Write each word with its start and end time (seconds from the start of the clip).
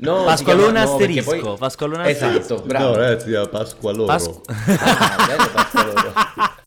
No, 0.00 0.24
Pasqualone 0.24 0.66
si 0.66 0.72
chiama- 0.72 0.84
no, 0.84 0.92
asterisco, 0.92 1.30
poi- 1.42 1.58
Pasqualone 1.58 2.10
Esatto, 2.10 2.38
asterisco. 2.38 2.66
bravo. 2.66 2.86
No, 2.90 2.94
ragazzi, 2.96 3.24
si 3.24 3.30
chiama 3.30 3.46
Pasqualoro. 3.48 4.06
Pasqu- 4.06 4.40
Ah, 4.48 5.26
bello 5.26 5.50
Pasqualoro. 5.52 6.12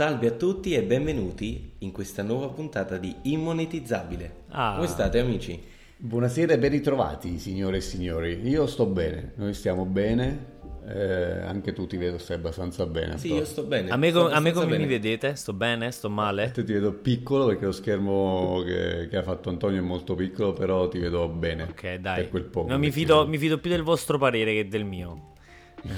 Salve 0.00 0.28
a 0.28 0.30
tutti 0.30 0.72
e 0.72 0.82
benvenuti 0.82 1.72
in 1.80 1.92
questa 1.92 2.22
nuova 2.22 2.48
puntata 2.48 2.96
di 2.96 3.14
Immonetizzabile. 3.24 4.44
Ah. 4.48 4.72
Come 4.76 4.86
state 4.86 5.18
amici? 5.18 5.62
Buonasera 5.98 6.54
e 6.54 6.58
ben 6.58 6.70
ritrovati, 6.70 7.38
signore 7.38 7.76
e 7.76 7.80
signori. 7.82 8.40
Io 8.48 8.66
sto 8.66 8.86
bene, 8.86 9.32
noi 9.34 9.52
stiamo 9.52 9.84
bene, 9.84 10.46
eh, 10.88 11.42
anche 11.42 11.74
tu 11.74 11.86
ti 11.86 11.98
vedo 11.98 12.16
stai 12.16 12.36
abbastanza 12.36 12.86
bene. 12.86 13.18
Sì, 13.18 13.28
però. 13.28 13.40
io 13.40 13.44
sto 13.44 13.62
bene. 13.64 13.90
A 13.90 13.96
me, 13.98 14.08
sto 14.08 14.20
co- 14.20 14.24
a 14.24 14.28
me 14.28 14.36
abbastanza 14.36 14.60
come 14.60 14.78
mi 14.78 14.86
bene. 14.86 14.98
vedete? 14.98 15.34
Sto 15.34 15.52
bene? 15.52 15.90
Sto 15.90 16.08
male? 16.08 16.50
Te 16.50 16.64
ti 16.64 16.72
vedo 16.72 16.94
piccolo 16.94 17.44
perché 17.44 17.66
lo 17.66 17.72
schermo 17.72 18.62
che, 18.64 19.06
che 19.06 19.16
ha 19.18 19.22
fatto 19.22 19.50
Antonio 19.50 19.80
è 19.80 19.84
molto 19.84 20.14
piccolo, 20.14 20.54
però 20.54 20.88
ti 20.88 20.98
vedo 20.98 21.28
bene. 21.28 21.64
Ok, 21.64 21.96
dai. 21.96 22.22
Per 22.22 22.30
quel 22.30 22.44
poco. 22.44 22.68
No, 22.70 22.78
mi, 22.78 22.90
fido, 22.90 23.26
mi 23.26 23.36
fido 23.36 23.58
più 23.58 23.68
del 23.68 23.82
vostro 23.82 24.16
parere 24.16 24.54
che 24.54 24.66
del 24.66 24.86
mio. 24.86 25.34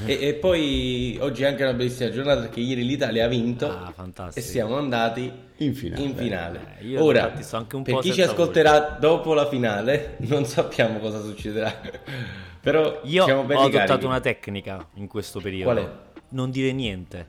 E, 0.06 0.18
e 0.28 0.34
poi 0.34 1.16
oggi 1.20 1.42
è 1.42 1.46
anche 1.46 1.62
una 1.62 1.72
bellissima 1.74 2.10
giornata 2.10 2.42
perché 2.42 2.60
ieri 2.60 2.84
l'Italia 2.84 3.24
ha 3.24 3.28
vinto 3.28 3.68
Ah, 3.68 3.92
e 4.32 4.40
siamo 4.40 4.76
andati 4.76 5.30
In 5.58 5.74
finale. 5.74 6.02
in 6.02 6.14
finale. 6.16 6.60
Eh, 6.78 6.86
io 6.86 7.02
Ora, 7.02 7.28
per 7.28 7.82
po' 7.82 7.98
chi 7.98 8.12
ci 8.12 8.22
ascolterà 8.22 8.96
dopo 9.00 9.34
la 9.34 9.46
finale, 9.48 10.16
non 10.28 10.44
sappiamo 10.44 10.98
cosa 10.98 11.20
succederà. 11.20 11.80
Però 12.60 13.00
Io 13.04 13.24
siamo 13.24 13.40
ho 13.40 13.44
adottato 13.44 13.86
carichi. 13.86 14.04
una 14.06 14.20
tecnica 14.20 14.86
in 14.94 15.08
questo 15.08 15.40
periodo. 15.40 15.72
Qual 15.72 15.84
è? 15.84 15.90
Non 16.30 16.50
dire 16.50 16.72
niente. 16.72 17.28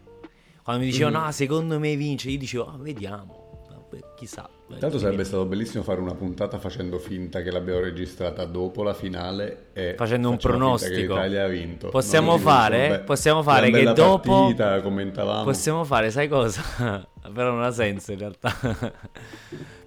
Quando 0.64 0.84
mi 0.86 0.92
dicevano, 0.92 1.24
ah, 1.26 1.32
secondo 1.32 1.80
me 1.80 1.96
vince, 1.96 2.30
io 2.30 2.38
dicevo, 2.38 2.68
ah, 2.68 2.78
vediamo. 2.80 3.66
Vabbè, 3.70 4.14
chissà. 4.16 4.48
Tanto 4.80 5.00
sarebbe 5.00 5.24
stato 5.24 5.46
bellissimo 5.46 5.84
fare 5.84 6.00
una 6.02 6.14
puntata 6.14 6.58
facendo 6.60 7.00
finta 7.00 7.42
che 7.42 7.52
l'abbiamo 7.52 7.80
registrata 7.80 8.46
dopo 8.46 8.84
la 8.84 8.94
finale 8.94 9.68
e 9.74 9.96
Facendo 9.98 10.30
un 10.30 10.38
pronostico. 10.38 10.94
che 10.94 11.02
l'Italia 11.02 11.46
ha 11.46 11.48
vinto. 11.48 11.90
Possiamo 11.90 12.32
No, 12.32 12.38
fare- 12.38 12.88
vabbè, 12.90 13.04
possiamo 13.04 13.42
fare 13.44 13.72
che 13.72 13.94
dopo- 13.94 14.40
partita, 14.42 14.82
commentavamo. 14.82 15.44
Possiamo 15.44 15.84
fare, 15.84 16.12
sai 16.12 16.28
cosa? 16.28 16.62
Però 17.34 17.52
non 17.52 17.64
ha 17.64 17.72
senso 17.72 18.12
in 18.12 18.18
realtà. 18.20 18.52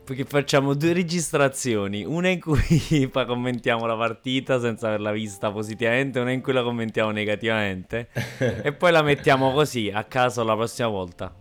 Perché 0.06 0.24
facciamo 0.24 0.74
due 0.74 0.92
registrazioni, 0.92 2.04
una 2.04 2.28
in 2.28 2.40
cui 2.40 3.10
commentiamo 3.12 3.86
la 3.86 3.96
partita 3.96 4.60
senza 4.60 4.86
averla 4.86 5.10
vista 5.10 5.50
positivamente, 5.50 6.20
una 6.20 6.30
in 6.30 6.40
cui 6.42 6.52
la 6.52 6.62
commentiamo 6.62 7.10
negativamente 7.10 8.08
e 8.62 8.72
poi 8.72 8.92
la 8.92 9.02
mettiamo 9.02 9.52
così 9.52 9.90
a 9.92 10.04
caso 10.04 10.44
la 10.44 10.54
prossima 10.54 10.86
volta. 10.88 11.34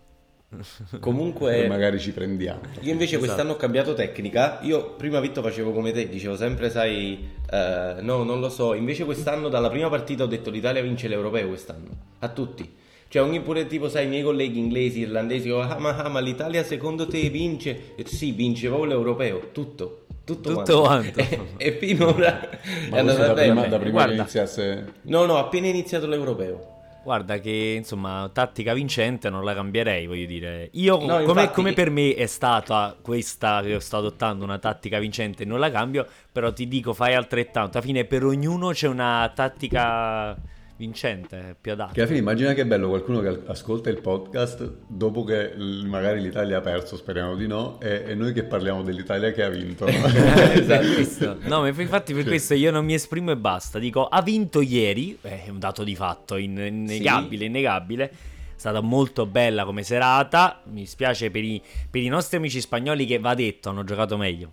Comunque 1.00 1.66
magari 1.68 1.98
ci 1.98 2.12
prendiamo. 2.12 2.60
Io 2.80 2.92
invece 2.92 3.18
quest'anno 3.18 3.52
ho 3.52 3.56
cambiato 3.56 3.94
tecnica. 3.94 4.58
Io 4.62 4.94
prima 4.94 5.20
Vitto 5.20 5.42
facevo 5.42 5.72
come 5.72 5.92
te, 5.92 6.08
dicevo 6.08 6.36
sempre, 6.36 6.70
sai, 6.70 7.28
eh, 7.50 7.96
no, 8.00 8.22
non 8.22 8.40
lo 8.40 8.48
so. 8.48 8.74
Invece 8.74 9.04
quest'anno 9.04 9.48
dalla 9.48 9.68
prima 9.70 9.88
partita 9.88 10.24
ho 10.24 10.26
detto 10.26 10.50
l'Italia 10.50 10.82
vince 10.82 11.08
l'Europeo 11.08 11.48
quest'anno. 11.48 11.88
A 12.20 12.28
tutti. 12.28 12.84
Cioè 13.08 13.22
ogni 13.22 13.40
pure 13.40 13.66
tipo, 13.66 13.88
sai, 13.88 14.06
i 14.06 14.08
miei 14.08 14.22
colleghi 14.22 14.58
inglesi, 14.58 15.00
irlandesi, 15.00 15.48
oh, 15.50 15.60
ah, 15.60 15.78
ma, 15.78 15.96
ah, 15.96 16.08
ma 16.08 16.18
l'Italia 16.20 16.64
secondo 16.64 17.06
te 17.06 17.28
vince? 17.30 17.94
E 17.94 18.04
sì, 18.06 18.32
vince 18.32 18.66
proprio 18.68 18.90
l'Europeo, 18.90 19.50
tutto. 19.52 20.06
Tutto, 20.24 20.54
Tutto 20.54 20.80
quanto. 20.80 21.20
E, 21.22 21.40
e 21.56 21.72
finora 21.78 22.50
è 22.50 22.58
Ma 22.90 23.00
questo 23.00 23.22
andata 23.22 23.26
da 23.26 23.32
prima, 23.34 23.54
bene. 23.54 23.68
da 23.68 23.76
prima 23.78 23.92
Guarda. 23.92 24.12
che 24.12 24.18
iniziasse... 24.18 24.92
No, 25.02 25.24
no, 25.24 25.38
appena 25.38 25.68
iniziato 25.68 26.08
l'Europeo. 26.08 26.75
Guarda 27.06 27.38
che 27.38 27.74
insomma 27.76 28.28
tattica 28.32 28.74
vincente 28.74 29.30
non 29.30 29.44
la 29.44 29.54
cambierei, 29.54 30.08
voglio 30.08 30.26
dire. 30.26 30.70
Io 30.72 30.98
No, 30.98 31.06
come, 31.06 31.22
infatti- 31.22 31.52
come 31.54 31.72
per 31.72 31.88
me 31.88 32.14
è 32.14 32.26
stata 32.26 32.96
questa 33.00 33.62
che 33.62 33.78
sto 33.78 33.98
adottando 33.98 34.42
una 34.42 34.58
tattica 34.58 34.98
vincente, 34.98 35.44
non 35.44 35.60
la 35.60 35.70
cambio, 35.70 36.04
però 36.32 36.52
ti 36.52 36.66
dico 36.66 36.92
fai 36.94 37.14
altrettanto. 37.14 37.78
Alla 37.78 37.86
fine 37.86 38.06
per 38.06 38.24
ognuno 38.24 38.70
c'è 38.70 38.88
una 38.88 39.30
tattica 39.32 40.36
vincente, 40.76 41.56
più 41.60 41.72
adatta. 41.72 41.92
Che 41.92 42.00
alla 42.00 42.08
fine 42.08 42.20
immagina 42.20 42.52
che 42.52 42.66
bello 42.66 42.88
qualcuno 42.88 43.20
che 43.20 43.40
ascolta 43.46 43.90
il 43.90 44.00
podcast 44.00 44.70
dopo 44.86 45.24
che 45.24 45.52
magari 45.56 46.20
l'Italia 46.20 46.58
ha 46.58 46.60
perso, 46.60 46.96
speriamo 46.96 47.34
di 47.34 47.46
no, 47.46 47.80
e, 47.80 48.04
e 48.08 48.14
noi 48.14 48.32
che 48.32 48.44
parliamo 48.44 48.82
dell'Italia 48.82 49.32
che 49.32 49.42
ha 49.42 49.48
vinto. 49.48 49.84
questo. 49.86 51.38
No, 51.46 51.60
ma 51.60 51.68
infatti 51.68 52.12
per 52.14 52.24
questo 52.24 52.54
io 52.54 52.70
non 52.70 52.84
mi 52.84 52.94
esprimo 52.94 53.30
e 53.30 53.36
basta. 53.36 53.78
Dico, 53.78 54.04
ha 54.06 54.22
vinto 54.22 54.60
ieri, 54.60 55.16
eh, 55.22 55.44
è 55.44 55.48
un 55.48 55.58
dato 55.58 55.84
di 55.84 55.94
fatto, 55.94 56.36
in- 56.36 56.58
innegabile, 56.58 57.44
innegabile. 57.46 58.04
È 58.10 58.58
stata 58.58 58.80
molto 58.80 59.26
bella 59.26 59.64
come 59.64 59.82
serata. 59.82 60.60
Mi 60.64 60.86
spiace 60.86 61.30
per 61.30 61.44
i, 61.44 61.60
per 61.90 62.02
i 62.02 62.08
nostri 62.08 62.36
amici 62.36 62.60
spagnoli 62.60 63.06
che 63.06 63.18
va 63.18 63.34
detto 63.34 63.68
hanno 63.70 63.84
giocato 63.84 64.16
meglio. 64.16 64.52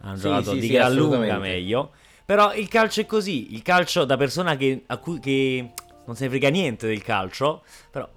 Hanno 0.00 0.16
Sì, 0.16 0.22
giocato 0.22 0.50
sì, 0.52 0.58
di 0.60 0.66
sì, 0.66 0.72
gran 0.72 0.94
lunga 0.94 1.38
meglio. 1.38 1.92
Però 2.24 2.54
il 2.54 2.68
calcio 2.68 3.00
è 3.02 3.06
così. 3.06 3.54
Il 3.54 3.62
calcio 3.62 4.04
da 4.04 4.16
persona 4.16 4.56
che, 4.56 4.82
a 4.86 4.96
cui, 4.98 5.18
che 5.20 5.72
non 6.06 6.16
se 6.16 6.24
ne 6.24 6.30
frega 6.30 6.48
niente 6.48 6.86
del 6.86 7.02
calcio. 7.02 7.62
Però 7.90 8.08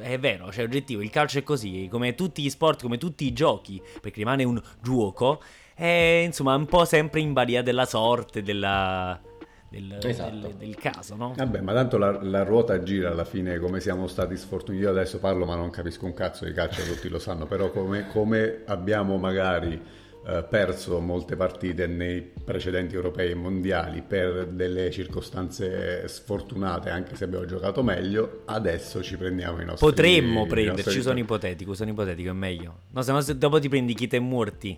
è 0.00 0.18
vero, 0.18 0.50
cioè 0.50 0.64
oggettivo, 0.64 1.00
il 1.00 1.10
calcio 1.10 1.38
è 1.38 1.42
così, 1.44 1.86
come 1.88 2.14
tutti 2.16 2.42
gli 2.42 2.50
sport, 2.50 2.82
come 2.82 2.98
tutti 2.98 3.24
i 3.24 3.32
giochi, 3.32 3.80
perché 4.00 4.18
rimane 4.18 4.42
un 4.42 4.60
gioco, 4.82 5.40
è 5.74 6.22
insomma 6.24 6.56
un 6.56 6.66
po' 6.66 6.84
sempre 6.84 7.20
in 7.20 7.32
balia 7.32 7.62
della 7.62 7.84
sorte, 7.84 8.42
della, 8.42 9.20
del, 9.68 9.96
Esatto. 10.02 10.34
del- 10.34 10.54
del 10.54 10.74
caso, 10.74 11.14
no? 11.14 11.34
Vabbè, 11.36 11.60
ma 11.60 11.72
tanto 11.72 11.98
la, 11.98 12.20
la 12.20 12.42
ruota 12.42 12.82
gira 12.82 13.10
alla 13.12 13.24
fine, 13.24 13.60
come 13.60 13.78
siamo 13.78 14.08
stati 14.08 14.36
sfortunati. 14.36 14.82
Io 14.82 14.90
adesso 14.90 15.20
parlo, 15.20 15.44
ma 15.44 15.54
non 15.54 15.70
capisco 15.70 16.04
un 16.04 16.14
cazzo 16.14 16.44
di 16.46 16.52
calcio, 16.52 16.82
tutti 16.82 17.08
lo 17.08 17.20
sanno, 17.20 17.46
però 17.46 17.70
come, 17.70 18.08
come 18.08 18.62
abbiamo 18.66 19.18
magari 19.18 19.80
eh, 20.28 20.42
perso 20.42 20.98
molte 21.00 21.36
partite 21.36 21.86
nei 21.86 22.20
precedenti 22.20 22.96
europei 22.96 23.30
e 23.30 23.34
mondiali 23.34 24.02
per 24.02 24.46
delle 24.46 24.90
circostanze 24.90 26.08
sfortunate, 26.08 26.90
anche 26.90 27.14
se 27.14 27.24
abbiamo 27.24 27.44
giocato 27.44 27.82
meglio, 27.84 28.42
adesso 28.46 29.02
ci 29.02 29.16
prendiamo 29.16 29.60
i 29.60 29.64
nostri 29.64 29.86
Potremmo 29.86 30.44
i 30.44 30.48
prenderci, 30.48 30.82
nostri- 30.84 31.02
sono 31.02 31.18
ipotetico, 31.20 31.74
sono 31.74 31.90
ipotetico, 31.90 32.30
è 32.30 32.32
meglio. 32.32 32.80
No, 32.90 33.02
se 33.02 33.12
no 33.12 33.22
dopo 33.36 33.60
ti 33.60 33.68
prendi 33.68 33.94
chi 33.94 34.08
te 34.08 34.18
morti. 34.18 34.76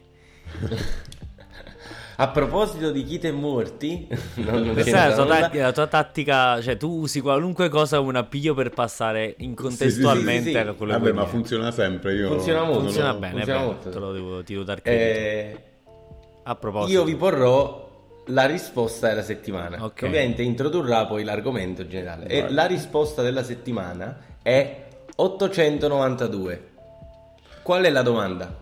A 2.20 2.28
proposito 2.30 2.90
di 2.90 3.04
chi 3.04 3.20
te 3.20 3.30
morti, 3.30 4.08
non, 4.42 4.72
Questa 4.72 5.04
è 5.04 5.08
la 5.10 5.14
tua, 5.14 5.26
tattica, 5.38 5.62
la 5.62 5.72
tua 5.72 5.86
tattica, 5.86 6.60
cioè 6.60 6.76
tu 6.76 6.90
usi 7.02 7.20
qualunque 7.20 7.68
cosa 7.68 7.98
come 7.98 8.08
un 8.08 8.16
appiglio 8.16 8.54
per 8.54 8.70
passare 8.70 9.34
in 9.38 9.54
contestualmente 9.54 10.42
sì, 10.42 10.48
sì, 10.48 10.50
sì. 10.50 10.56
a 10.68 10.72
quello 10.72 10.92
che 10.94 10.98
Vabbè, 10.98 11.12
vuoi 11.12 11.24
ma 11.24 11.30
funziona 11.30 11.70
sempre. 11.70 12.14
Io 12.14 12.28
Funziona 12.28 12.64
molto. 12.64 12.74
non 12.74 12.82
lo- 12.86 12.90
Funziona 12.90 13.14
bene, 13.14 13.34
funziona 13.34 13.62
molto. 13.62 13.90
te 13.90 13.98
lo 14.00 14.12
devo, 14.12 14.42
ti 14.42 14.52
devo 14.52 14.64
dar 14.64 14.82
credito. 14.82 15.04
Eh, 15.18 15.62
A 16.42 16.54
proposito. 16.56 16.98
io 16.98 17.04
vi 17.04 17.14
porrò 17.14 17.86
la 18.26 18.46
risposta 18.46 19.06
della 19.06 19.22
settimana. 19.22 19.84
Ok. 19.84 19.94
Che 19.94 20.06
ovviamente 20.06 20.42
introdurrà 20.42 21.06
poi 21.06 21.22
l'argomento 21.22 21.86
generale. 21.86 22.26
E 22.26 22.50
la 22.50 22.66
risposta 22.66 23.22
della 23.22 23.44
settimana 23.44 24.18
è 24.42 24.86
892. 25.14 26.68
Qual 27.62 27.84
è 27.84 27.90
la 27.90 28.02
domanda? 28.02 28.52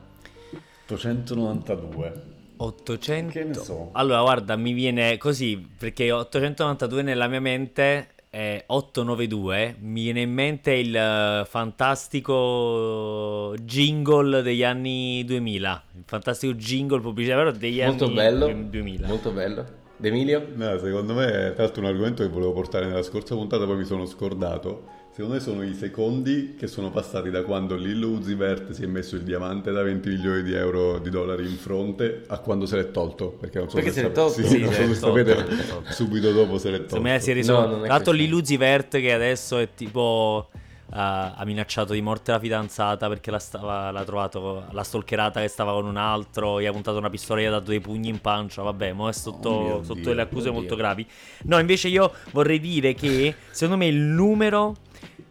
892. 0.84 2.34
800 2.56 3.33
Che 3.33 3.44
ne 3.44 3.55
so. 3.55 3.91
Allora 3.93 4.22
guarda 4.22 4.56
mi 4.56 4.72
viene 4.72 5.17
così 5.19 5.65
perché 5.78 6.11
892 6.11 7.03
nella 7.03 7.28
mia 7.28 7.41
mente 7.41 8.09
è 8.28 8.62
892 8.67 9.77
mi 9.81 10.03
viene 10.03 10.21
in 10.22 10.33
mente 10.33 10.72
il 10.72 10.95
eh, 10.95 11.45
fantastico 11.49 13.55
jingle 13.62 14.43
degli 14.43 14.62
anni 14.62 15.25
2000 15.25 15.84
il 15.97 16.03
fantastico 16.05 16.53
jingle 16.53 17.00
pubblicitario 17.00 17.50
degli 17.53 17.83
Molto 17.83 18.04
anni 18.04 18.15
bello. 18.15 18.53
2000 18.53 19.07
Molto 19.07 19.31
bello. 19.31 19.84
D'Emilio? 19.98 20.47
No, 20.54 20.78
secondo 20.78 21.15
me, 21.15 21.53
tra 21.54 21.65
l'altro, 21.65 21.81
un 21.83 21.89
argomento 21.89 22.22
che 22.22 22.28
volevo 22.28 22.53
portare 22.53 22.87
nella 22.87 23.03
scorsa 23.03 23.34
puntata, 23.34 23.65
poi 23.65 23.77
mi 23.77 23.84
sono 23.84 24.04
scordato. 24.07 24.95
Secondo 25.10 25.37
me 25.37 25.41
sono 25.41 25.63
i 25.63 25.72
secondi 25.72 26.57
che 26.59 26.66
sono 26.66 26.91
passati 26.91 27.31
da 27.31 27.43
quando 27.43 27.75
Lillo 27.75 28.09
Uzivert 28.09 28.72
si 28.72 28.83
è 28.83 28.87
messo 28.87 29.16
il 29.16 29.22
diamante 29.22 29.72
da 29.72 29.83
20 29.83 30.09
milioni 30.10 30.43
di 30.43 30.53
euro 30.53 30.98
di 30.98 31.09
dollari 31.09 31.45
in 31.48 31.57
fronte 31.57 32.25
a 32.27 32.39
quando 32.39 32.66
se 32.66 32.77
l'è 32.77 32.91
tolto. 32.91 33.31
Perché 33.31 33.59
non 33.60 33.71
so 33.71 33.77
Perché 33.77 33.93
se 33.93 34.01
se 34.01 34.07
l'è 34.09 34.13
tolto? 34.13 34.43
Sì, 34.43 34.47
Sì, 34.47 34.60
non 34.60 34.72
so 34.75 34.83
se 34.87 34.95
sapete, 34.95 35.34
tolto. 35.34 35.83
subito 35.93 36.31
dopo 36.33 36.59
se 36.59 36.69
l'è 36.71 36.77
tolto. 36.81 36.97
Secondo 36.97 37.09
me 37.09 37.21
si 37.21 37.31
è 37.31 37.33
No, 37.33 37.41
risolto. 37.41 37.66
non 37.71 37.77
è 37.78 37.84
Tra 37.84 37.93
l'altro 37.95 38.13
questo. 38.13 38.13
Liluzi 38.31 38.57
Vert 38.59 39.01
che 39.01 39.13
adesso 39.15 39.57
è 39.57 39.69
tipo 39.75 40.48
ha 40.91 41.42
minacciato 41.44 41.92
di 41.92 42.00
morte 42.00 42.30
la 42.30 42.38
fidanzata 42.38 43.09
perché 43.09 43.30
la 43.30 43.38
stava, 43.38 43.91
l'ha 43.91 44.04
trovato 44.04 44.65
la 44.71 44.84
stalkerata 44.84 45.41
che 45.41 45.48
stava 45.48 45.72
con 45.72 45.86
un 45.86 45.97
altro, 45.97 46.60
gli 46.60 46.66
ha 46.66 46.72
puntato 46.72 46.98
una 46.98 47.10
pistola 47.10 47.41
e 47.41 47.42
gli 47.44 47.47
ha 47.47 47.50
dato 47.50 47.71
dei 47.71 47.80
pugni 47.80 48.09
in 48.09 48.21
pancia. 48.21 48.62
Vabbè, 48.62 48.92
mo 48.92 49.09
è 49.09 49.12
sotto, 49.12 49.48
Oh 49.48 49.83
sotto 49.83 49.94
Dio, 49.94 50.04
delle 50.04 50.22
accuse 50.22 50.50
molto 50.50 50.77
gravi. 50.77 51.06
No, 51.44 51.59
invece 51.59 51.88
io 51.88 52.12
vorrei 52.33 52.60
dire 52.60 52.94
che 52.94 53.34
secondo 53.50 53.84
me 53.84 53.88
il 53.88 53.97
numero 53.97 54.77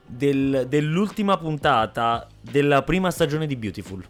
del- 0.05 0.65
dell'ultima 0.67 1.37
puntata 1.37 2.27
della 2.39 2.83
prima 2.83 3.09
stagione 3.09 3.47
di 3.47 3.55
Beautiful. 3.55 4.05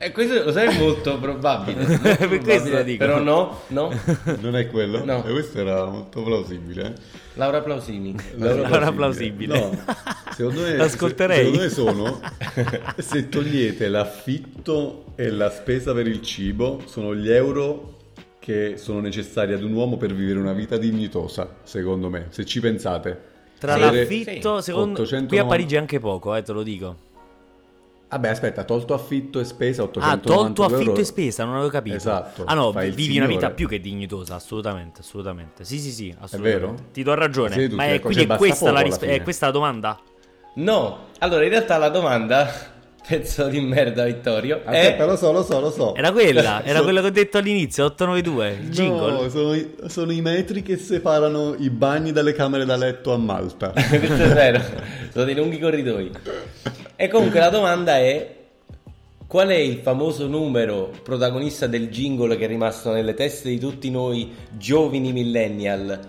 E 0.00 0.12
questo 0.12 0.44
lo 0.44 0.52
sai 0.52 0.68
è 0.76 0.78
molto 0.78 1.18
probabile. 1.18 1.82
molto 1.86 1.98
Per 2.00 2.16
questo 2.28 2.40
probabile, 2.42 2.76
lo 2.76 2.82
dico. 2.84 3.04
Però 3.04 3.18
no, 3.20 3.60
no. 3.68 3.92
Non 4.40 4.56
è 4.56 4.68
quello? 4.68 5.04
No. 5.04 5.24
E 5.24 5.30
questo 5.32 5.58
era 5.58 5.84
molto 5.86 6.22
plausibile. 6.22 6.86
eh. 6.86 6.92
Laura 7.34 7.60
Plausini. 7.60 8.14
Laura 8.36 8.90
plausibile. 8.92 9.58
No, 9.58 9.84
secondo 10.34 10.60
me, 10.62 10.76
L'ascolterei. 10.76 11.36
se- 11.36 11.44
Secondo 11.44 11.62
me 11.62 11.68
sono, 11.68 12.20
se 12.98 13.28
togliete 13.28 13.88
l'affitto 13.88 15.06
e 15.16 15.30
la 15.30 15.50
spesa 15.50 15.92
per 15.92 16.06
il 16.06 16.20
cibo, 16.22 16.82
sono 16.86 17.14
gli 17.14 17.30
euro 17.30 17.94
che 18.38 18.74
sono 18.76 19.00
necessari 19.00 19.52
ad 19.52 19.62
un 19.62 19.72
uomo 19.72 19.96
per 19.96 20.14
vivere 20.14 20.38
una 20.38 20.52
vita 20.52 20.76
dignitosa, 20.76 21.56
secondo 21.64 22.08
me, 22.08 22.26
se 22.30 22.44
ci 22.44 22.60
pensate. 22.60 23.20
Tra 23.58 23.74
Sì, 23.74 23.80
l'affitto, 23.80 24.56
sì. 24.58 24.70
secondo 24.70 25.02
890. 25.02 25.26
qui 25.28 25.38
a 25.38 25.44
Parigi 25.44 25.74
è 25.74 25.78
anche 25.78 25.98
poco, 26.00 26.34
eh, 26.34 26.42
te 26.42 26.52
lo 26.52 26.62
dico. 26.62 26.96
Vabbè, 28.10 28.28
aspetta, 28.28 28.64
tolto 28.64 28.94
affitto 28.94 29.38
e 29.38 29.44
spesa, 29.44 29.82
Ah, 29.82 29.86
890 29.86 30.32
tolto 30.32 30.64
affitto 30.64 30.90
euro. 30.90 31.00
e 31.02 31.04
spesa, 31.04 31.44
non 31.44 31.54
avevo 31.56 31.68
capito. 31.68 31.96
Esatto, 31.96 32.44
Ah 32.46 32.54
no, 32.54 32.72
vivi 32.72 33.16
una 33.18 33.26
vita 33.26 33.38
signore. 33.40 33.54
più 33.54 33.68
che 33.68 33.80
dignitosa, 33.80 34.34
assolutamente, 34.36 35.00
assolutamente. 35.00 35.64
Sì, 35.64 35.78
sì, 35.78 35.90
sì, 35.90 36.14
assolutamente. 36.18 36.66
vero? 36.66 36.74
Ti 36.92 37.02
do 37.02 37.14
ragione. 37.14 37.52
Sì, 37.54 37.74
Ma 37.74 37.86
è, 37.86 38.00
quindi 38.00 38.24
è 38.24 38.36
questa, 38.36 38.70
la 38.72 38.80
risp- 38.80 39.04
è 39.04 39.22
questa 39.22 39.46
la 39.46 39.52
domanda? 39.52 40.00
No. 40.54 41.06
Allora, 41.18 41.44
in 41.44 41.50
realtà 41.50 41.76
la 41.76 41.90
domanda, 41.90 42.50
pezzo 43.06 43.46
di 43.48 43.60
merda 43.60 44.04
Vittorio, 44.04 44.60
Aspetta, 44.64 45.04
è... 45.04 45.06
lo 45.06 45.16
so, 45.16 45.30
lo 45.30 45.42
so, 45.42 45.60
lo 45.60 45.70
so. 45.70 45.94
Era 45.94 46.10
quella, 46.10 46.62
era 46.64 46.78
So- 46.78 46.84
quella 46.84 47.00
che 47.02 47.06
ho 47.08 47.10
detto 47.10 47.36
all'inizio, 47.36 47.84
892, 47.84 48.58
il 48.62 48.70
jingle. 48.70 49.10
No, 49.12 49.28
sono 49.28 49.54
i, 49.54 49.74
sono 49.86 50.12
i 50.12 50.20
metri 50.22 50.62
che 50.62 50.78
separano 50.78 51.54
i 51.58 51.68
bagni 51.68 52.12
dalle 52.12 52.32
camere 52.32 52.64
da 52.64 52.76
letto 52.76 53.12
a 53.12 53.18
Malta. 53.18 53.70
Questo 53.76 54.14
è 54.14 54.28
vero, 54.32 54.62
sono 55.12 55.24
dei 55.26 55.34
lunghi 55.34 55.58
corridoi. 55.58 56.10
E 57.00 57.06
comunque 57.06 57.38
la 57.38 57.48
domanda 57.48 57.96
è... 57.98 58.34
Qual 59.28 59.46
è 59.48 59.54
il 59.54 59.76
famoso 59.76 60.26
numero 60.26 60.90
protagonista 61.02 61.66
del 61.68 61.90
jingle 61.90 62.36
che 62.36 62.46
è 62.46 62.48
rimasto 62.48 62.90
nelle 62.92 63.14
teste 63.14 63.50
di 63.50 63.58
tutti 63.60 63.88
noi 63.90 64.32
giovani 64.56 65.12
millennial? 65.12 66.00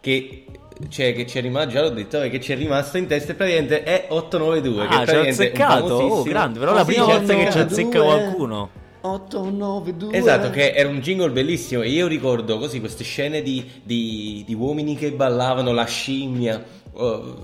Che, 0.00 0.44
cioè, 0.88 1.12
che 1.12 1.26
ci 1.26 1.36
è 1.38 1.42
rimasto, 1.42 1.70
già 1.70 1.82
l'ho 1.82 1.90
detto, 1.90 2.22
eh, 2.22 2.30
che 2.30 2.40
ci 2.40 2.52
è 2.52 2.56
rimasto 2.56 2.96
in 2.98 3.06
testa 3.08 3.32
e 3.32 3.34
praticamente 3.34 3.82
è 3.82 4.06
892. 4.08 4.86
che 4.86 4.94
Ah, 4.94 5.04
ci 5.04 5.10
ha 5.14 5.22
è 5.24 5.28
azzeccato, 5.28 5.84
oh, 5.84 5.88
famosissimo- 5.98 6.22
grande, 6.22 6.58
però 6.60 6.72
la 6.72 6.84
Sì, 6.84 6.92
prima 6.92 7.04
volta 7.04 7.34
che 7.34 7.40
ci 7.50 7.58
azzeccato. 7.58 7.72
azzecca 7.72 8.00
qualcuno. 8.02 8.70
892 9.02 10.16
Esatto, 10.16 10.50
che 10.50 10.70
era 10.72 10.88
un 10.88 11.00
jingle 11.00 11.30
bellissimo 11.30 11.82
e 11.82 11.88
io 11.88 12.06
ricordo 12.06 12.58
così 12.58 12.78
queste 12.80 13.02
scene 13.04 13.42
di, 13.42 13.68
di- 13.82 14.44
di 14.46 14.54
uomini 14.54 14.94
che 14.94 15.10
ballavano 15.12 15.72
la 15.72 15.84
scimmia, 15.84 16.62
oh, 16.92 17.36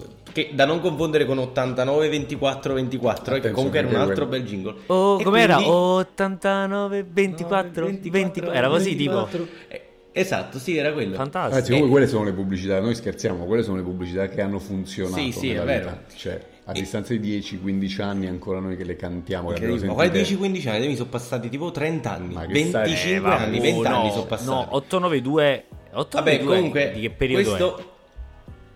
che 0.44 0.50
da 0.55 0.64
non 0.64 0.81
confondere 0.81 1.25
con 1.25 1.38
89 1.38 2.08
24 2.08 2.75
24, 2.75 3.35
eh, 3.37 3.40
che 3.40 3.49
Attenzione, 3.49 3.55
comunque 3.55 3.79
era 3.79 3.88
un 3.88 4.08
altro 4.11 4.26
quello. 4.26 4.43
bel 4.43 4.49
jingle. 4.49 4.75
Oh, 4.87 5.19
E 5.20 5.25
com'era? 5.25 5.55
quindi- 5.56 5.73
89, 5.73 7.06
24, 7.11 7.85
24, 7.87 8.52
era 8.52 8.69
così 8.69 8.94
24. 8.94 9.38
tipo. 9.44 9.52
Eh, 9.69 9.82
Esatto, 10.11 10.58
sì, 10.58 10.76
era 10.76 10.93
quello. 10.93 11.14
Fantastico. 11.14 11.49
Ragazzi, 11.55 11.70
comunque 11.70 11.90
quelle 11.93 12.06
sono 12.08 12.25
le 12.25 12.32
pubblicità, 12.32 12.81
noi 12.81 12.94
scherziamo, 12.96 13.44
quelle 13.44 13.62
sono 13.62 13.76
le 13.76 13.82
pubblicità 13.85 14.26
che 14.26 14.40
hanno 14.40 14.58
funzionato 14.58 15.20
Sì, 15.20 15.31
sì, 15.31 15.49
nella 15.49 15.62
è 15.62 15.64
vero. 15.64 15.90
vita. 15.90 16.02
Cioè, 16.17 16.41
a 16.64 16.73
E- 16.73 16.81
distanza 16.81 17.14
di 17.14 17.20
10-15 17.20 18.00
anni 18.02 18.26
ancora 18.26 18.58
noi 18.58 18.76
che 18.76 18.82
le 18.82 18.96
cantiamo, 18.96 19.49
che 19.49 19.55
Incredibile. 19.58 19.87
Ma 19.87 19.93
quali 19.94 20.08
sentite- 20.12 20.34
10-15 20.34 20.69
anni? 20.69 20.87
Mi 20.88 20.96
sono 20.96 21.08
passati 21.08 21.49
tipo 21.49 21.70
30 21.70 22.14
anni, 22.14 22.34
Ma 22.34 22.46
che 22.46 22.64
stai- 22.64 22.84
25 22.88 23.31
Eh, 23.31 23.34
anni, 23.34 23.61
20 23.61 23.88
no, 23.88 23.96
anni 23.96 24.11
sono 24.11 24.25
passati. 24.25 24.50
No, 24.50 24.67
892. 24.75 25.64
892 25.93 26.20
Vabbè, 26.20 26.44
comunque, 26.58 26.91
di 26.94 27.00
che 27.00 27.11
periodo 27.11 27.44
questo 27.44 27.91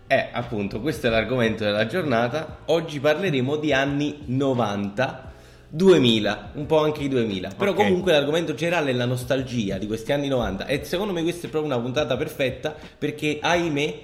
è? 0.07 0.29
appunto, 0.31 0.79
questo 0.81 1.07
è 1.07 1.09
l'argomento 1.09 1.63
della 1.63 1.85
giornata. 1.85 2.57
Oggi 2.65 2.99
parleremo 2.99 3.55
di 3.57 3.73
anni 3.73 4.19
90, 4.25 5.31
2000, 5.69 6.51
un 6.53 6.65
po' 6.65 6.79
anche 6.83 7.03
i 7.03 7.07
2000. 7.09 7.51
Però 7.57 7.71
Ok. 7.71 7.77
comunque 7.77 8.11
l'argomento 8.11 8.53
generale 8.53 8.91
è 8.91 8.93
la 8.93 9.05
nostalgia 9.05 9.77
di 9.77 9.87
questi 9.87 10.11
anni 10.11 10.27
90 10.27 10.65
e 10.67 10.83
secondo 10.83 11.13
me 11.13 11.23
questa 11.23 11.47
è 11.47 11.49
proprio 11.49 11.73
una 11.73 11.81
puntata 11.81 12.15
perfetta 12.15 12.75
perché, 12.97 13.39
ahimè, 13.41 13.99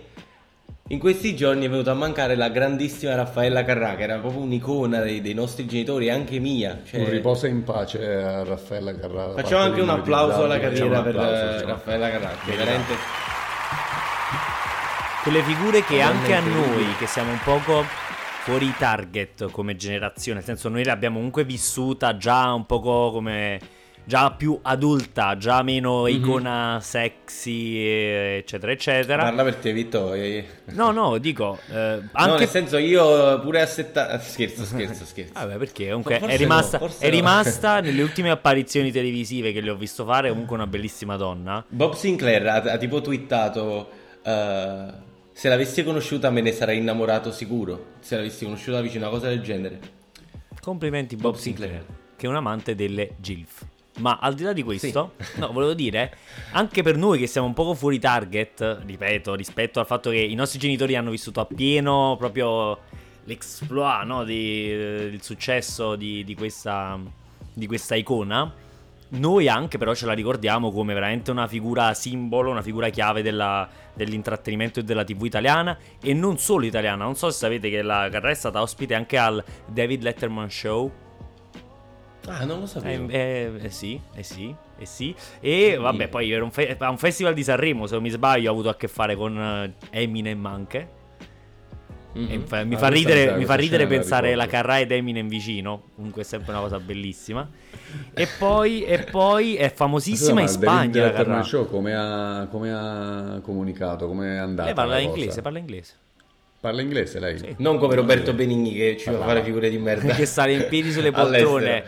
in 0.92 0.98
questi 0.98 1.36
giorni 1.36 1.68
è 1.68 1.69
venuta 1.69 1.92
a 1.92 1.94
mancare 1.94 2.36
la 2.36 2.50
grandissima 2.50 3.13
Raffaella 3.13 3.63
Carrà, 3.63 3.96
che 3.96 4.01
era 4.01 4.18
proprio 4.18 4.42
un'icona 4.42 5.01
dei, 5.01 5.22
dei 5.22 5.36
nostri 5.36 5.68
genitori 5.68 6.07
e 6.07 6.10
anche 6.10 6.40
mia. 6.40 6.80
Cioè, 6.84 7.01
Un 7.01 7.10
riposa 7.12 7.46
in 7.46 7.63
pace 7.63 8.04
a 8.04 8.44
Raffaella 8.44 8.96
Carrà. 8.96 9.34
Facciamo 9.36 9.62
anche 9.62 9.81
un 9.81 9.90
applauso 9.90 10.46
alla 10.46 10.60
carriera 10.60 11.04
per 11.04 11.16
applauso, 11.16 11.63
eh, 11.63 11.66
Raffaella 11.68 12.10
Carrà, 12.10 12.31
che 12.44 12.56
veramente... 12.56 12.94
Quelle 15.29 15.43
figure 15.43 15.83
che 15.83 16.01
anche 16.01 16.33
a 16.33 16.39
noi, 16.39 16.95
che 16.97 17.05
siamo 17.05 17.29
un 17.31 17.39
poco 17.43 17.83
fuori 18.41 18.73
target 18.75 19.51
come 19.51 19.75
generazione, 19.75 20.39
nel 20.39 20.47
senso 20.47 20.69
noi 20.69 20.83
l'abbiamo 20.83 21.17
comunque 21.17 21.43
vissuta 21.43 22.17
già 22.17 22.51
un 22.51 22.65
poco 22.65 23.11
come 23.11 23.59
già 24.05 24.31
più 24.31 24.57
adulta, 24.59 25.37
già 25.37 25.61
meno 25.61 26.01
Mhm. 26.01 26.07
icona 26.07 26.79
sexy, 26.81 27.77
eccetera, 27.77 28.71
eccetera. 28.71 29.21
Parla 29.21 29.43
per 29.43 29.55
te, 29.57 29.71
Vittorio. 29.71 30.43
No, 30.71 30.89
no, 30.89 31.19
dico, 31.19 31.59
eh, 31.69 31.99
No, 32.01 32.09
anche 32.13 32.39
nel 32.39 32.47
senso 32.47 32.77
io 32.77 33.39
pure 33.41 33.61
a 33.61 33.67
70... 33.67 34.17
Scherzo, 34.17 34.65
scherzo, 34.65 35.05
scherzo. 35.05 35.33
Vabbè, 35.33 35.57
perché 35.57 35.89
comunque 35.89 36.17
Forse 36.17 36.33
è 36.33 36.37
rimasta, 36.37 36.79
no, 36.79 36.89
è 36.97 37.05
no. 37.05 37.09
rimasta 37.11 37.79
nelle 37.81 38.01
ultime 38.01 38.31
apparizioni 38.31 38.91
televisive 38.91 39.51
che 39.51 39.61
le 39.61 39.69
ho 39.69 39.75
visto 39.75 40.05
fare 40.05 40.29
comunque 40.29 40.55
una 40.55 40.65
bellissima 40.65 41.17
donna. 41.17 41.63
Bob 41.69 41.93
Sinclair 41.93 42.47
ha, 42.47 42.55
ha 42.55 42.77
tipo 42.77 42.99
twittato... 43.01 43.91
eh, 44.23 45.07
se 45.39 45.47
l'avessi 45.47 45.86
conosciuta 45.86 46.30
me 46.31 46.41
ne 46.41 46.51
sarei 46.51 46.80
innamorato 46.80 47.31
sicuro. 47.31 47.91
Se 48.01 48.18
l'avessi 48.18 48.44
conosciuta 48.44 48.81
vicino, 48.81 49.07
una 49.07 49.15
cosa 49.15 49.30
del 49.30 49.41
genere. 49.41 49.80
Complimenti 50.59 51.15
Bob, 51.15 51.31
Bob 51.31 51.36
Sinclair, 51.39 51.75
Sinclair. 51.75 52.00
che 52.18 52.25
è 52.25 52.30
un 52.30 52.36
amante 52.36 52.75
delle 52.75 53.15
GILF. 53.21 53.65
Ma 54.00 54.18
al 54.19 54.33
di 54.33 54.44
là 54.44 54.51
di 54.51 54.63
questo, 54.63 55.13
no, 55.38 55.53
volevo 55.53 55.74
dire, 55.74 56.13
anche 56.51 56.83
per 56.83 56.97
noi 56.97 57.19
che 57.19 57.27
siamo 57.27 57.47
un 57.47 57.53
poco 57.53 57.74
fuori 57.74 58.00
target, 58.00 58.81
ripeto, 58.86 59.33
rispetto 59.36 59.80
al 59.80 59.86
fatto 59.86 60.09
che 60.09 60.18
i 60.18 60.36
nostri 60.36 60.59
genitori 60.59 60.97
hanno 60.97 61.09
vissuto 61.09 61.39
appieno 61.39 62.18
proprio 62.18 62.77
l'exploit, 63.24 64.06
no, 64.06 64.25
di- 64.25 64.69
eh, 64.69 65.09
il 65.09 65.24
successo 65.24 65.95
di, 65.95 66.25
di 66.25 66.36
questa, 66.36 67.00
di 67.53 67.65
questa 67.65 67.95
icona, 67.95 68.53
noi 69.11 69.47
anche 69.47 69.77
però 69.77 69.94
ce 69.95 70.06
la 70.06 70.13
ricordiamo 70.13 70.71
come 70.71 70.94
veramente 70.94 71.31
una 71.31 71.47
figura 71.47 71.94
simbolo, 71.94 72.51
una 72.51 72.61
figura 72.61 72.89
chiave 72.89 73.21
della- 73.21 73.67
dell'intrattenimento 73.94 74.79
e 74.79 74.83
della 74.83 75.03
TV 75.03 75.23
italiana 75.25 75.77
e 76.01 76.13
non 76.13 76.38
solo 76.38 76.65
italiana. 76.65 77.03
Non 77.03 77.15
so 77.15 77.29
se 77.29 77.38
sapete 77.38 77.69
che 77.69 77.81
la 77.81 78.07
Carrà 78.11 78.29
è 78.29 78.35
stata 78.35 78.61
ospite 78.61 78.94
anche 78.94 79.17
al 79.17 79.44
David 79.67 80.03
Letterman 80.03 80.50
Show. 80.50 80.91
Ah, 82.27 82.45
non 82.45 82.59
lo 82.59 82.63
Eh, 82.65 82.67
sapevo. 82.67 83.09
eh, 83.09 83.51
eh 83.61 83.69
sì, 83.69 84.00
eh 84.13 84.21
sì, 84.23 84.53
eh 84.77 84.85
sì. 84.85 85.15
E 85.39 85.77
vabbè, 85.77 86.10
poi 86.10 86.31
era 86.31 86.43
un, 86.43 86.51
fe- 86.51 86.77
un 86.79 86.98
festival 86.98 87.34
di 87.34 87.43
Sanremo, 87.43 87.88
se 87.88 87.93
non 87.95 88.03
mi 88.03 88.10
sbaglio, 88.10 88.50
ho 88.50 88.53
avuto 88.53 88.69
a 88.69 88.75
che 88.75 88.88
fare 88.88 89.15
con 89.15 89.36
eh, 89.39 89.74
Eminem 89.89 90.45
anche. 90.45 90.98
Mi 92.27 92.43
fa, 92.45 92.63
mi 92.63 92.75
Ah, 92.75 92.77
fa 92.77 92.88
ridere, 92.89 93.35
mi 93.38 93.45
fa 93.45 93.55
ridere 93.55 93.88
pensare 93.88 94.35
la. 94.35 94.45
Carrà 94.47 94.79
ed 94.79 94.91
Eminem 94.91 95.27
vicino. 95.27 95.83
Comunque 95.95 96.21
è 96.23 96.25
sempre 96.25 96.51
una 96.51 96.61
cosa 96.61 96.79
bellissima. 96.79 97.47
E 98.13 98.27
poi, 98.38 98.83
e 98.83 98.99
poi 98.99 99.55
è 99.55 99.71
famosissima 99.71 100.41
in 100.41 100.47
Spagna 100.47 101.03
la 101.05 101.11
Carrà. 101.11 101.43
Show 101.43 101.67
come 101.67 101.95
ha, 101.95 102.47
come 102.49 102.71
ha 102.73 103.39
comunicato, 103.41 104.07
come 104.07 104.35
è 104.35 104.38
andata 104.38 104.65
Lei 104.65 104.73
parla 104.75 104.95
la 104.95 105.01
cosa? 105.01 105.09
inglese, 105.17 105.41
parla 105.41 105.59
inglese. 105.59 105.93
Parla 106.59 106.81
inglese 106.81 107.19
lei? 107.19 107.38
Sì. 107.38 107.55
Non 107.59 107.77
come 107.77 107.95
Roberto 107.95 108.33
Benigni 108.33 108.73
che 108.73 108.97
ci 108.97 109.05
fa 109.05 109.11
Parlava. 109.11 109.31
fare 109.31 109.43
figure 109.45 109.69
di 109.69 109.77
merda. 109.77 110.13
Che 110.15 110.25
stare 110.25 110.51
in 110.53 110.65
piedi 110.67 110.91
sulle 110.91 111.11
poltrone. 111.13 111.83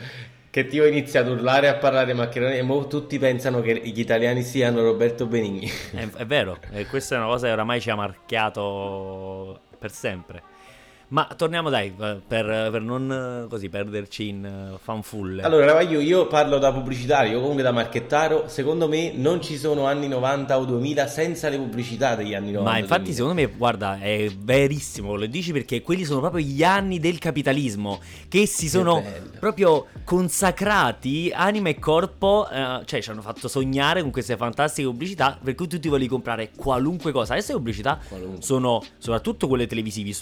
Che 0.49 0.67
ti 0.67 0.79
ho 0.79 0.85
iniziato 0.85 1.29
a 1.29 1.33
urlare 1.33 1.67
e 1.67 1.69
a 1.69 1.75
parlare 1.75 2.13
maccheroni 2.13 2.57
e 2.57 2.61
mo 2.61 2.85
tutti 2.87 3.17
pensano 3.19 3.61
che 3.61 3.81
gli 3.83 3.99
italiani 3.99 4.43
siano 4.43 4.81
Roberto 4.81 5.25
Benigni. 5.25 5.69
È, 5.93 6.07
è 6.17 6.25
vero, 6.25 6.57
e 6.71 6.85
questa 6.87 7.15
è 7.15 7.17
una 7.17 7.27
cosa 7.27 7.47
che 7.47 7.53
oramai 7.53 7.79
ci 7.81 7.89
ha 7.89 7.95
marchiato 7.95 9.59
per 9.81 9.91
sempre. 9.91 10.43
Ma 11.11 11.27
torniamo 11.35 11.69
dai, 11.69 11.91
per, 11.91 12.21
per 12.25 12.81
non 12.81 13.47
così 13.49 13.67
perderci 13.67 14.29
in 14.29 14.45
eh, 14.45 14.77
fanfulle. 14.81 15.41
Allora, 15.43 15.65
Ravaglio, 15.65 15.99
io 15.99 16.27
parlo 16.27 16.57
da 16.57 16.71
pubblicitario, 16.71 17.39
comunque 17.41 17.63
da 17.63 17.71
marchettaro. 17.73 18.47
Secondo 18.47 18.87
me 18.87 19.11
non 19.13 19.41
ci 19.41 19.57
sono 19.57 19.85
anni 19.87 20.07
90 20.07 20.57
o 20.57 20.63
2000 20.63 21.07
senza 21.07 21.49
le 21.49 21.57
pubblicità 21.57 22.15
degli 22.15 22.33
anni 22.33 22.53
90. 22.53 22.71
Ma 22.71 22.77
infatti 22.77 23.11
2000. 23.11 23.15
secondo 23.17 23.41
me, 23.41 23.57
guarda, 23.57 23.99
è 23.99 24.31
verissimo, 24.39 25.15
lo 25.15 25.25
dici 25.25 25.51
perché 25.51 25.81
quelli 25.81 26.05
sono 26.05 26.21
proprio 26.21 26.45
gli 26.45 26.63
anni 26.63 26.97
del 26.97 27.17
capitalismo 27.17 27.99
che 28.29 28.45
si 28.45 28.69
sono 28.69 29.01
bello. 29.01 29.31
proprio 29.37 29.87
consacrati 30.05 31.29
anima 31.35 31.67
e 31.67 31.77
corpo, 31.77 32.47
eh, 32.49 32.83
cioè 32.85 33.01
ci 33.01 33.09
hanno 33.09 33.21
fatto 33.21 33.49
sognare 33.49 34.01
con 34.01 34.11
queste 34.11 34.37
fantastiche 34.37 34.87
pubblicità 34.87 35.37
per 35.43 35.55
cui 35.55 35.67
tu 35.67 35.77
ti 35.77 35.89
volevi 35.89 36.07
comprare 36.07 36.51
qualunque 36.55 37.11
cosa. 37.11 37.33
Adesso 37.33 37.51
le 37.51 37.57
pubblicità 37.57 37.99
Qualunque. 38.07 38.41
sono, 38.41 38.81
soprattutto 38.97 39.49
quelle 39.49 39.67
televisivi- 39.67 40.15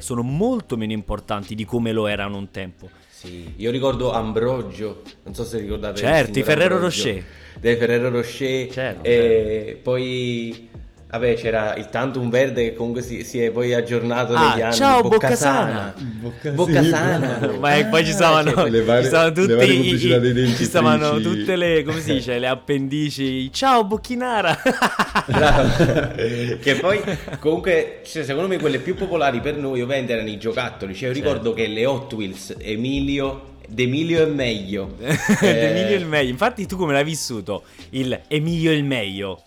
sono 0.00 0.22
molto 0.22 0.76
meno 0.76 0.92
importanti 0.92 1.54
di 1.54 1.64
come 1.64 1.92
lo 1.92 2.06
erano 2.06 2.36
un 2.36 2.50
tempo. 2.50 2.88
Sì, 3.10 3.54
io 3.56 3.70
ricordo 3.72 4.12
Ambrogio, 4.12 5.02
non 5.24 5.34
so 5.34 5.44
se 5.44 5.58
ricordate. 5.58 5.98
Certo, 5.98 6.38
i 6.38 6.42
Ferrero 6.44 6.74
Ambrogio. 6.74 7.08
Rocher. 7.08 7.24
Dei 7.58 7.76
Ferrero 7.76 8.10
Rocher. 8.10 8.70
Certo, 8.70 9.02
e 9.02 9.80
poi 9.82 10.67
Vabbè, 11.10 11.36
c'era 11.36 11.74
il 11.76 11.88
Tantum 11.88 12.28
Verde 12.28 12.64
che 12.64 12.74
comunque 12.74 13.00
si, 13.00 13.24
si 13.24 13.40
è 13.40 13.50
poi 13.50 13.72
aggiornato 13.72 14.34
Ah, 14.34 14.50
negli 14.50 14.60
anni. 14.60 14.74
ciao, 14.74 15.00
Boccasana. 15.00 15.94
Bocca- 16.20 16.50
Boccasana. 16.50 17.52
Ma 17.58 17.82
poi 17.86 18.04
ci 18.04 18.12
stavano, 18.12 18.52
cioè, 18.52 18.68
le 18.68 18.82
varie- 18.82 19.02
ci 19.04 19.08
stavano 19.08 19.32
tutti 19.32 19.70
i- 19.70 19.98
ci 19.98 20.08
tutte 21.22 21.56
le 21.56 21.82
come 21.82 22.00
si 22.00 22.12
dice 22.12 22.38
le 22.38 22.46
appendici. 22.46 23.50
Ciao 23.52 23.84
bocchinara 23.84 24.58
che 26.60 26.74
poi 26.80 27.00
comunque 27.38 28.00
cioè, 28.04 28.24
secondo 28.24 28.48
me 28.48 28.58
quelle 28.58 28.78
più 28.78 28.94
popolari 28.94 29.40
per 29.40 29.56
noi 29.56 29.80
ovviamente 29.80 30.12
erano 30.12 30.28
i 30.28 30.38
giocattoli 30.38 30.94
cioè 30.94 31.08
io 31.08 31.14
ricordo 31.14 31.52
che 31.54 31.66
le 31.66 31.86
Hot 31.86 32.12
Wheels 32.12 32.54
Emilio 32.58 33.56
D'Emilio 33.70 34.22
è 34.22 34.26
meglio. 34.26 34.94
Eh, 35.42 35.46
Emilio 35.46 35.96
il 35.96 36.06
meglio. 36.06 36.30
Infatti 36.30 36.64
tu 36.66 36.76
come 36.78 36.94
l'hai 36.94 37.04
vissuto? 37.04 37.64
Il 37.90 38.18
Emilio 38.26 38.72
il 38.72 38.82
meglio 38.82 39.42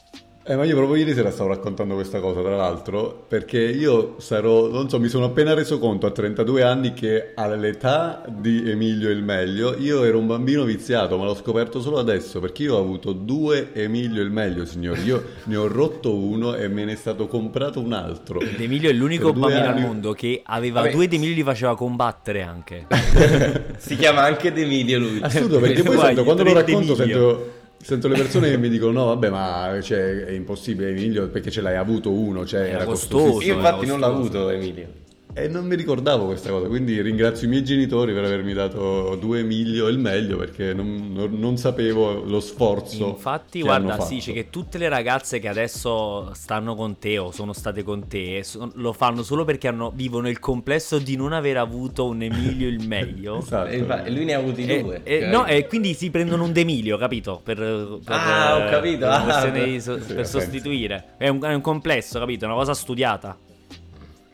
Eh, 0.51 0.57
ma 0.57 0.65
io 0.65 0.75
proprio 0.75 0.97
ieri 0.97 1.13
sera 1.13 1.31
stavo 1.31 1.47
raccontando 1.47 1.93
questa 1.93 2.19
cosa, 2.19 2.41
tra 2.41 2.57
l'altro, 2.57 3.23
perché 3.25 3.57
io 3.57 4.15
sarò, 4.17 4.67
non 4.67 4.89
so, 4.89 4.99
mi 4.99 5.07
sono 5.07 5.23
appena 5.23 5.53
reso 5.53 5.79
conto 5.79 6.07
a 6.07 6.11
32 6.11 6.61
anni 6.61 6.91
che 6.91 7.31
all'età 7.35 8.21
di 8.27 8.69
Emilio 8.69 9.09
il 9.11 9.23
meglio, 9.23 9.77
io 9.79 10.03
ero 10.03 10.17
un 10.17 10.27
bambino 10.27 10.65
viziato, 10.65 11.17
ma 11.17 11.23
l'ho 11.23 11.35
scoperto 11.35 11.79
solo 11.79 11.99
adesso, 11.99 12.41
perché 12.41 12.63
io 12.63 12.75
ho 12.75 12.79
avuto 12.81 13.13
due 13.13 13.69
Emilio 13.71 14.21
il 14.21 14.29
meglio, 14.29 14.65
signori. 14.65 15.03
Io 15.03 15.23
ne 15.45 15.55
ho 15.55 15.69
rotto 15.69 16.13
uno 16.13 16.53
e 16.55 16.67
me 16.67 16.83
ne 16.83 16.91
è 16.91 16.97
stato 16.97 17.27
comprato 17.27 17.79
un 17.79 17.93
altro. 17.93 18.39
D'Emilio 18.57 18.89
è 18.89 18.93
l'unico 18.93 19.31
bambino 19.31 19.61
al 19.61 19.67
anni- 19.67 19.81
mondo 19.83 20.11
che 20.11 20.41
aveva 20.43 20.81
Vabbè. 20.81 20.91
due 20.91 21.07
D'Emilio 21.07 21.33
li 21.35 21.43
faceva 21.43 21.77
combattere 21.77 22.41
anche 22.41 22.87
si 23.77 23.95
chiama 23.95 24.23
anche 24.23 24.51
D'Emilio 24.51 24.99
lui 24.99 25.19
Assurdo, 25.21 25.59
perché 25.61 25.81
poi 25.81 25.97
sento, 25.97 26.25
quando 26.25 26.43
lo 26.43 26.51
racconto 26.51 26.93
D'Emilio. 26.93 27.29
sento, 27.29 27.59
sento 27.81 28.07
le 28.07 28.15
persone 28.17 28.49
che 28.49 28.57
mi 28.57 28.69
dicono 28.69 28.91
no, 28.91 29.05
vabbè, 29.07 29.29
ma 29.29 29.79
cioè, 29.81 30.25
è 30.25 30.31
impossibile 30.31 30.89
Emilio 30.89 31.29
perché 31.29 31.49
ce 31.51 31.61
l'hai 31.61 31.75
avuto 31.75 32.11
uno, 32.11 32.45
cioè 32.45 32.61
Era 32.61 32.69
era, 32.69 32.85
costoso. 32.85 33.23
costosissimo. 33.25 33.53
io 33.53 33.59
infatti 33.59 33.85
non 33.85 33.99
l'ho 33.99 34.07
costoso. 34.13 34.37
avuto 34.39 34.49
Emilio 34.49 34.87
E 35.33 35.47
non 35.47 35.65
mi 35.65 35.75
ricordavo 35.75 36.25
questa 36.25 36.49
cosa, 36.49 36.67
quindi 36.67 37.01
ringrazio 37.01 37.47
i 37.47 37.49
miei 37.49 37.63
genitori 37.63 38.13
per 38.13 38.25
avermi 38.25 38.51
dato 38.53 39.15
due 39.15 39.39
Emilio 39.39 39.87
il 39.87 39.97
meglio 39.97 40.35
perché 40.37 40.73
non, 40.73 41.11
non- 41.13 41.31
non 41.39 41.55
sapevo 41.57 42.21
lo 42.25 42.39
sforzo. 42.41 43.07
Infatti, 43.07 43.59
che 43.59 43.65
guarda, 43.65 43.93
hanno 43.93 44.03
si 44.03 44.15
dice 44.15 44.33
che 44.33 44.49
tutte 44.49 44.77
le 44.77 44.89
ragazze 44.89 45.39
che 45.39 45.47
adesso 45.47 46.33
stanno 46.33 46.75
con 46.75 46.97
te 46.99 47.17
o 47.17 47.31
sono 47.31 47.53
state 47.53 47.81
con 47.83 48.07
te 48.09 48.43
so- 48.43 48.71
lo 48.75 48.91
fanno 48.91 49.23
solo 49.23 49.45
perché 49.45 49.69
hanno- 49.69 49.91
vivono 49.95 50.27
il 50.27 50.39
complesso 50.39 50.99
di 50.99 51.15
non 51.15 51.31
aver 51.31 51.57
avuto 51.57 52.05
un 52.07 52.21
Emilio 52.21 52.67
il 52.67 52.85
meglio. 52.85 53.37
Esatto. 53.51 53.69
E 54.05 54.11
lui 54.11 54.25
ne 54.25 54.33
ha 54.33 54.37
avuti 54.39 54.65
E, 54.65 54.81
due 54.83 55.01
e- 55.03 55.25
no, 55.27 55.45
e 55.45 55.65
quindi 55.67 55.93
si 55.93 56.09
prendono 56.11 56.43
un 56.43 56.51
Demilio, 56.51 56.97
capito? 56.97 57.39
Per, 57.41 57.55
per- 57.57 58.15
Ah, 58.15 58.57
ho 58.57 58.69
capito, 58.69 58.99
per 58.99 59.07
ah, 59.09 59.49
per 59.49 59.81
senso. 59.81 60.23
sostituire. 60.23 61.13
È 61.17 61.27
un, 61.29 61.41
è 61.41 61.53
un 61.53 61.61
complesso, 61.61 62.19
capito? 62.19 62.43
È 62.43 62.47
una 62.47 62.57
cosa 62.57 62.73
studiata. 62.73 63.37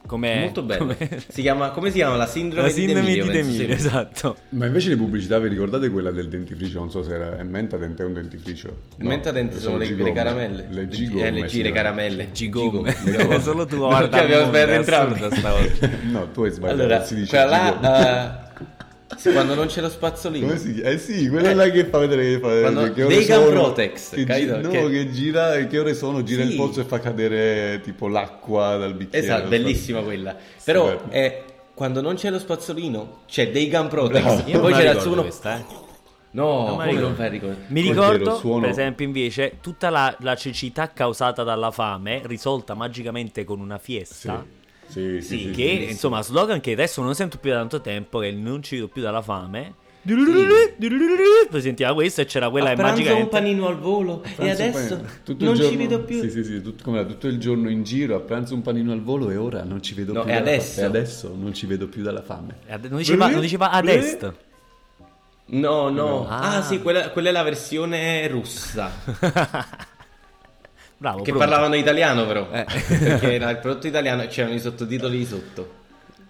Come, 0.08 0.40
molto 0.40 0.64
bello 0.64 0.86
come- 0.96 1.24
si 1.28 1.42
chiama 1.42 1.70
come 1.72 1.90
si 1.92 1.98
chiama 1.98 2.16
la 2.16 2.26
sindrome 2.26 2.68
la 2.68 2.74
sindrome 2.74 3.14
di 3.14 3.22
di 3.22 3.30
D'Emilio, 3.30 3.66
sia. 3.66 3.76
esatto. 3.76 4.38
Ma 4.50 4.66
invece 4.66 4.90
le 4.90 4.96
pubblicità, 4.96 5.38
vi 5.38 5.50
ricordate 5.50 5.90
quella 5.90 6.12
del 6.12 6.30
dentifricio? 6.30 6.80
Non 6.80 6.90
so 6.90 7.04
se 7.04 7.14
era. 7.14 7.38
È 7.38 7.44
Mentadent 7.44 8.00
è 8.00 8.04
un 8.06 8.14
dentifricio. 8.14 8.70
Il 8.98 9.06
Mentadent 9.06 9.54
sono 9.58 9.78
le, 9.78 9.86
le 9.86 9.94
G-gomme. 9.96 10.12
caramelle 10.14 10.68
Le 10.70 10.82
eh, 10.82 10.88
G-gomme. 10.88 11.32
le 11.32 11.42
G, 11.44 11.62
le 11.62 11.72
caramelle 11.72 12.32
Gigomme. 12.32 12.96
Gigomme. 13.04 13.40
Solo 13.42 13.66
tu 13.66 13.76
No, 13.78 13.88
guarda 13.88 14.20
che 14.20 14.26
il 14.26 14.32
abbiamo 14.34 14.48
sbagliato 14.48 14.72
entrambi. 14.74 15.20
No, 16.12 16.30
tu 16.32 16.44
hai 16.44 16.52
sbagliato. 16.52 16.82
allora 16.82 17.04
si 17.04 17.16
dice 17.16 17.36
quella 17.38 17.70
G-gomme. 17.72 17.82
là 17.82 18.44
eh, 18.44 18.46
sì, 19.16 19.32
quando 19.32 19.56
non 19.56 19.68
c'è 19.68 19.80
lo 19.82 19.90
spazzolino 19.90 20.48
Come 20.48 20.60
si 20.60 20.74
chiama? 20.74 20.90
Eh 20.90 20.98
sì, 20.98 21.30
quella 21.30 21.54
là 21.54 21.70
che 21.70 21.86
fa 21.86 21.98
vedere 22.00 22.24
che 22.24 22.40
fa 22.40 22.60
Quando- 22.60 22.92
che 22.94 23.04
Gun 23.06 23.22
sono, 23.24 23.50
Protex, 23.50 24.10
che, 24.10 24.16
gi- 24.18 24.26
capito? 24.26 24.62
no, 24.62 24.70
Che- 24.70 24.90
che 24.90 25.12
gira, 25.12 25.66
che 25.66 25.80
ore 25.80 25.94
sono, 25.94 26.24
gira 26.24 26.44
Sì. 26.44 26.50
il 26.52 26.56
pozzo 26.58 26.82
e 26.82 26.84
fa 26.84 27.00
cadere 27.00 27.80
tipo 27.84 28.08
l'acqua 28.08 28.76
dal 28.78 28.94
bicchiere. 28.94 29.26
esatto 29.26 29.48
bellissima 29.48 30.02
quella 30.02 30.36
però 30.64 31.08
è 31.10 31.44
quando 31.74 32.02
non 32.02 32.16
c'è 32.16 32.30
lo 32.32 32.40
spazzolino 32.40 33.20
c'è 33.28 33.50
dei 33.52 33.70
Gun 33.70 33.88
Protex 33.88 34.44
e 34.46 34.52
Io 34.52 34.60
poi 34.60 34.74
ricordo 34.76 35.00
suono 35.00 35.22
questa, 35.22 35.58
eh. 35.58 35.64
no 36.32 36.66
Non 36.76 36.82
ricordo. 36.84 37.08
non 37.08 37.16
fai 37.16 37.30
ricordare 37.30 37.66
Mi 37.68 37.82
ricordo, 37.82 38.36
suono- 38.38 38.62
per 38.62 38.70
esempio, 38.72 39.06
invece, 39.06 39.58
tutta 39.62 39.90
la, 39.90 40.14
la 40.20 40.36
cecità 40.36 40.92
causata 40.92 41.44
dalla 41.44 41.72
fame, 41.72 42.22
risolta 42.26 42.74
magicamente 42.74 43.44
con 43.46 43.60
una 43.60 43.78
fiesta. 43.78 44.44
Sì, 44.44 44.57
sì, 44.88 45.22
sì, 45.22 45.22
Sì, 45.22 45.38
sì, 45.46 45.52
Che 45.52 45.78
sì. 45.86 45.92
insomma, 45.92 46.22
slogan 46.22 46.60
che 46.62 46.72
adesso 46.72 47.02
non 47.02 47.14
sento 47.16 47.38
più 47.38 47.52
da 47.52 47.58
tanto 47.58 47.82
tempo, 47.82 48.20
che 48.20 48.28
è 48.28 48.30
il 48.30 48.38
non 48.38 48.62
ci 48.64 48.76
vedo 48.76 48.88
più 48.88 49.02
dalla 49.02 49.22
fame. 49.22 49.74
Poi 51.50 51.62
sentiva 51.62 51.94
questo 51.94 52.22
e 52.22 52.26
c'era 52.26 52.50
quella 52.50 52.74
pranzo 52.74 53.16
un 53.16 53.28
panino 53.28 53.68
al 53.68 53.78
volo 53.78 54.24
e 54.38 54.50
adesso 54.50 54.96
non 55.38 55.56
ci 55.56 55.62
giorno- 55.62 55.78
vedo 55.78 56.02
più 56.04 56.22
Sì, 56.22 56.30
sì, 56.32 56.44
sì, 56.46 56.62
tutto, 56.62 56.84
come 56.86 57.00
era, 57.00 57.08
tutto 57.08 57.28
il 57.28 57.38
giorno 57.40 57.70
in 57.70 57.84
giro, 57.84 58.16
a 58.16 58.20
pranzo 58.22 58.54
un 58.54 58.62
panino 58.62 58.94
al 58.94 59.02
volo 59.02 59.30
e 59.30 59.36
ora 59.36 59.64
non 59.64 59.82
ci 59.82 59.94
vedo 59.94 60.14
No, 60.14 60.24
più 60.24 60.32
e 60.32 60.36
adesso? 60.36 60.80
E 60.80 60.84
adesso 60.84 61.36
non 61.38 61.54
ci 61.54 61.66
vedo 61.66 61.88
più 61.88 62.04
dalla 62.04 62.22
fame. 62.22 62.56
Ad- 62.70 62.86
Non 62.86 63.00
diceva, 63.00 63.28
non 63.28 63.42
diceva 63.42 63.70
ad 63.72 63.88
est. 63.90 64.34
no 65.50 65.90
no 65.90 66.28
Ah. 66.30 66.58
ah, 66.58 66.62
sì 66.62 66.82
quella, 66.82 67.10
quella 67.10 67.30
è 67.30 67.32
la 67.32 67.44
versione 67.44 68.28
russa 68.28 68.90
Bravo. 70.98 71.18
che 71.22 71.32
pronto. 71.32 71.40
parlavano 71.48 71.76
italiano 71.76 72.26
però 72.26 72.48
Eh. 72.52 72.66
perché 72.88 73.34
era 73.36 73.50
il 73.52 73.58
prodotto 73.58 73.88
italiano 73.88 74.24
e 74.24 74.28
c'erano 74.28 74.56
i 74.56 74.60
sottotitoli 74.60 75.26
sotto 75.26 75.77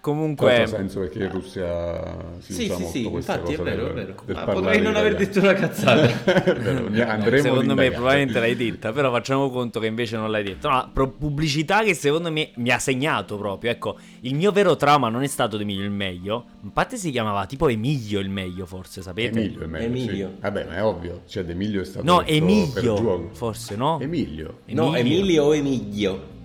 Comunque, 0.00 0.46
l'altro 0.46 0.76
ha 0.76 0.78
senso 0.78 1.00
perché 1.00 1.18
in 1.24 1.30
Russia 1.30 2.16
si 2.38 2.52
sì 2.52 2.64
usa 2.64 2.74
sì 2.76 2.80
molto 2.82 2.98
sì 2.98 3.02
questa 3.04 3.32
infatti 3.34 3.52
è 3.52 3.56
cosa 3.56 3.70
vero 3.70 3.82
del- 3.82 3.90
è 3.90 3.94
vero 3.94 4.14
del 4.24 4.34
ma 4.36 4.40
parlare 4.44 4.60
potrei 4.60 4.80
non 4.82 4.96
aver 4.96 5.16
detto 5.16 5.38
una 5.40 5.52
cazzata 5.54 6.06
È 6.98 7.00
andremo 7.00 7.42
secondo 7.42 7.74
me 7.74 7.90
probabilmente 7.90 8.38
l'hai 8.40 8.56
detta, 8.56 8.92
però 8.92 9.10
facciamo 9.10 9.50
conto 9.50 9.80
che 9.80 9.86
invece 9.86 10.16
non 10.16 10.30
l'hai 10.30 10.42
detto. 10.44 10.68
No, 10.68 10.90
pro- 10.92 11.10
pubblicità 11.10 11.82
che 11.82 11.94
secondo 11.94 12.30
me 12.30 12.50
mi 12.56 12.70
ha 12.70 12.78
segnato 12.78 13.36
proprio. 13.36 13.70
Ecco, 13.70 13.96
il 14.20 14.34
mio 14.34 14.52
vero 14.52 14.76
trauma 14.76 15.08
non 15.08 15.22
è 15.22 15.26
stato 15.26 15.58
Emilio 15.58 15.84
il 15.84 15.90
meglio. 15.90 16.44
In 16.62 16.72
parte 16.72 16.96
si 16.96 17.10
chiamava 17.10 17.46
tipo 17.46 17.68
Emilio 17.68 18.20
il 18.20 18.30
meglio, 18.30 18.66
forse, 18.66 19.02
sapete? 19.02 19.38
Emilio 19.38 19.62
è 19.62 19.66
meglio, 19.66 19.84
Emilio. 19.86 20.28
sì. 20.34 20.40
Vabbè, 20.40 20.64
ma 20.64 20.76
è 20.76 20.82
ovvio, 20.84 21.22
cioè 21.26 21.44
Emilio 21.48 21.80
è 21.82 21.84
stato 21.84 22.04
No, 22.04 22.24
Emilio, 22.24 22.80
gioco. 22.80 23.28
forse, 23.32 23.76
no? 23.76 23.98
Emilio. 24.00 24.58
no 24.66 24.94
Emilio 24.94 25.44
o 25.44 25.54
Emilio 25.54 26.36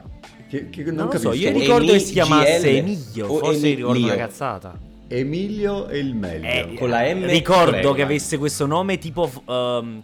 Che, 0.53 0.69
che 0.69 0.83
non, 0.83 0.93
Non 0.95 1.05
lo 1.05 1.09
capisco. 1.11 1.31
so, 1.31 1.37
io 1.37 1.51
ricordo 1.51 1.91
che 1.93 1.99
si 1.99 2.11
chiamasse 2.13 2.59
GL 2.59 2.75
Emilio, 2.77 3.27
o 3.27 3.37
forse 3.39 3.57
Emilio. 3.65 3.87
ricordo 3.91 4.03
una 4.03 4.15
cazzata. 4.15 4.79
Emilio 5.07 5.87
e 5.87 5.97
il 5.97 6.15
meglio. 6.15 6.47
Eh, 6.47 6.73
Con 6.77 6.89
la 6.89 7.01
M 7.11 7.25
ricordo 7.25 7.93
che 7.93 8.03
avesse 8.03 8.37
questo 8.37 8.67
nome 8.67 8.99
tipo 8.99 9.31
ehm, 9.47 10.03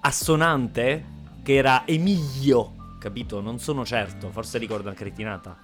assonante, 0.00 1.04
che 1.42 1.54
era 1.54 1.82
Emilio, 1.86 2.72
capito? 2.98 3.40
Non 3.42 3.58
sono 3.58 3.84
certo, 3.84 4.30
forse 4.32 4.56
ricordo 4.56 4.88
una 4.88 4.94
cretinata. 4.94 5.54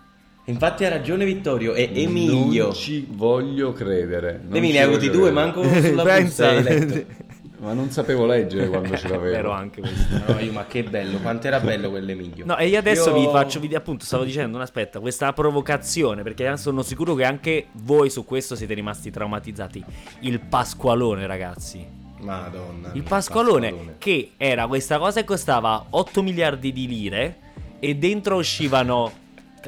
infatti 0.45 0.85
ha 0.85 0.88
ragione 0.90 1.25
Vittorio 1.25 1.73
è 1.73 1.90
Emilio 1.93 2.64
Non 2.64 2.75
ci 2.75 3.07
voglio 3.11 3.73
credere. 3.73 4.40
ne 4.71 4.78
hai 4.81 4.85
avuti 4.85 5.09
voglio 5.09 5.19
due 5.19 5.31
manco 5.31 5.62
sulla 5.62 6.02
Pensa. 6.05 6.52
Ma 7.58 7.72
non 7.72 7.90
sapevo 7.90 8.26
leggere 8.26 8.68
quando 8.70 8.96
ce 8.96 9.08
l'avevo. 9.08 9.34
Vero 9.34 9.50
anche 9.50 9.80
questo. 9.80 10.32
No, 10.32 10.38
io, 10.38 10.52
ma 10.52 10.66
che 10.66 10.82
bello, 10.84 11.18
quanto 11.18 11.46
era 11.46 11.60
bello 11.60 11.90
quell'Emilio. 11.90 12.44
No, 12.44 12.56
e 12.56 12.68
io 12.68 12.78
adesso 12.78 13.10
Io- 13.10 13.20
vi 13.20 13.28
faccio 13.30 13.60
vedere, 13.60 13.78
appunto, 13.78 14.04
stavo 14.04 14.25
dicendo, 14.25 14.58
aspetta, 14.58 15.00
questa 15.00 15.32
provocazione, 15.32 16.22
perché 16.22 16.56
sono 16.56 16.82
sicuro 16.82 17.14
che 17.14 17.25
anche 17.25 17.66
voi 17.72 18.10
su 18.10 18.25
questo 18.25 18.54
siete 18.54 18.75
rimasti 18.75 19.10
traumatizzati. 19.10 19.84
Il 20.20 20.40
Pasqualone, 20.40 21.26
ragazzi. 21.26 22.04
Madonna. 22.18 22.90
Il 22.92 23.02
Pasqualone, 23.02 23.94
che 23.98 24.32
era 24.36 24.66
questa 24.66 24.98
cosa 24.98 25.20
che 25.20 25.26
costava 25.26 25.86
8 25.90 26.22
miliardi 26.22 26.72
di 26.72 26.86
lire 26.86 27.36
e 27.78 27.94
dentro 27.96 28.36
uscivano, 28.36 29.12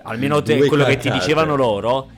almeno 0.02 0.42
te, 0.42 0.66
quello 0.66 0.84
che 0.84 0.96
ti 0.96 1.10
dicevano 1.10 1.54
loro, 1.56 2.08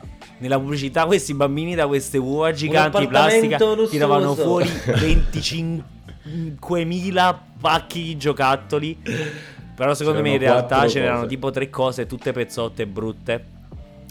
nella 0.41 0.59
pubblicità 0.59 1.05
questi 1.05 1.33
bambini 1.33 1.73
da 1.75 1.87
queste 1.87 2.17
uova 2.17 2.51
giganti 2.51 2.99
di 2.99 3.07
plastica 3.07 3.57
lussuoso. 3.57 3.89
tiravano 3.89 4.35
fuori 4.35 4.65
25.000 4.65 7.35
pacchi 7.59 8.03
di 8.03 8.17
giocattoli. 8.17 8.97
Però 9.75 9.93
secondo 9.93 10.21
me 10.21 10.31
in 10.31 10.39
C'erano 10.39 10.57
realtà 10.57 10.87
ce 10.87 10.99
n'erano 10.99 11.25
tipo 11.25 11.51
tre 11.51 11.69
cose, 11.69 12.05
tutte 12.05 12.33
pezzotte 12.33 12.85
brutte. 12.85 13.45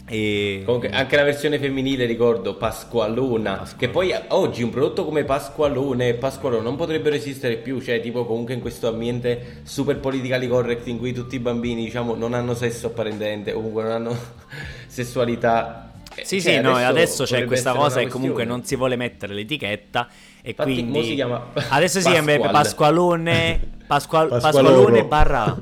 E... 0.07 0.63
Comunque, 0.65 0.89
anche 0.89 1.15
la 1.15 1.23
versione 1.23 1.59
femminile 1.59 2.05
ricordo 2.05 2.55
Pasqualona. 2.55 3.65
Che 3.77 3.87
poi 3.87 4.13
oggi 4.29 4.63
un 4.63 4.69
prodotto 4.69 5.05
come 5.05 5.23
Pasqualone 5.23 6.09
e 6.09 6.15
Pasqualone 6.15 6.63
non 6.63 6.75
potrebbero 6.75 7.15
esistere 7.15 7.55
più. 7.55 7.79
Cioè, 7.79 8.01
tipo, 8.01 8.25
comunque 8.25 8.53
in 8.53 8.59
questo 8.59 8.89
ambiente 8.89 9.61
super 9.63 9.97
politically 9.99 10.47
correct 10.47 10.87
in 10.87 10.97
cui 10.97 11.13
tutti 11.13 11.35
i 11.35 11.39
bambini, 11.39 11.85
diciamo, 11.85 12.15
non 12.15 12.33
hanno 12.33 12.53
sesso 12.53 12.87
apparentemente, 12.87 13.53
comunque 13.53 13.83
non 13.83 13.91
hanno 13.91 14.17
sessualità. 14.87 15.90
Sì, 16.23 16.41
Cioè, 16.41 16.53
sì, 16.55 16.59
no, 16.61 16.77
e 16.79 16.83
adesso 16.83 17.23
c'è 17.23 17.45
questa 17.45 17.73
cosa 17.73 17.99
che 17.99 18.07
comunque 18.07 18.43
non 18.45 18.63
si 18.63 18.75
vuole 18.75 18.95
mettere 18.95 19.33
l'etichetta 19.33 20.07
e 20.41 20.49
Infatti, 20.49 20.73
quindi 20.73 21.03
si 21.03 21.15
chiama 21.15 21.47
adesso 21.69 21.99
si 21.99 22.09
chiama 22.09 22.31
Pasqual. 22.33 22.51
Pasqualone 22.51 23.59
Pasqual-. 23.87 24.27
Pasqualone 24.39 25.03
barra 25.05 25.57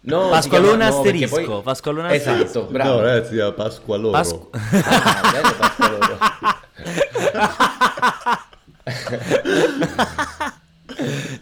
No, 0.00 0.24
si 0.24 0.30
Pasqualone 0.30 0.76
chiama- 0.76 0.88
no, 0.90 0.96
asterisco, 0.96 1.42
poi- 1.52 1.62
Pasqualone 1.62 2.14
Esatto, 2.14 2.30
asterisco. 2.42 2.64
bravo. 2.70 2.90
No, 2.94 3.00
ragazzi, 3.02 3.36
era 3.36 3.52
Pasqualoro. 3.52 4.10
Pasqu- 4.12 4.54
Ah, 4.54 5.30
bello 5.32 5.54
Pasqualoro. 5.58 6.18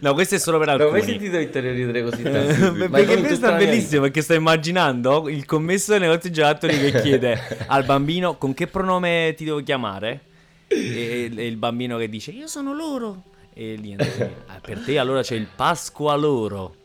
No, 0.01 0.13
questo 0.13 0.35
è 0.35 0.39
solo 0.39 0.59
per 0.59 0.67
Non 0.67 0.75
ho 0.81 0.91
mai 0.91 0.99
alcuni. 0.99 1.11
sentito 1.19 1.37
Vittorio 1.37 1.71
ridere 1.71 2.03
così 2.03 2.21
tanto. 2.23 2.71
Beh, 2.73 2.87
Ma 2.89 2.97
perché 2.97 3.19
questo 3.21 3.47
è 3.47 3.57
bellissimo 3.57 4.01
perché 4.03 4.21
sto 4.21 4.33
immaginando 4.35 5.27
il 5.29 5.45
commesso 5.45 5.91
dei 5.91 6.01
negozi 6.01 6.31
giocattoli 6.31 6.77
che 6.79 7.01
chiede 7.01 7.39
al 7.67 7.83
bambino 7.83 8.37
con 8.37 8.53
che 8.53 8.67
pronome 8.67 9.33
ti 9.35 9.45
devo 9.45 9.63
chiamare 9.63 10.21
e, 10.67 11.31
e 11.35 11.47
il 11.47 11.55
bambino 11.57 11.97
che 11.97 12.07
dice 12.09 12.31
io 12.31 12.45
sono 12.47 12.73
loro 12.73 13.23
e 13.53 13.77
niente 13.81 14.43
ah, 14.45 14.59
per 14.61 14.79
te 14.79 14.99
allora 14.99 15.21
c'è 15.23 15.33
il 15.35 15.47
Pasqualoro 15.55 16.75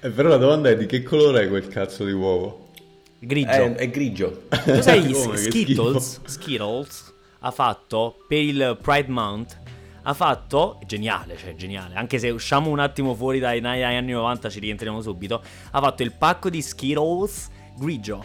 Eh, 0.00 0.10
però 0.10 0.28
la 0.30 0.36
domanda 0.38 0.68
è 0.70 0.76
di 0.76 0.86
che 0.86 1.02
colore 1.04 1.44
è 1.44 1.48
quel 1.48 1.68
cazzo 1.68 2.04
di 2.04 2.12
uovo? 2.12 2.70
grigio 3.18 3.50
È, 3.50 3.74
è 3.74 3.90
grigio. 3.90 4.42
Tu 4.64 4.80
sai 4.82 5.14
Skittles, 5.34 6.20
Skittles 6.24 7.14
ha 7.40 7.50
fatto 7.52 8.16
per 8.26 8.38
il 8.38 8.76
Pride 8.82 9.08
Month 9.10 9.58
ha 10.08 10.14
fatto 10.14 10.78
geniale, 10.86 11.36
cioè 11.36 11.56
geniale, 11.56 11.96
anche 11.96 12.20
se 12.20 12.30
usciamo 12.30 12.70
un 12.70 12.78
attimo 12.78 13.12
fuori 13.16 13.40
dai 13.40 13.60
dagli 13.60 13.82
anni 13.82 14.12
90 14.12 14.48
ci 14.50 14.60
rientriamo 14.60 15.00
subito, 15.02 15.42
ha 15.72 15.80
fatto 15.80 16.04
il 16.04 16.12
pacco 16.12 16.48
di 16.48 16.62
Skittles 16.62 17.50
grigio. 17.76 18.24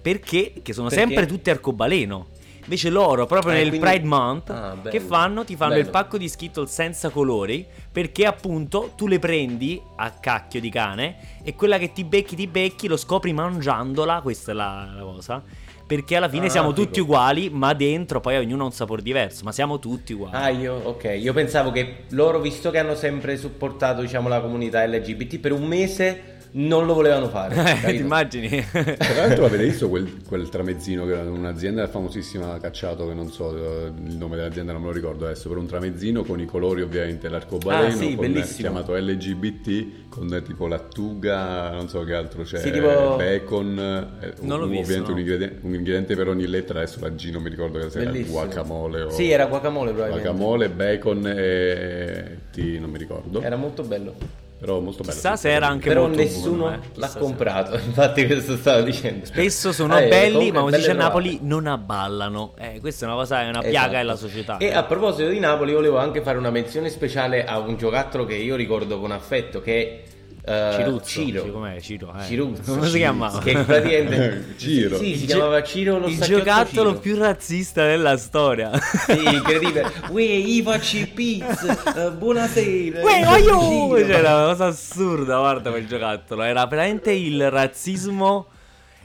Perché? 0.00 0.54
Che 0.62 0.72
sono 0.72 0.88
Perché? 0.88 1.04
sempre 1.04 1.26
tutti 1.26 1.50
arcobaleno. 1.50 2.26
Invece 2.62 2.90
loro, 2.90 3.26
proprio 3.26 3.52
Eh, 3.52 3.56
nel 3.56 3.68
quindi- 3.68 3.86
Pride 3.86 4.06
Month, 4.06 4.50
Ah, 4.50 4.76
che 4.88 5.00
fanno? 5.00 5.42
Ti 5.44 5.56
fanno 5.56 5.72
il 5.74 5.80
Bello. 5.80 5.90
pacco 5.90 6.18
di 6.18 6.28
Skittles 6.28 6.70
senza 6.70 7.08
colori, 7.08 7.66
perché 7.90 8.26
appunto 8.26 8.92
tu 8.94 9.06
le 9.06 9.18
prendi 9.18 9.80
a 9.96 10.10
cacchio 10.12 10.60
di 10.60 10.68
cane 10.70 11.16
e 11.42 11.54
quella 11.54 11.78
che 11.78 11.92
ti 11.92 12.04
becchi 12.04 12.36
ti 12.36 12.46
becchi 12.46 12.86
lo 12.86 12.96
scopri 12.98 13.32
mangiandola, 13.32 14.20
questa 14.20 14.52
è 14.52 14.54
la, 14.54 14.88
la 14.94 15.02
cosa. 15.02 15.42
Perché 15.88 16.16
alla 16.16 16.28
fine 16.28 16.46
Ah, 16.46 16.50
siamo 16.50 16.68
figo. 16.68 16.82
tutti 16.84 17.00
uguali, 17.00 17.48
ma 17.50 17.72
dentro 17.72 18.20
poi 18.20 18.36
ognuno 18.36 18.62
ha 18.64 18.66
un 18.66 18.72
sapore 18.72 19.00
diverso, 19.00 19.42
ma 19.44 19.52
siamo 19.52 19.78
tutti 19.78 20.12
uguali. 20.12 20.36
Ah, 20.36 20.50
io, 20.50 20.74
ok. 20.84 21.16
Io 21.18 21.32
pensavo 21.32 21.72
che 21.72 22.04
loro, 22.10 22.40
visto 22.40 22.70
che 22.70 22.78
hanno 22.78 22.94
sempre 22.94 23.38
supportato, 23.38 24.02
diciamo, 24.02 24.28
la 24.28 24.40
comunità 24.42 24.84
LGBT, 24.86 25.38
per 25.40 25.52
un 25.52 25.64
mese 25.64 26.36
non 26.52 26.86
lo 26.86 26.94
volevano 26.94 27.28
fare. 27.28 27.56
Eh, 27.88 27.90
ti 27.92 27.96
immagini? 27.96 28.64
Tra 28.70 29.14
l'altro 29.14 29.44
avete 29.46 29.64
visto 29.64 29.88
quel, 29.88 30.22
quel 30.26 30.48
tramezzino 30.48 31.04
che 31.06 31.12
era 31.12 31.30
un'azienda 31.30 31.86
famosissima 31.88 32.58
cacciato, 32.58 33.06
che 33.06 33.14
non 33.14 33.30
so 33.30 33.54
eh, 33.56 33.92
il 34.06 34.16
nome 34.16 34.36
dell'azienda, 34.36 34.72
non 34.72 34.80
me 34.82 34.88
lo 34.88 34.92
ricordo 34.94 35.24
adesso, 35.26 35.48
per 35.48 35.58
un 35.58 35.66
tramezzino 35.66 36.22
con 36.24 36.40
i 36.40 36.46
colori 36.46 36.82
ovviamente 36.82 37.28
l'arcobaleno, 37.28 37.86
Ah, 37.86 37.90
sì, 37.96 38.14
con- 38.14 38.26
bellissimo. 38.32 38.58
chiamato 38.68 38.94
LGBT, 38.96 40.08
con 40.08 40.32
eh, 40.34 40.42
tipo 40.42 40.66
lattuga, 40.66 41.70
non 41.70 41.88
so 41.88 42.02
che 42.04 42.14
altro 42.14 42.42
c'è, 42.42 42.58
Sì, 42.58 42.70
tipo- 42.70 43.16
bacon, 43.16 43.78
eh, 44.20 44.32
Non 44.40 44.62
un- 44.62 44.68
visto, 44.70 44.82
ovviamente 44.84 45.08
no. 45.08 45.12
un, 45.14 45.18
ingrediente, 45.20 45.58
un 45.66 45.74
ingrediente 45.74 46.16
per 46.16 46.28
ogni 46.28 46.46
lettera, 46.46 46.80
adesso 46.80 46.98
la 47.00 47.10
G 47.10 47.30
non 47.30 47.42
mi 47.42 47.50
ricordo 47.50 47.78
che 47.78 47.86
era 47.98 48.10
Bellissimo. 48.10 48.32
guacamole 48.38 49.02
o... 49.02 49.10
Sì, 49.10 49.30
era 49.30 49.46
guacamole 49.46 49.90
probabilmente. 49.92 50.28
Guacamole, 50.28 50.68
bacon 50.70 51.26
e 51.26 52.38
T, 52.52 52.58
non 52.80 52.90
mi 52.90 52.98
ricordo, 52.98 53.40
Era 53.42 53.56
molto 53.56 53.82
bello. 53.82 54.46
Però 54.58 54.80
molto 54.80 55.02
bello. 55.02 55.12
Chissà 55.14 55.36
se 55.36 55.50
era 55.50 55.66
anche 55.68 55.88
Però 55.88 56.02
molto 56.02 56.16
nessuno 56.18 56.56
buono, 56.56 56.74
eh. 56.74 56.78
l'ha 56.94 57.06
Chissà 57.06 57.08
se- 57.08 57.18
comprato. 57.18 57.74
Infatti, 57.84 58.26
questo 58.26 58.56
stavo 58.56 58.82
dicendo. 58.82 59.24
Spesso 59.26 59.72
sono 59.72 59.96
Eh, 59.98 60.08
belli, 60.08 60.50
ma 60.50 60.60
come 60.60 60.72
si 60.72 60.78
dice 60.78 60.90
a 60.90 60.94
Napoli, 60.94 61.38
non 61.42 61.66
abballano. 61.66 62.54
Eh, 62.58 62.80
questa 62.80 63.04
è 63.06 63.08
una 63.08 63.16
cosa, 63.16 63.40
è 63.40 63.48
una 63.48 63.50
Esatto. 63.58 63.68
piaga 63.70 63.98
della 63.98 64.16
società. 64.16 64.56
E 64.58 64.72
a 64.72 64.82
proposito 64.84 65.28
di 65.28 65.38
Napoli, 65.38 65.72
volevo 65.72 65.98
anche 65.98 66.20
fare 66.22 66.38
una 66.38 66.50
menzione 66.50 66.88
speciale 66.90 67.44
a 67.44 67.58
un 67.58 67.76
giocattolo 67.76 68.24
che 68.24 68.34
io 68.34 68.56
ricordo 68.56 68.98
con 69.00 69.12
affetto, 69.12 69.60
che 69.60 69.80
è 69.82 70.00
eh, 70.44 70.72
Ciruzzo, 70.76 71.04
Ciro. 71.08 71.50
com'è? 71.50 71.80
Ciro, 71.80 72.14
eh. 72.18 72.24
Ciruzzo. 72.26 72.62
Come 72.72 72.88
si 72.88 72.96
chiamava? 72.98 73.38
Che 73.40 73.52
praticamente... 73.64 74.54
Ciro. 74.58 74.96
Sì, 74.98 75.14
si 75.16 75.20
Il 75.22 75.26
chiamava 75.26 75.62
Ciro 75.62 75.98
lo 75.98 76.06
Il 76.08 76.18
giocattolo 76.20 76.88
Ciro. 76.90 77.00
più 77.00 77.16
razzista 77.18 77.86
della 77.86 78.16
storia. 78.16 78.70
Sì, 79.06 79.24
incredibile. 79.24 79.92
Uè, 80.08 80.22
io 80.22 80.62
faccio 80.62 80.96
i 80.96 81.06
pizza. 81.06 82.06
eh, 82.06 82.10
buonasera. 82.12 83.02
Uè, 83.02 83.18
io 83.20 83.30
oio! 83.30 83.60
Ciro. 83.96 84.08
Cioè, 84.08 84.18
era 84.18 84.34
una 84.36 84.46
cosa 84.46 84.66
assurda, 84.66 85.38
guarda 85.38 85.70
quel 85.70 85.86
giocattolo. 85.86 86.42
Era 86.42 86.64
veramente 86.66 87.12
il 87.12 87.50
razzismo. 87.50 88.46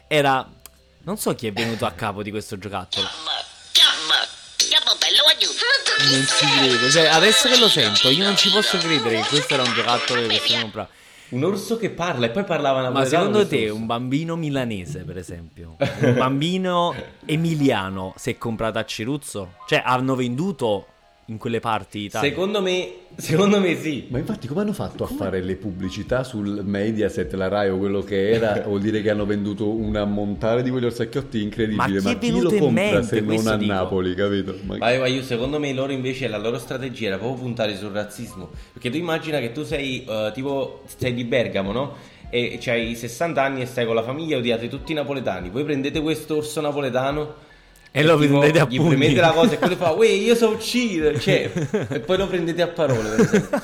Era. 0.07 0.47
Non 1.05 1.17
so 1.17 1.33
chi 1.35 1.47
è 1.47 1.51
venuto 1.51 1.85
a 1.85 1.91
capo 1.91 2.23
di 2.23 2.29
questo 2.31 2.57
giocattolo. 2.57 3.07
Non 6.09 6.25
ci 6.25 6.45
credo. 6.57 6.89
Cioè, 6.89 7.05
adesso 7.07 7.47
che 7.49 7.57
lo 7.57 7.67
sento, 7.69 8.09
io 8.09 8.23
non 8.23 8.35
ci 8.37 8.49
posso 8.49 8.77
credere 8.77 9.21
che 9.21 9.27
questo 9.27 9.53
era 9.53 9.63
un 9.63 9.73
giocattolo 9.73 10.21
che 10.27 10.37
possiamo 10.37 10.61
comprare. 10.63 10.87
Un 11.33 11.43
orso 11.43 11.77
che 11.77 11.89
parla 11.89 12.27
e 12.27 12.29
poi 12.29 12.43
parlava 12.43 12.81
Ma 12.81 12.89
napoletano. 12.89 13.23
secondo 13.25 13.47
te 13.47 13.69
un 13.69 13.87
bambino 13.87 14.35
milanese, 14.35 14.99
per 14.99 15.17
esempio, 15.17 15.77
un 16.01 16.13
bambino 16.15 16.93
emiliano 17.25 18.13
si 18.17 18.29
è 18.29 18.37
comprato 18.37 18.77
a 18.77 18.85
Ciruzzo? 18.85 19.53
Cioè, 19.65 19.81
hanno 19.83 20.13
venduto 20.15 20.85
in 21.27 21.37
quelle 21.37 21.59
parti 21.59 21.99
d'Italia? 21.99 22.29
Secondo 22.29 22.61
me, 22.61 22.91
secondo 23.15 23.59
me 23.59 23.75
sì. 23.77 24.07
Ma 24.09 24.17
infatti 24.17 24.47
come 24.47 24.61
hanno 24.61 24.73
fatto 24.73 25.03
a 25.03 25.07
fare 25.07 25.41
le 25.41 25.55
pubblicità 25.55 26.23
sul 26.23 26.61
Mediaset, 26.65 27.31
la 27.33 27.47
Rai 27.47 27.69
o 27.69 27.77
quello 27.77 28.01
che 28.01 28.31
era? 28.31 28.61
Vuol 28.67 28.81
dire 28.81 29.01
che 29.01 29.09
hanno 29.09 29.25
venduto 29.25 29.69
un 29.69 29.95
ammontare 29.95 30.63
di 30.63 30.69
quegli 30.69 30.85
orsacchiotti 30.85 31.41
incredibile. 31.41 31.75
Ma 31.77 31.85
chi 31.87 31.95
è 31.97 32.01
Ma 32.01 32.17
chi, 32.17 32.27
venuto 32.27 32.49
lo 32.49 32.55
in 32.55 32.59
compra 32.59 33.01
se 33.03 33.21
non 33.21 33.47
a 33.47 33.55
dico? 33.55 33.73
Napoli, 33.73 34.15
capito? 34.15 34.55
Ma- 34.63 34.77
Ma 34.77 34.91
io, 34.91 35.05
io, 35.05 35.23
secondo 35.23 35.59
me 35.59 35.73
loro 35.73 35.91
invece 35.91 36.27
la 36.27 36.37
loro 36.37 36.57
strategia 36.59 37.07
era 37.07 37.17
proprio 37.17 37.41
puntare 37.41 37.75
sul 37.77 37.91
razzismo. 37.91 38.49
Perché 38.73 38.89
tu 38.89 38.97
immagina 38.97 39.39
che 39.39 39.51
tu 39.51 39.63
sei 39.63 40.03
eh, 40.03 40.31
tipo 40.33 40.83
sei 40.97 41.13
di 41.13 41.23
Bergamo, 41.23 41.71
no? 41.71 41.95
E 42.29 42.59
hai 42.65 42.95
60 42.95 43.41
anni 43.41 43.61
e 43.61 43.65
stai 43.67 43.85
con 43.85 43.93
la 43.93 44.01
famiglia, 44.01 44.37
odiate 44.37 44.67
tutti 44.67 44.91
i 44.91 44.95
napoletani. 44.95 45.49
Voi 45.49 45.63
prendete 45.63 46.01
questo 46.01 46.37
orso 46.37 46.61
napoletano 46.61 47.51
E 47.95 48.03
lo 48.03 48.17
tipo, 48.17 48.39
prendete 48.39 48.59
a 48.59 48.65
gli 48.67 48.77
pugni. 48.77 48.89
premete 48.95 49.19
la 49.21 49.31
cosa 49.31 49.53
e 49.53 49.57
quello 49.59 49.75
fa 49.75 49.91
Uè, 49.91 50.07
io 50.07 50.33
so 50.35 50.57
Ciro, 50.59 51.17
cioè, 51.19 51.51
e 51.89 51.99
poi 51.99 52.17
lo 52.17 52.27
prendete 52.27 52.61
a 52.63 52.67
parole, 52.67 53.09
per 53.09 53.19
esempio. 53.25 53.61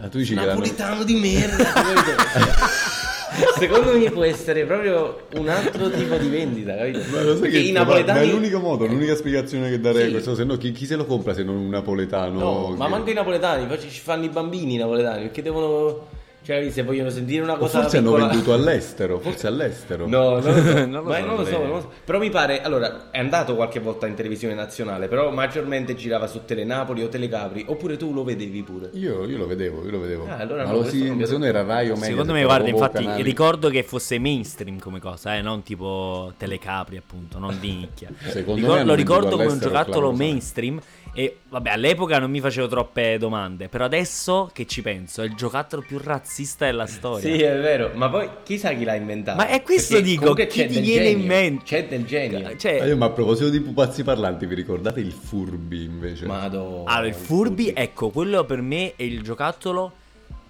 Ah, 0.00 0.08
tu 0.08 0.18
dici 0.18 0.30
che 0.34 0.40
l'hanno... 0.40 0.50
Napoletano 0.60 1.04
di 1.04 1.14
merda? 1.14 1.72
Secondo 3.58 3.96
me 3.96 4.10
può 4.10 4.24
essere 4.24 4.66
proprio 4.66 5.26
un 5.36 5.48
altro 5.48 5.88
tipo 5.90 6.16
di 6.16 6.28
vendita, 6.28 6.76
capito? 6.76 7.00
Ma 7.12 7.22
lo 7.22 7.36
sai 7.38 7.50
che 7.50 7.58
i 7.60 7.72
ma- 7.72 7.78
napoletani 7.78 8.18
ma 8.18 8.24
è 8.24 8.30
l'unico 8.30 8.58
modo, 8.58 8.84
l'unica 8.86 9.14
spiegazione 9.16 9.70
che 9.70 9.80
darei 9.80 10.02
Sì. 10.02 10.08
a 10.08 10.10
questo, 10.10 10.34
se 10.34 10.44
no 10.44 10.56
chi, 10.58 10.72
chi 10.72 10.84
se 10.84 10.96
lo 10.96 11.06
compra 11.06 11.32
se 11.32 11.42
non 11.42 11.56
un 11.56 11.68
napoletano? 11.70 12.38
No, 12.38 12.74
ma 12.76 12.84
che- 12.84 12.90
manco 12.90 13.10
i 13.10 13.14
napoletani, 13.14 13.64
poi 13.66 13.80
ci 13.80 13.88
fanno 13.88 14.24
i 14.24 14.28
bambini 14.28 14.74
i 14.74 14.76
napoletani, 14.76 15.22
perché 15.22 15.40
devono... 15.40 16.08
Cioè, 16.44 16.70
se 16.70 16.82
vogliono 16.82 17.08
sentire 17.08 17.40
una 17.42 17.52
O 17.52 17.56
cosa 17.58 17.82
forse 17.82 17.98
hanno 17.98 18.10
piccola- 18.10 18.26
venduto 18.30 18.52
all'estero, 18.54 19.20
forse 19.20 19.46
all'estero. 19.46 20.08
No, 20.08 20.38
non 20.40 20.42
lo 20.42 20.52
so, 20.62 20.72
Non 20.86 20.90
lo 20.90 21.02
Ma 21.04 21.16
so, 21.18 21.24
non 21.24 21.36
lo 21.36 21.44
so, 21.44 21.50
bene. 21.52 21.64
non 21.64 21.74
lo 21.76 21.80
so. 21.80 21.90
Però 22.04 22.18
mi 22.18 22.30
pare, 22.30 22.62
allora, 22.62 23.10
è 23.12 23.18
andato 23.20 23.54
qualche 23.54 23.78
volta 23.78 24.06
in 24.08 24.14
televisione 24.14 24.54
nazionale, 24.54 25.06
però 25.06 25.30
maggiormente 25.30 25.94
girava 25.94 26.26
su 26.26 26.40
Telenapoli 26.44 27.02
o 27.04 27.08
Telecapri, 27.08 27.64
oppure 27.68 27.96
tu 27.96 28.12
lo 28.12 28.24
vedevi 28.24 28.62
pure. 28.64 28.90
Io, 28.94 29.24
io 29.24 29.38
lo 29.38 29.46
vedevo, 29.46 29.84
io 29.84 29.90
lo 29.90 30.00
vedevo. 30.00 30.26
Ah, 30.28 30.38
allora 30.38 30.64
ma 30.64 30.70
no, 30.72 30.78
lo 30.78 30.84
si, 30.84 31.06
non 31.06 31.18
secondo 31.20 31.38
me 31.44 31.46
era 31.48 31.62
Rai 31.62 31.86
o 31.86 31.90
Mediaset, 31.90 32.10
Secondo 32.10 32.32
me, 32.32 32.42
guarda, 32.44 32.68
infatti, 32.68 33.04
canali- 33.04 33.22
ricordo 33.22 33.68
che 33.68 33.82
fosse 33.84 34.18
mainstream 34.18 34.78
come 34.80 34.98
cosa, 34.98 35.36
eh, 35.36 35.42
non 35.42 35.62
tipo 35.62 36.32
telecapri, 36.36 36.96
appunto, 36.96 37.38
non 37.38 37.56
di 37.60 37.72
nicchia. 37.72 38.08
Secondo 38.18 38.54
Ricor- 38.60 38.74
me 38.74 38.80
hanno 38.80 38.88
lo 38.90 38.94
ricordo 38.96 39.36
come 39.36 39.46
un 39.46 39.58
giocattolo 39.60 40.10
mainstream. 40.12 40.80
E 41.14 41.40
vabbè, 41.48 41.68
all'epoca 41.70 42.18
non 42.18 42.30
mi 42.30 42.40
facevo 42.40 42.68
troppe 42.68 43.18
domande. 43.18 43.68
Però 43.68 43.84
adesso 43.84 44.50
che 44.52 44.66
ci 44.66 44.80
penso, 44.80 45.20
è 45.20 45.26
il 45.26 45.34
giocattolo 45.34 45.84
più 45.86 45.98
razzista 46.02 46.64
della 46.64 46.86
storia. 46.86 47.34
Sì, 47.34 47.42
è 47.42 47.60
vero, 47.60 47.90
ma 47.94 48.08
poi 48.08 48.28
chissà 48.42 48.72
chi 48.72 48.84
l'ha 48.84 48.94
inventato. 48.94 49.36
Ma 49.36 49.46
è 49.48 49.60
questo 49.62 49.96
Perché 49.96 50.08
dico, 50.08 50.32
chi 50.34 50.46
ti 50.66 50.80
viene 50.80 51.08
in 51.08 51.18
genio, 51.18 51.26
mente? 51.26 51.64
C'è 51.64 51.86
del 51.86 52.06
genio. 52.06 52.56
Cioè, 52.56 52.80
Ah, 52.80 52.86
io, 52.86 52.96
ma 52.96 53.06
a 53.06 53.10
proposito 53.10 53.50
di 53.50 53.60
pupazzi 53.60 54.02
parlanti, 54.02 54.46
vi 54.46 54.54
ricordate 54.54 55.00
il 55.00 55.12
Furby 55.12 55.84
invece? 55.84 56.24
Madonna. 56.24 56.90
Allora, 56.90 57.06
il 57.08 57.14
Furby, 57.14 57.72
ecco, 57.74 58.08
quello 58.08 58.44
per 58.44 58.62
me 58.62 58.94
è 58.96 59.02
il 59.02 59.22
giocattolo. 59.22 59.92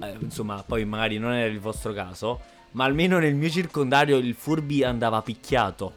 eh, 0.01 0.15
insomma, 0.21 0.63
poi 0.65 0.85
magari 0.85 1.19
non 1.19 1.33
era 1.33 1.51
il 1.51 1.59
vostro 1.61 1.93
caso. 1.93 2.41
Ma 2.73 2.85
almeno 2.85 3.19
nel 3.19 3.35
mio 3.35 3.51
circondario 3.51 4.17
il 4.17 4.35
Furby 4.35 4.85
andava 4.85 5.21
picchiato. 5.23 5.95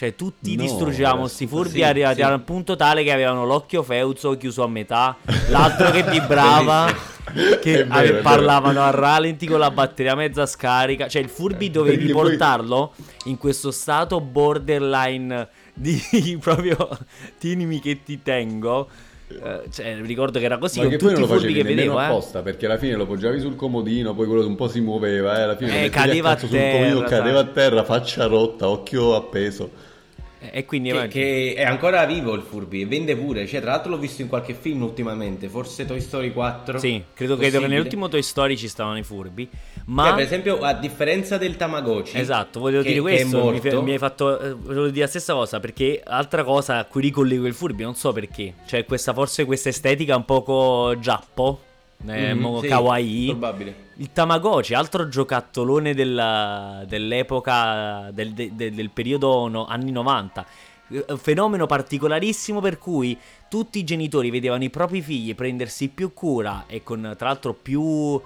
Cioè, 0.00 0.14
tutti 0.14 0.56
No, 0.56 0.62
distruggevamo 0.62 1.18
adesso- 1.24 1.34
sti 1.34 1.46
furbi 1.46 1.70
sì, 1.72 1.82
arrivati 1.82 2.14
sì. 2.16 2.22
al 2.22 2.40
punto 2.40 2.74
tale 2.74 3.02
che 3.02 3.12
avevano 3.12 3.44
l'occhio 3.44 3.82
feuzzo 3.82 4.34
chiuso 4.38 4.62
a 4.62 4.66
metà, 4.66 5.14
l'altro 5.50 5.90
che 5.90 6.02
vibrava, 6.04 6.86
che 7.60 7.80
È 7.80 7.84
vero, 7.86 7.92
ave- 7.92 8.06
è 8.08 8.10
vero. 8.12 8.22
parlavano 8.22 8.80
a 8.80 8.88
ralenti 8.88 9.46
con 9.46 9.58
la 9.58 9.70
batteria 9.70 10.14
mezza 10.14 10.46
scarica. 10.46 11.06
Cioè, 11.06 11.20
il 11.20 11.28
Furby 11.28 11.70
dovevi 11.70 11.98
Perché 11.98 12.12
poi- 12.14 12.28
portarlo 12.30 12.94
in 13.26 13.36
questo 13.36 13.70
stato 13.70 14.22
borderline 14.22 15.48
di 15.74 16.00
proprio 16.40 16.88
tienimi 17.36 17.78
che 17.80 18.02
ti 18.02 18.22
tengo. 18.22 18.88
Eh, 19.28 19.64
cioè, 19.70 19.98
ricordo 20.00 20.38
che 20.38 20.46
era 20.46 20.56
così 20.56 20.78
Ma 20.78 20.84
con 20.84 20.92
che 20.92 20.96
poi 20.98 21.08
tutti 21.10 21.20
non 21.20 21.28
i 21.28 21.32
lo 21.32 21.38
furbi 21.38 21.52
facevi 21.52 21.68
che 21.68 21.74
vedevo, 21.76 22.00
eh. 22.00 22.04
apposta, 22.04 22.40
perché 22.40 22.64
alla 22.64 22.78
fine 22.78 22.94
lo 22.94 23.04
poggiavi 23.06 23.38
sul 23.38 23.54
comodino, 23.54 24.14
poi 24.14 24.26
quello 24.26 24.46
un 24.46 24.56
po' 24.56 24.66
si 24.66 24.80
muoveva, 24.80 25.38
eh, 25.38 25.42
alla 25.42 25.56
fine 25.56 25.84
Eh, 25.84 25.88
cadeva 25.90 26.30
a 26.30 26.36
terra, 26.36 26.70
comodino, 26.78 27.00
cadeva 27.02 27.38
a 27.40 27.44
terra, 27.44 27.84
faccia 27.84 28.24
rotta, 28.24 28.66
occhio 28.66 29.14
appeso. 29.14 29.88
E 30.42 30.64
quindi 30.64 30.90
Che, 30.90 31.08
che 31.08 31.54
è 31.54 31.64
ancora 31.64 32.04
vivo 32.06 32.32
il 32.34 32.40
Furby 32.40 32.80
e 32.80 32.86
vende 32.86 33.14
pure. 33.14 33.46
Cioè, 33.46 33.60
tra 33.60 33.72
l'altro 33.72 33.90
l'ho 33.90 33.98
visto 33.98 34.22
in 34.22 34.28
qualche 34.28 34.54
film 34.54 34.82
ultimamente, 34.82 35.48
forse 35.48 35.84
Toy 35.84 36.00
Story 36.00 36.32
4. 36.32 36.78
Sì, 36.78 37.02
credo 37.12 37.36
che 37.36 37.46
Possibile. 37.46 37.68
nell'ultimo 37.68 38.08
Toy 38.08 38.22
Story 38.22 38.56
ci 38.56 38.66
stavano 38.66 38.96
i 38.96 39.02
furbi. 39.02 39.46
Cioè, 39.52 39.82
Ma 39.86 40.14
per 40.14 40.24
esempio, 40.24 40.58
a 40.60 40.72
differenza 40.72 41.36
del 41.36 41.56
Tamagotchi, 41.56 42.16
Esatto, 42.18 42.58
volevo 42.60 42.82
che- 42.82 42.88
dire 42.88 43.02
che 43.02 43.28
questo. 43.28 43.50
Mi, 43.50 43.82
mi 43.82 43.92
hai 43.92 43.98
fatto. 43.98 44.40
eh, 44.40 44.54
volevo 44.54 44.86
dire 44.88 45.00
la 45.00 45.06
stessa 45.08 45.34
cosa. 45.34 45.60
Perché 45.60 46.00
altra 46.04 46.42
cosa 46.42 46.78
a 46.78 46.84
cui 46.86 47.02
ricollego 47.02 47.46
il 47.46 47.54
Furby, 47.54 47.82
non 47.82 47.94
so 47.94 48.12
perché. 48.12 48.54
Cioè, 48.66 48.84
questa, 48.86 49.12
forse 49.12 49.44
questa 49.44 49.68
estetica 49.68 50.16
un 50.16 50.24
poco 50.24 50.96
giappo. 50.98 51.60
Eh, 52.06 52.34
Mhm, 52.34 52.40
mo- 52.40 52.60
sì, 52.60 52.68
kawaii. 52.68 53.26
Probabile. 53.26 53.74
Il 53.96 54.12
Tamagotchi, 54.12 54.74
altro 54.74 55.08
giocattolone 55.08 55.94
della- 55.94 56.84
dell'epoca 56.86 58.10
del, 58.12 58.32
de- 58.32 58.54
de- 58.54 58.72
del 58.72 58.90
periodo 58.90 59.48
no- 59.48 59.66
anni 59.66 59.90
90. 59.90 60.44
Eh, 60.88 61.04
Fenomeno 61.18 61.66
particolarissimo 61.66 62.60
per 62.60 62.78
cui 62.78 63.16
tutti 63.48 63.78
i 63.78 63.84
genitori 63.84 64.30
vedevano 64.30 64.64
i 64.64 64.70
propri 64.70 65.02
figli 65.02 65.34
prendersi 65.34 65.88
più 65.88 66.12
cura 66.12 66.64
e 66.66 66.82
con 66.82 67.14
tra 67.16 67.28
l'altro 67.28 67.52
più, 67.54 68.20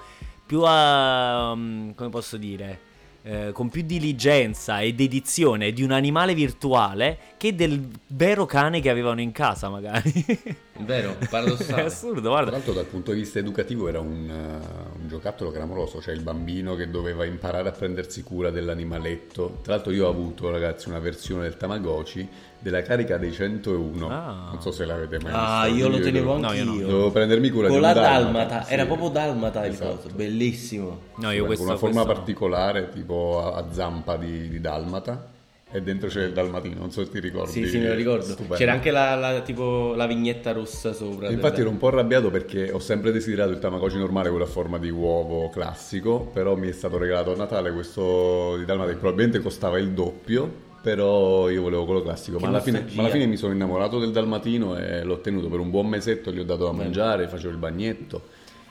più 0.47 0.61
mm, 0.65 1.91
come 1.95 2.09
posso 2.11 2.37
dire, 2.37 2.81
eh, 3.23 3.51
con 3.53 3.69
più 3.69 3.83
diligenza 3.83 4.81
e 4.81 4.95
dedizione 4.95 5.73
di 5.73 5.83
un 5.83 5.91
animale 5.91 6.35
virtuale 6.35 7.19
che 7.37 7.55
del 7.55 7.87
vero 8.09 8.47
cane 8.47 8.81
che 8.81 8.89
avevano 8.91 9.21
in 9.21 9.33
casa 9.33 9.69
magari. 9.69 10.13
Vero, 10.79 11.15
È 11.21 11.29
paradossale. 11.29 11.83
assurdo, 11.83 12.21
Tra 12.21 12.31
guarda. 12.31 12.51
l'altro 12.51 12.73
dal 12.73 12.85
punto 12.87 13.13
di 13.13 13.21
vista 13.21 13.39
educativo 13.39 13.89
era 13.89 14.01
un, 14.01 14.29
uh, 14.29 15.01
un 15.01 15.09
giocattolo 15.09 15.51
clamoroso, 15.53 16.01
cioè 16.01 16.15
il 16.15 16.21
bambino 16.23 16.75
che 16.75 16.91
doveva 16.91 17.25
imparare 17.25 17.69
a 17.69 17.73
prendersi 17.73 18.23
cura 18.25 18.51
dell'animaletto. 18.51 19.59
Tra 19.63 19.75
l'altro 19.75 19.93
io 19.93 20.07
ho 20.07 20.11
avuto 20.11 20.51
ragazzi 20.51 20.89
una 20.89 20.99
versione 20.99 21.43
del 21.45 21.57
Tamagotchi 21.57 22.29
della 22.59 22.83
carica 22.83 23.19
dei 23.19 23.31
101, 23.33 24.09
Ah. 24.09 24.49
non 24.53 24.61
so 24.61 24.71
se 24.73 24.85
l'avete 24.85 25.19
mai 25.23 25.33
Ah, 25.35 25.65
visto. 25.67 25.79
io 25.79 25.89
lo 25.89 25.97
Io 25.99 26.03
tenevo 26.03 26.27
dovevo- 26.33 26.47
No, 26.49 26.53
io 26.55 26.65
no. 26.65 26.71
anch'io. 26.73 26.87
Dovevo 26.89 27.11
prendermi 27.13 27.51
cura 27.51 27.69
Con 27.69 27.77
di 27.77 27.83
la 27.83 27.89
un 27.89 27.95
dalmata, 27.95 28.63
sì. 28.65 28.73
era 28.73 28.87
proprio 28.87 29.09
dalmata 29.11 29.65
il 29.67 29.73
Esatto. 29.73 29.97
coso, 29.97 30.09
bellissimo. 30.15 30.99
No, 31.17 31.31
io 31.31 31.39
Con 31.39 31.47
questo 31.47 31.65
una 31.67 31.77
forma 31.77 32.03
questo- 32.03 32.13
particolare, 32.15 32.89
tipo 32.89 33.41
a, 33.43 33.59
a 33.59 33.65
zampa 33.71 34.17
di, 34.17 34.49
di 34.49 34.61
dalmata, 34.61 35.31
e 35.75 35.83
dentro 35.83 36.09
c'era 36.09 36.27
il 36.27 36.33
dalmatino, 36.33 36.79
non 36.79 36.93
so 36.93 37.03
se 37.03 37.11
ti 37.11 37.19
ricordi. 37.19 37.51
Sì, 37.51 37.67
sì, 37.67 37.79
me 37.79 37.89
lo 37.89 37.95
ricordo. 37.95 38.23
Stupendo. 38.27 38.55
C'era 38.55 38.71
anche 38.71 38.93
la, 38.93 39.17
la- 39.17 39.41
tipo, 39.41 39.95
la 39.97 40.07
vignetta 40.07 40.53
rossa 40.53 40.93
sopra. 40.93 41.29
Infatti 41.29 41.63
ero 41.63 41.71
un 41.71 41.79
po' 41.79 41.89
arrabbiato 41.89 42.31
perché 42.31 42.71
ho 42.71 42.79
sempre 42.79 43.11
desiderato 43.11 43.51
il 43.51 43.59
Tamagotchi 43.59 43.99
normale, 43.99 44.29
quello 44.29 44.45
a 44.45 44.47
forma 44.47 44.79
di 44.79 44.89
uovo 44.89 45.51
classico, 45.51 46.31
però 46.33 46.55
mi 46.55 46.69
è 46.69 46.73
stato 46.73 46.97
regalato 46.97 47.33
a 47.33 47.37
Natale 47.37 47.73
questo 47.73 48.57
di 48.57 48.65
Dalmata 48.65 48.91
che 48.93 48.99
probabilmente 48.99 49.41
costava 49.41 49.79
il 49.79 49.91
doppio, 49.91 50.49
però 50.81 51.51
io 51.51 51.63
volevo 51.63 51.87
quello 51.87 52.03
classico, 52.03 52.39
ma 52.39 52.47
alla, 52.47 52.61
fine, 52.61 52.87
ma 52.93 53.03
alla 53.03 53.11
fine 53.11 53.27
mi 53.27 53.37
sono 53.37 53.53
innamorato 53.53 53.99
del 53.99 54.13
Dalmatino 54.13 54.77
e 54.79 55.03
l'ho 55.03 55.19
tenuto 55.19 55.49
per 55.49 55.59
un 55.59 55.71
buon 55.71 55.89
mesetto, 55.89 56.31
gli 56.31 56.39
ho 56.39 56.45
dato 56.45 56.67
da 56.67 56.73
mangiare, 56.73 57.27
facevo 57.27 57.51
il 57.53 57.59
bagnetto 57.59 58.23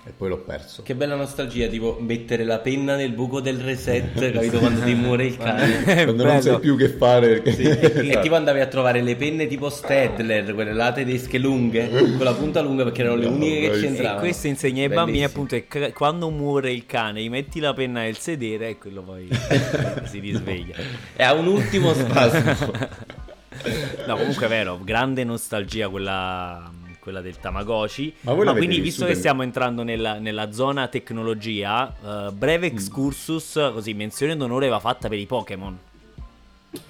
e 0.06 0.12
poi 0.12 0.28
l'ho 0.30 0.40
perso. 0.40 0.84
Che 0.84 0.96
bella 0.96 1.16
nostalgia, 1.16 1.68
tipo 1.68 1.98
mettere 2.02 2.44
la 2.44 2.60
penna 2.60 2.96
nel 2.98 3.12
buco 3.14 3.40
del 3.40 3.58
reset, 3.60 4.14
capito? 4.34 4.60
Quando 4.60 4.82
ti 4.82 4.94
muore 4.96 5.26
il 5.28 5.38
cane. 5.38 5.84
È 5.86 6.04
Quando 6.04 6.24
non 6.26 6.42
sai 6.42 6.60
più 6.60 6.76
che 6.76 6.90
fare. 6.90 7.40
perché- 7.40 7.52
Sì, 7.54 7.62
e, 7.64 8.10
e 8.12 8.20
tipo 8.22 8.36
andavi 8.36 8.60
a 8.60 8.66
trovare 8.68 9.02
le 9.02 9.16
penne 9.16 9.48
tipo 9.48 9.70
Stedler, 9.70 10.54
quelle 10.54 10.74
là 10.74 10.92
tedesche 10.92 11.38
lunghe, 11.38 11.88
con 11.90 12.18
la 12.24 12.34
punta 12.34 12.60
lunga 12.62 12.84
perché 12.84 13.02
erano 13.02 13.16
le 13.16 13.26
No, 13.30 13.32
uniche 13.36 13.70
che 13.72 13.80
c'entravano. 13.80 14.18
E 14.18 14.20
questo 14.22 14.48
insegna 14.48 14.82
ai 14.84 14.90
bambini 14.90 15.20
Bellissimo. 15.20 15.44
appunto 15.46 15.66
che 15.70 15.94
quando 15.94 16.30
muore 16.30 16.72
il 16.72 16.86
cane 16.86 17.22
gli 17.22 17.30
metti 17.30 17.60
la 17.62 17.74
penna 17.74 18.02
nel 18.02 18.18
sedere 18.18 18.70
e 18.70 18.78
quello 18.78 19.02
poi 19.04 19.30
si 20.04 20.20
risveglia. 20.20 20.76
E 21.16 21.24
ha 21.24 21.34
un 21.34 21.48
ultimo 21.48 21.94
spasmo. 21.94 22.72
No, 24.08 24.18
comunque 24.18 24.48
è 24.48 24.50
vero, 24.50 24.80
grande 24.84 25.24
nostalgia 25.24 25.88
quella, 25.88 26.70
quella 27.04 27.20
del 27.22 27.38
Tamagotchi. 27.38 28.14
Ma 28.22 28.32
Ma, 28.32 28.36
voi 28.38 28.46
l'avete 28.46 28.66
quindi, 28.66 28.82
visto 28.82 29.04
che 29.06 29.12
in- 29.12 29.18
stiamo 29.18 29.44
entrando 29.44 29.84
nella, 29.84 30.18
nella 30.20 30.52
zona 30.54 30.88
tecnologia, 30.88 31.94
eh, 32.28 32.32
breve 32.32 32.72
Mm. 32.72 32.74
excursus, 32.74 33.70
così 33.74 33.94
menzione 33.94 34.38
d'onore 34.38 34.70
va 34.70 34.80
fatta 34.80 35.10
per 35.10 35.20
i 35.20 35.26
Pokémon. 35.26 35.78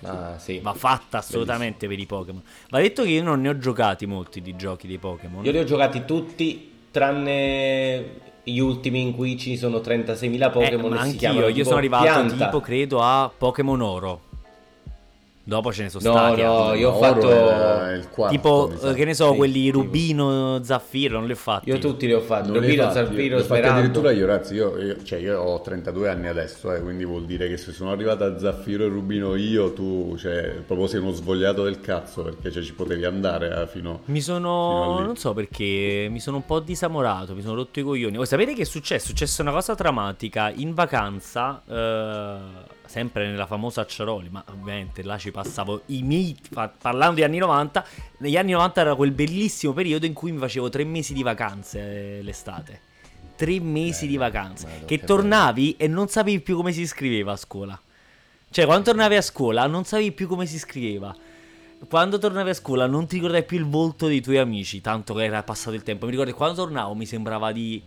Ah, 0.03 0.37
sì. 0.37 0.59
Va 0.59 0.73
fatta 0.73 1.17
assolutamente 1.17 1.87
per 1.87 1.99
i 1.99 2.05
Pokémon. 2.05 2.41
Va 2.69 2.79
detto 2.79 3.03
che 3.03 3.09
io 3.09 3.23
non 3.23 3.41
ne 3.41 3.49
ho 3.49 3.57
giocati 3.57 4.05
molti 4.05 4.41
di 4.41 4.55
giochi 4.55 4.87
dei 4.87 4.97
Pokémon. 4.99 5.43
Io 5.43 5.51
li 5.51 5.57
ho 5.57 5.63
giocati 5.65 6.05
tutti, 6.05 6.71
tranne 6.91 8.21
gli 8.43 8.59
ultimi 8.59 9.01
in 9.01 9.15
cui 9.15 9.37
ci 9.37 9.57
sono 9.57 9.79
36.000 9.79 10.47
Eh, 10.47 10.51
Pokémon 10.51 10.89
ma 10.91 10.95
e 10.95 10.99
si 10.99 11.03
anch'io, 11.05 11.17
chiamano 11.19 11.47
io 11.47 11.63
sono 11.63 11.77
arrivato 11.77 12.03
pianta. 12.03 12.45
tipo 12.45 12.59
credo 12.61 13.01
a 13.01 13.31
Pokémon 13.35 13.81
Oro. 13.81 14.21
Dopo 15.45 15.73
ce 15.73 15.83
ne 15.83 15.89
sono 15.89 16.09
No, 16.09 16.15
stati. 16.17 16.41
no, 16.41 16.57
altri. 16.67 16.79
io 16.79 16.89
ho 16.91 16.97
fatto- 16.99 17.29
era 17.29 17.91
il 17.91 18.07
quarto, 18.07 18.33
tipo, 18.33 18.71
eh, 18.81 18.93
che 18.93 19.03
ne 19.03 19.13
so, 19.13 19.31
Sì, 19.31 19.35
quelli 19.35 19.61
tipo. 19.63 19.79
rubino, 19.81 20.63
zaffiro, 20.63 21.17
non 21.17 21.25
li 21.25 21.33
ho 21.33 21.35
fatti. 21.35 21.67
Io 21.69 21.79
tutti 21.79 22.05
li 22.05 22.13
ho 22.13 22.21
fatti, 22.21 22.47
Non 22.49 22.61
Rubino, 22.61 22.83
fatti? 22.83 22.93
Zaffiro, 22.95 23.37
Smeraldo. 23.39 23.77
addirittura 23.77 24.11
io, 24.11 24.25
ragazzi. 24.25 24.53
Io, 24.53 24.77
io- 24.77 25.03
cioè, 25.03 25.19
io 25.19 25.41
ho 25.41 25.59
32 25.61 26.07
anni 26.07 26.27
adesso, 26.27 26.73
eh, 26.73 26.79
quindi 26.81 27.03
vuol 27.03 27.25
dire 27.25 27.49
che 27.49 27.57
se 27.57 27.73
sono 27.73 27.91
arrivato 27.91 28.23
a 28.23 28.39
Zaffiro 28.39 28.85
e 28.85 28.87
Rubino 28.87 29.35
io, 29.35 29.73
tu, 29.73 30.15
cioè, 30.17 30.61
proprio 30.65 30.87
sei 30.87 31.01
uno 31.01 31.11
svogliato 31.11 31.63
del 31.65 31.81
cazzo 31.81 32.23
perché 32.23 32.49
cioè, 32.49 32.63
ci 32.63 32.73
potevi 32.73 33.03
andare 33.03 33.63
eh, 33.63 33.67
fino. 33.67 33.99
Mi 34.05 34.21
Fino 34.21 34.35
sono. 34.37 34.95
a 34.95 34.99
lì. 35.01 35.05
Non 35.07 35.17
so 35.17 35.33
perché. 35.33 36.07
Mi 36.09 36.21
sono 36.21 36.37
un 36.37 36.45
po' 36.45 36.61
disamorato. 36.61 37.35
Mi 37.35 37.41
sono 37.41 37.55
rotto 37.55 37.81
i 37.81 37.83
coglioni. 37.83 38.15
Voi 38.15 38.25
sapete 38.25 38.53
che 38.53 38.61
è 38.61 38.65
successo? 38.65 39.03
È 39.03 39.07
successa 39.07 39.41
una 39.41 39.51
cosa 39.51 39.73
drammatica. 39.73 40.51
In 40.55 40.73
vacanza. 40.73 41.61
eh, 41.69 42.72
sempre 42.93 43.27
nella 43.27 43.47
famosa 43.47 43.81
Acciaroli. 43.81 44.29
Ma 44.29 44.43
ovviamente 44.49 45.01
là 45.01 45.17
ci 45.17 45.31
passavo 45.31 45.81
i 45.87 46.03
miei. 46.03 46.37
parlando 46.77 47.15
di 47.15 47.23
anni 47.23 47.39
90. 47.39 47.83
Negli 48.19 48.37
anni 48.37 48.51
90 48.51 48.81
era 48.81 48.93
quel 48.93 49.11
bellissimo 49.11 49.73
periodo 49.73 50.05
in 50.05 50.13
cui 50.13 50.31
mi 50.31 50.37
facevo 50.37 50.69
tre 50.69 50.83
mesi 50.83 51.13
di 51.13 51.23
vacanze 51.23 51.79
eh, 51.79 52.21
l'estate. 52.21 52.81
Tre 53.35 53.59
mesi 53.59 54.05
di 54.05 54.15
vacanze. 54.15 54.67
Madonna, 54.67 54.85
che 54.85 54.99
che 54.99 55.05
tornavi 55.05 55.75
e 55.77 55.87
non 55.87 56.07
sapevi 56.07 56.39
più 56.41 56.55
come 56.55 56.71
si 56.71 56.85
scriveva 56.85 57.31
a 57.31 57.35
scuola. 57.35 57.81
Cioè, 58.51 58.65
quando 58.65 58.83
tornavi 58.83 59.15
a 59.15 59.21
scuola 59.23 59.65
non 59.65 59.85
sapevi 59.85 60.11
più 60.11 60.27
come 60.27 60.45
si 60.45 60.59
scriveva. 60.59 61.15
Quando 61.89 62.19
tornavi 62.19 62.51
a 62.51 62.53
scuola 62.53 62.85
non 62.85 63.07
ti 63.07 63.15
ricordavi 63.15 63.43
più 63.43 63.57
il 63.57 63.65
volto 63.65 64.05
dei 64.05 64.21
tuoi 64.21 64.37
amici, 64.37 64.81
tanto 64.81 65.15
che 65.15 65.23
era 65.23 65.41
passato 65.41 65.75
il 65.75 65.81
tempo. 65.81 66.05
Mi 66.05 66.11
ricordo 66.11 66.31
che 66.31 66.37
quando 66.37 66.61
tornavo 66.61 66.93
mi 66.93 67.07
sembrava 67.07 67.51
di 67.51 67.81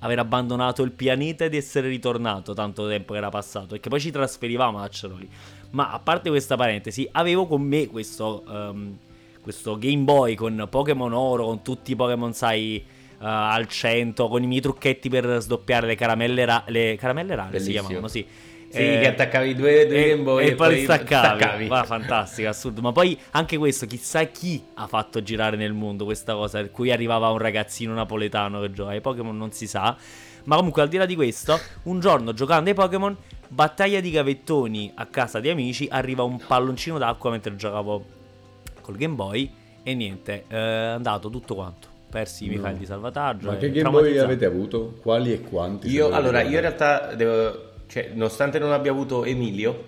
aver 0.00 0.18
abbandonato 0.18 0.82
il 0.82 0.92
pianeta 0.92 1.44
e 1.44 1.48
di 1.48 1.56
essere 1.56 1.88
ritornato, 1.88 2.54
tanto 2.54 2.86
tempo 2.88 3.12
che 3.12 3.18
era 3.18 3.30
passato. 3.30 3.74
E 3.74 3.80
che 3.80 3.88
poi 3.88 4.00
ci 4.00 4.10
trasferivamo 4.10 4.78
a 4.78 4.82
Acceroli. 4.84 5.28
Ma 5.70 5.90
a 5.92 5.98
parte 5.98 6.30
questa 6.30 6.56
parentesi, 6.56 7.08
avevo 7.12 7.46
con 7.46 7.62
me 7.62 7.86
questo, 7.88 8.44
ehm, 8.48 8.96
questo 9.40 9.78
Game 9.78 10.02
Boy 10.02 10.34
con 10.34 10.66
Pokémon 10.70 11.12
Oro, 11.12 11.46
con 11.46 11.62
tutti 11.62 11.92
i 11.92 11.96
Pokémon, 11.96 12.32
sai, 12.32 12.76
eh, 12.76 12.84
al 13.18 13.66
100, 13.66 14.28
con 14.28 14.42
i 14.42 14.46
miei 14.46 14.60
trucchetti 14.60 15.08
per 15.08 15.38
sdoppiare 15.40 15.86
le 15.86 15.94
caramelle, 15.94 16.44
ra- 16.44 16.64
le 16.68 16.96
caramelle 16.96 17.34
rare, 17.34 17.58
si 17.58 17.66
Bellissimo. 17.66 17.80
chiamavano, 17.88 18.08
sì. 18.08 18.26
Sì, 18.70 18.78
Eh, 18.78 18.98
che 19.00 19.06
attaccavi 19.08 19.54
due, 19.54 19.86
due 19.86 20.04
e, 20.04 20.08
Game 20.10 20.22
Boy 20.22 20.46
e 20.46 20.54
poi 20.54 20.74
li 20.74 20.82
staccavi. 20.82 21.38
staccavi. 21.38 21.66
Va, 21.68 21.84
fantastico, 21.84 22.48
assurdo. 22.48 22.80
Ma 22.82 22.92
poi 22.92 23.18
anche 23.30 23.56
questo, 23.56 23.86
chissà 23.86 24.24
chi 24.24 24.62
ha 24.74 24.86
fatto 24.86 25.22
girare 25.22 25.56
nel 25.56 25.72
mondo 25.72 26.04
questa 26.04 26.34
cosa. 26.34 26.60
Per 26.60 26.70
cui 26.70 26.92
arrivava 26.92 27.28
un 27.30 27.38
ragazzino 27.38 27.94
napoletano 27.94 28.60
che 28.60 28.72
gioca 28.72 28.90
ai 28.90 29.00
Pokémon, 29.00 29.36
non 29.36 29.52
si 29.52 29.66
sa. 29.66 29.96
Ma 30.44 30.56
comunque, 30.56 30.82
al 30.82 30.88
di 30.88 30.96
là 30.98 31.06
di 31.06 31.14
questo, 31.14 31.58
un 31.84 31.98
giorno 32.00 32.32
giocando 32.34 32.68
ai 32.68 32.74
Pokémon, 32.74 33.16
battaglia 33.48 34.00
di 34.00 34.10
gavettoni 34.10 34.92
a 34.96 35.06
casa 35.06 35.40
di 35.40 35.48
amici, 35.48 35.88
arriva 35.90 36.22
un 36.22 36.38
palloncino 36.46 36.98
d'acqua 36.98 37.30
mentre 37.30 37.56
giocavo 37.56 38.04
col 38.82 38.96
Game 38.96 39.14
Boy. 39.14 39.50
E 39.82 39.94
niente, 39.94 40.44
è 40.46 40.56
andato 40.56 41.30
tutto 41.30 41.54
quanto. 41.54 41.88
Persi 42.10 42.44
i 42.44 42.48
miei 42.48 42.60
No. 42.60 42.66
file 42.66 42.78
di 42.78 42.86
salvataggio. 42.86 43.46
Ma 43.48 43.54
e 43.54 43.58
che 43.58 43.70
Game 43.70 43.88
Boy 43.90 44.16
avete 44.18 44.44
avuto? 44.44 44.94
Quali 45.00 45.32
e 45.32 45.40
quanti? 45.40 45.88
Io, 45.88 46.10
allora, 46.10 46.42
io 46.42 46.54
in 46.56 46.60
realtà, 46.60 47.14
devo- 47.14 47.66
cioè, 47.88 48.10
nonostante 48.14 48.58
non 48.58 48.70
abbia 48.72 48.92
avuto 48.92 49.24
Emilio, 49.24 49.86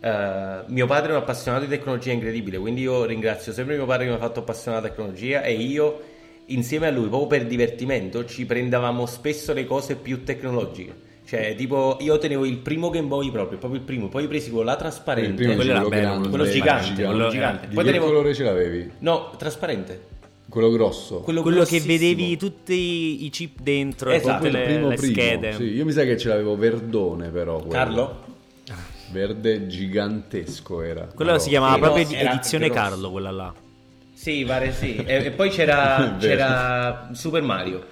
eh, 0.00 0.62
mio 0.66 0.86
padre 0.86 1.08
è 1.08 1.14
un 1.14 1.20
appassionato 1.20 1.64
di 1.64 1.70
tecnologia 1.70 2.12
incredibile, 2.12 2.58
quindi 2.58 2.82
io 2.82 3.04
ringrazio 3.04 3.52
sempre 3.52 3.76
mio 3.76 3.86
padre 3.86 4.04
che 4.04 4.10
mi 4.10 4.16
ha 4.16 4.20
fatto 4.20 4.40
appassionato 4.40 4.86
a 4.86 4.88
tecnologia 4.88 5.42
e 5.42 5.52
io, 5.52 6.00
insieme 6.46 6.86
a 6.86 6.90
lui, 6.90 7.08
proprio 7.08 7.26
per 7.26 7.46
divertimento, 7.46 8.24
ci 8.24 8.46
prendevamo 8.46 9.06
spesso 9.06 9.52
le 9.52 9.64
cose 9.66 9.96
più 9.96 10.24
tecnologiche. 10.24 11.12
Cioè, 11.26 11.54
tipo, 11.54 11.96
io 12.00 12.18
tenevo 12.18 12.44
il 12.44 12.58
primo 12.58 12.90
Game 12.90 13.08
Boy 13.08 13.30
proprio, 13.30 13.56
proprio 13.58 13.80
il 13.80 13.86
primo, 13.86 14.08
poi 14.08 14.28
presi 14.28 14.50
quello 14.50 14.66
là 14.66 14.76
trasparente. 14.76 15.30
Il 15.30 15.34
primo 15.36 15.54
Quello 15.54 15.70
era 15.70 15.80
quello 15.80 15.94
bello, 15.96 16.08
grande, 16.10 16.28
quello 16.28 16.44
gigante, 16.44 16.84
gigante. 16.84 17.04
quello 17.04 17.28
gigante. 17.30 17.66
Di 17.68 17.74
Poi 17.74 17.84
che 17.84 17.90
tenevo- 17.90 18.06
colore 18.06 18.34
ce 18.34 18.42
l'avevi? 18.44 18.90
No, 18.98 19.30
trasparente. 19.38 20.00
Quello 20.54 20.70
grosso. 20.70 21.16
Quello, 21.22 21.42
Quello 21.42 21.64
che 21.64 21.80
vedevi 21.80 22.36
tutti 22.36 23.24
i 23.24 23.28
chip 23.30 23.58
dentro 23.60 24.12
e 24.12 24.14
Esatto. 24.14 24.44
tutte 24.44 24.50
Proprio 24.56 24.80
le, 24.82 24.88
le 24.90 24.94
primo. 24.94 25.12
schede. 25.12 25.52
Sì, 25.54 25.64
io 25.64 25.84
mi 25.84 25.90
sa 25.90 26.04
che 26.04 26.16
ce 26.16 26.28
l'avevo 26.28 26.56
verdone 26.56 27.30
però. 27.30 27.56
quello. 27.56 27.72
Carlo? 27.72 28.22
Verde 29.10 29.66
gigantesco 29.66 30.80
era. 30.80 31.08
Quello 31.12 31.32
No, 31.32 31.38
si 31.38 31.48
chiamava 31.48 31.74
Sì, 31.74 31.80
no, 31.80 31.86
proprio 31.92 32.16
era 32.18 32.32
edizione. 32.34 32.70
Carlo, 32.70 33.10
quella 33.10 33.30
là. 33.32 33.52
Sì, 34.12 34.44
pare 34.46 34.72
sì. 34.72 34.94
E, 34.94 35.24
e 35.24 35.30
poi 35.32 35.50
c'era, 35.50 36.14
c'era 36.22 37.10
Super 37.14 37.42
Mario. 37.42 37.84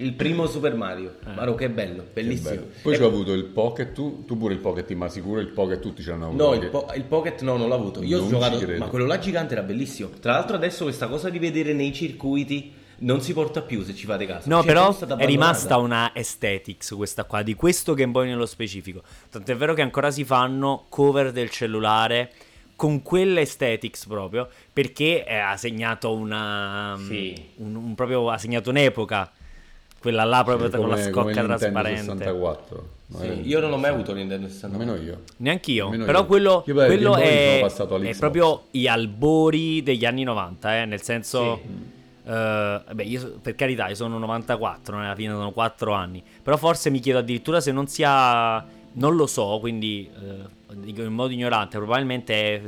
Il 0.00 0.14
primo 0.14 0.46
Super 0.46 0.74
Mario. 0.74 1.16
Eh. 1.26 1.32
Maro, 1.34 1.54
che 1.54 1.68
bello, 1.68 2.02
che 2.02 2.08
bellissimo. 2.14 2.48
bello. 2.50 2.66
Poi 2.82 2.92
E- 2.92 2.96
ci 2.96 3.02
ho 3.02 3.06
avuto 3.06 3.32
il 3.34 3.44
Pocket, 3.44 3.92
tu, 3.92 4.24
tu 4.26 4.36
pure 4.38 4.54
il 4.54 4.60
Pocket, 4.60 4.90
ma 4.92 5.08
sicuro 5.08 5.40
il 5.40 5.48
Pocket 5.48 5.78
tutti 5.80 6.02
ce 6.02 6.10
l'hanno 6.10 6.28
avuto. 6.28 6.44
No, 6.46 6.54
il, 6.54 6.68
po- 6.68 6.88
il 6.94 7.04
Pocket 7.04 7.42
no, 7.42 7.56
non 7.56 7.68
l'ho 7.68 7.74
avuto. 7.74 8.02
Io 8.02 8.16
ho 8.18 8.20
Non 8.20 8.28
giocato, 8.30 8.58
ci 8.58 8.64
credo. 8.64 8.84
ma 8.84 8.90
quello 8.90 9.06
là 9.06 9.18
gigante 9.18 9.52
era 9.54 9.62
bellissimo. 9.62 10.08
Tra 10.20 10.32
l'altro 10.32 10.56
adesso 10.56 10.84
questa 10.84 11.06
cosa 11.08 11.28
di 11.28 11.38
vedere 11.38 11.72
nei 11.74 11.92
circuiti 11.92 12.72
non 13.02 13.20
si 13.20 13.32
porta 13.34 13.62
più 13.62 13.82
se 13.82 13.94
ci 13.94 14.06
fate 14.06 14.24
caso. 14.26 14.48
No, 14.48 14.56
Cioè, 14.62 14.66
però 14.66 14.98
è 15.16 15.24
rimasta 15.26 15.76
una 15.76 16.12
aesthetics 16.14 16.92
questa 16.96 17.24
qua, 17.24 17.42
di 17.42 17.54
questo 17.54 17.92
Game 17.94 18.12
Boy 18.12 18.28
nello 18.28 18.46
specifico. 18.46 19.02
Tanto 19.30 19.52
è 19.52 19.56
vero 19.56 19.74
che 19.74 19.82
ancora 19.82 20.10
si 20.10 20.24
fanno 20.24 20.84
cover 20.88 21.30
del 21.32 21.50
cellulare 21.50 22.32
con 22.76 23.02
quella 23.02 23.40
aesthetics 23.40 24.06
proprio, 24.06 24.48
perché 24.72 25.26
eh, 25.26 25.34
ha 25.36 25.56
segnato 25.58 26.12
una... 26.14 26.98
Sì. 27.06 27.34
un- 27.56 27.74
un- 27.74 27.94
proprio 27.94 28.30
ha 28.30 28.38
segnato 28.38 28.70
un'epoca. 28.70 29.30
Quella 30.00 30.24
là 30.24 30.42
proprio 30.44 30.70
con 30.70 30.88
la 30.88 30.94
come, 30.94 31.02
scocca 31.02 31.12
come 31.12 31.24
Nintendo 31.32 31.56
trasparente. 31.56 32.00
64. 32.00 32.88
No, 33.08 33.18
Sì, 33.18 33.46
io 33.46 33.60
non 33.60 33.72
ho 33.72 33.76
mai 33.76 33.90
avuto 33.90 34.14
Nintendo 34.14 34.46
64. 34.48 34.78
Nemmeno 34.78 35.06
io. 35.06 35.20
Neanch'io, 35.38 35.84
Nemmeno 35.84 36.04
però 36.06 36.20
io. 36.20 36.26
quello, 36.26 36.64
Io 36.66 36.74
quello 36.74 37.16
è, 37.16 37.62
è 37.62 38.16
proprio 38.16 38.62
gli 38.70 38.86
albori 38.86 39.82
degli 39.82 40.04
anni 40.06 40.22
90, 40.22 40.80
eh, 40.80 40.84
nel 40.86 41.02
senso... 41.02 41.60
eh, 42.24 42.80
beh, 42.94 43.02
io, 43.02 43.38
per 43.42 43.54
carità, 43.54 43.88
io 43.88 43.94
sono 43.94 44.16
94, 44.18 44.96
alla 44.96 45.14
fine 45.14 45.32
sono 45.32 45.50
4 45.50 45.92
anni, 45.92 46.22
però 46.42 46.56
forse 46.56 46.88
mi 46.88 47.00
chiedo 47.00 47.18
addirittura 47.18 47.60
se 47.60 47.70
non 47.72 47.86
sia... 47.86 48.64
Non 48.92 49.14
lo 49.14 49.26
so, 49.26 49.58
quindi 49.60 50.08
eh, 50.12 50.74
dico 50.76 51.02
in 51.02 51.12
modo 51.12 51.32
ignorante, 51.32 51.76
probabilmente 51.76 52.34
è 52.34 52.62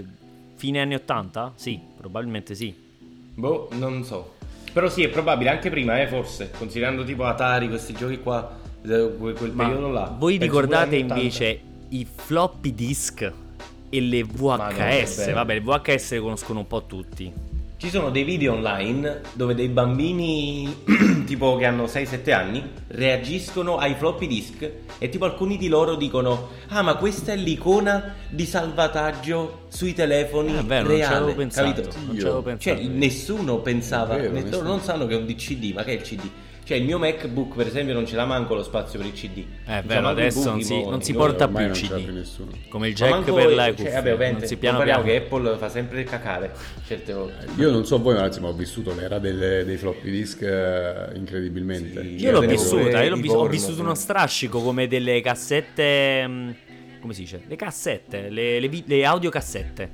fine 0.55 0.81
anni 0.81 0.95
80? 0.95 1.53
Sì, 1.57 1.81
probabilmente 1.97 2.55
sì. 2.55 2.73
Boh, 3.35 3.69
non 3.73 4.05
so. 4.05 4.35
Però 4.73 4.89
sì, 4.89 5.03
è 5.03 5.09
probabile, 5.09 5.51
anche 5.51 5.69
prima, 5.71 6.01
eh, 6.01 6.07
forse. 6.07 6.51
Considerando 6.57 7.05
tipo 7.05 7.25
Atari, 7.25 7.69
questi 7.69 7.93
giochi 7.93 8.19
qua, 8.21 8.59
eh, 8.83 9.11
quel, 9.19 9.53
Ma 9.53 9.65
periodo 9.65 9.91
là. 9.91 10.15
voi 10.17 10.39
ricordate 10.39 10.85
pure 10.85 10.97
anni 10.97 11.05
80. 11.05 11.15
invece 11.21 11.61
i 11.91 12.07
floppy 12.11 12.75
disk 12.75 13.33
e 13.91 14.01
le 14.01 14.25
VHS? 14.25 15.33
Vabbè, 15.33 15.55
le 15.55 15.61
VHS 15.61 16.11
le 16.13 16.21
conoscono 16.21 16.61
un 16.61 16.67
po' 16.67 16.85
tutti. 16.87 17.33
Ci 17.83 17.91
sono 17.91 18.11
dei 18.11 18.23
video 18.23 18.53
online 18.53 19.23
dove 19.33 19.57
dei 19.57 19.67
bambini 19.67 20.73
tipo 21.27 21.57
che 21.57 21.65
hanno 21.67 21.87
6-7 21.87 22.33
anni 22.33 22.63
reagiscono 22.87 23.77
ai 23.77 23.97
floppy 23.97 24.29
disk 24.29 24.71
e 24.99 25.09
tipo 25.09 25.25
alcuni 25.25 25.57
di 25.57 25.67
loro 25.67 25.97
dicono 25.97 26.51
"Ah, 26.69 26.83
ma 26.83 26.95
questa 26.95 27.33
è 27.33 27.37
l'icona 27.37 28.15
di 28.29 28.47
salvataggio 28.47 29.63
sui 29.67 29.95
telefoni 29.95 30.57
Eh, 30.57 30.63
vero, 30.63 30.87
non 30.87 30.97
ci 30.97 31.01
reale", 31.09 31.35
pensato. 31.35 31.73
capito? 31.83 31.97
Non 32.07 32.15
ci 32.15 32.21
avevo 32.21 32.43
pensato. 32.43 32.77
Cioè, 32.79 32.87
nessuno 32.87 33.59
pensava, 33.59 34.15
vero, 34.15 34.31
ne- 34.31 34.43
nessuno. 34.45 34.69
non 34.69 34.81
sanno 34.81 35.07
che 35.09 35.15
è 35.15 35.17
un 35.17 35.27
DCD, 35.27 35.73
ma 35.75 35.83
che 35.83 35.91
è 35.91 35.95
il 35.95 36.03
CD? 36.03 36.21
Cioè, 36.65 36.77
il 36.77 36.85
mio 36.85 36.97
MacBook, 36.99 37.57
per 37.57 37.67
esempio, 37.67 37.93
non 37.93 38.07
ce 38.07 38.15
l'ha 38.15 38.25
manco 38.25 38.55
lo 38.55 38.63
spazio 38.63 38.97
per 39.01 39.09
il 39.09 39.15
CD. 39.15 39.39
Eh, 39.39 39.45
Non 39.67 39.81
ce 39.83 39.87
vero, 39.89 40.09
adesso 40.09 40.51
non 40.51 40.63
si, 40.63 40.81
non 40.85 41.03
si 41.03 41.13
porta 41.13 41.49
più 41.49 41.65
il 41.65 41.71
CD. 41.73 42.03
più 42.05 42.13
nessuno. 42.13 42.53
Come 42.69 42.89
il 42.89 42.95
jack 42.95 43.11
manco- 43.11 43.35
per 43.35 43.53
la 43.53 43.65
cioè, 43.65 43.75
cuffia. 43.75 43.93
vabbè, 43.95 44.13
ovviamente, 44.13 44.39
non 44.39 44.47
si 44.47 44.53
non 44.53 44.61
piano 44.61 44.77
parliamo 44.79 45.03
piano. 45.03 45.19
che 45.19 45.25
Apple 45.25 45.57
fa 45.59 45.69
sempre 45.69 46.05
cacare 46.05 46.53
certe 46.87 47.13
volte. 47.13 47.47
Io 47.57 47.71
non 47.71 47.85
so 47.85 47.99
voi, 48.01 48.15
ma 48.15 48.27
insomma, 48.27 48.49
ho 48.49 48.53
vissuto 48.55 48.95
l'era 48.95 49.19
delle- 49.19 49.65
dei 49.65 49.77
floppy 49.77 50.11
disk 50.11 50.43
eh, 50.43 51.09
incredibilmente. 51.17 52.01
Sì. 52.01 52.15
Io 52.21 52.31
l'ho 52.31 52.43
Io 52.43 52.49
vissuta, 52.49 52.83
tenevo 52.85 53.03
io 53.03 53.11
l'ho 53.11 53.17
vis- 53.17 53.31
ho 53.31 53.35
porno, 53.35 53.51
vissuto 53.51 53.81
uno 53.83 53.95
strascico 53.97 54.61
come 54.63 54.87
delle 54.87 55.21
cassette. 55.21 56.27
mh, 56.27 56.55
Come 57.01 57.15
si 57.15 57.23
dice? 57.23 57.43
Le 57.49 57.57
cassette, 57.57 58.29
le, 58.31 58.61
le 58.61 58.71
le 58.87 59.05
audiocassette. 59.05 59.91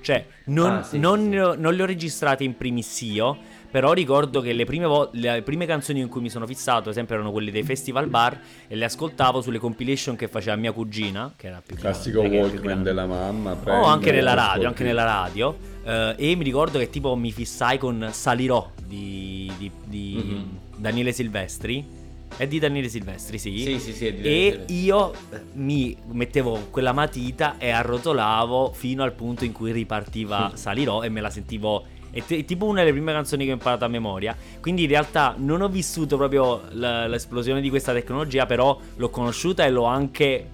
Cioè, 0.00 0.24
non, 0.46 0.70
Ah, 0.70 0.82
sì, 0.82 0.98
non 0.98 1.18
sì, 1.30 1.60
non 1.60 1.74
le 1.74 1.82
ho 1.82 1.86
registrate 1.86 2.44
in 2.44 2.56
primis 2.56 3.00
io. 3.02 3.36
Però 3.76 3.92
ricordo 3.92 4.40
che 4.40 4.54
le 4.54 4.64
prime, 4.64 4.86
vo- 4.86 5.10
le 5.12 5.42
prime 5.42 5.66
canzoni 5.66 6.00
in 6.00 6.08
cui 6.08 6.22
mi 6.22 6.30
sono 6.30 6.46
fissato, 6.46 6.84
ad 6.84 6.86
esempio, 6.92 7.14
erano 7.14 7.30
quelle 7.30 7.50
dei 7.50 7.62
festival 7.62 8.06
bar. 8.06 8.40
E 8.68 8.74
le 8.74 8.86
ascoltavo 8.86 9.42
sulle 9.42 9.58
compilation 9.58 10.16
che 10.16 10.28
faceva 10.28 10.56
mia 10.56 10.72
cugina, 10.72 11.34
che 11.36 11.48
era 11.48 11.60
più 11.62 11.76
grande. 11.76 11.92
Classico 11.98 12.22
più 12.22 12.30
Walkman 12.30 12.62
grande. 12.62 12.82
della 12.84 13.04
mamma. 13.04 13.52
O 13.52 13.56
prendi, 13.56 13.86
anche 13.86 14.12
nella 14.12 14.32
radio, 14.32 14.66
anche 14.68 14.82
nella 14.82 15.04
radio. 15.04 15.58
Eh, 15.84 16.14
e 16.16 16.34
mi 16.36 16.44
ricordo 16.44 16.78
che 16.78 16.88
tipo 16.88 17.14
mi 17.16 17.30
fissai 17.30 17.76
con 17.76 18.08
Salirò 18.12 18.70
di, 18.82 19.52
di- 19.58 19.70
di 19.84 20.14
Mhm. 20.24 20.58
Daniele 20.78 21.12
Silvestri. 21.12 21.86
È 22.34 22.46
di 22.46 22.58
Daniele 22.58 22.88
Silvestri, 22.88 23.38
sì. 23.38 23.58
Sì, 23.58 23.78
sì, 23.78 23.92
sì, 23.92 24.06
è 24.06 24.12
di 24.14 24.22
Daniele 24.22 24.46
E 24.46 24.50
Silvestri. 24.52 24.84
io 24.84 25.12
mi 25.52 25.96
mettevo 26.12 26.68
quella 26.70 26.92
matita 26.92 27.56
e 27.58 27.68
arrotolavo 27.70 28.72
fino 28.72 29.02
al 29.02 29.12
punto 29.12 29.44
in 29.44 29.52
cui 29.52 29.70
ripartiva 29.70 30.52
Salirò 30.56 31.02
e 31.02 31.10
me 31.10 31.20
la 31.20 31.28
sentivo. 31.28 31.84
È 32.16 32.22
t- 32.24 32.44
tipo 32.46 32.64
una 32.64 32.80
delle 32.80 32.92
prime 32.92 33.12
canzoni 33.12 33.44
che 33.44 33.50
ho 33.50 33.54
imparato 33.54 33.84
a 33.84 33.88
memoria. 33.88 34.34
Quindi 34.60 34.84
in 34.84 34.88
realtà 34.88 35.34
non 35.36 35.60
ho 35.60 35.68
vissuto 35.68 36.16
proprio 36.16 36.62
l- 36.70 37.06
l'esplosione 37.08 37.60
di 37.60 37.68
questa 37.68 37.92
tecnologia, 37.92 38.46
però 38.46 38.78
l'ho 38.96 39.10
conosciuta 39.10 39.64
e 39.64 39.70
l'ho 39.70 39.84
anche 39.84 40.48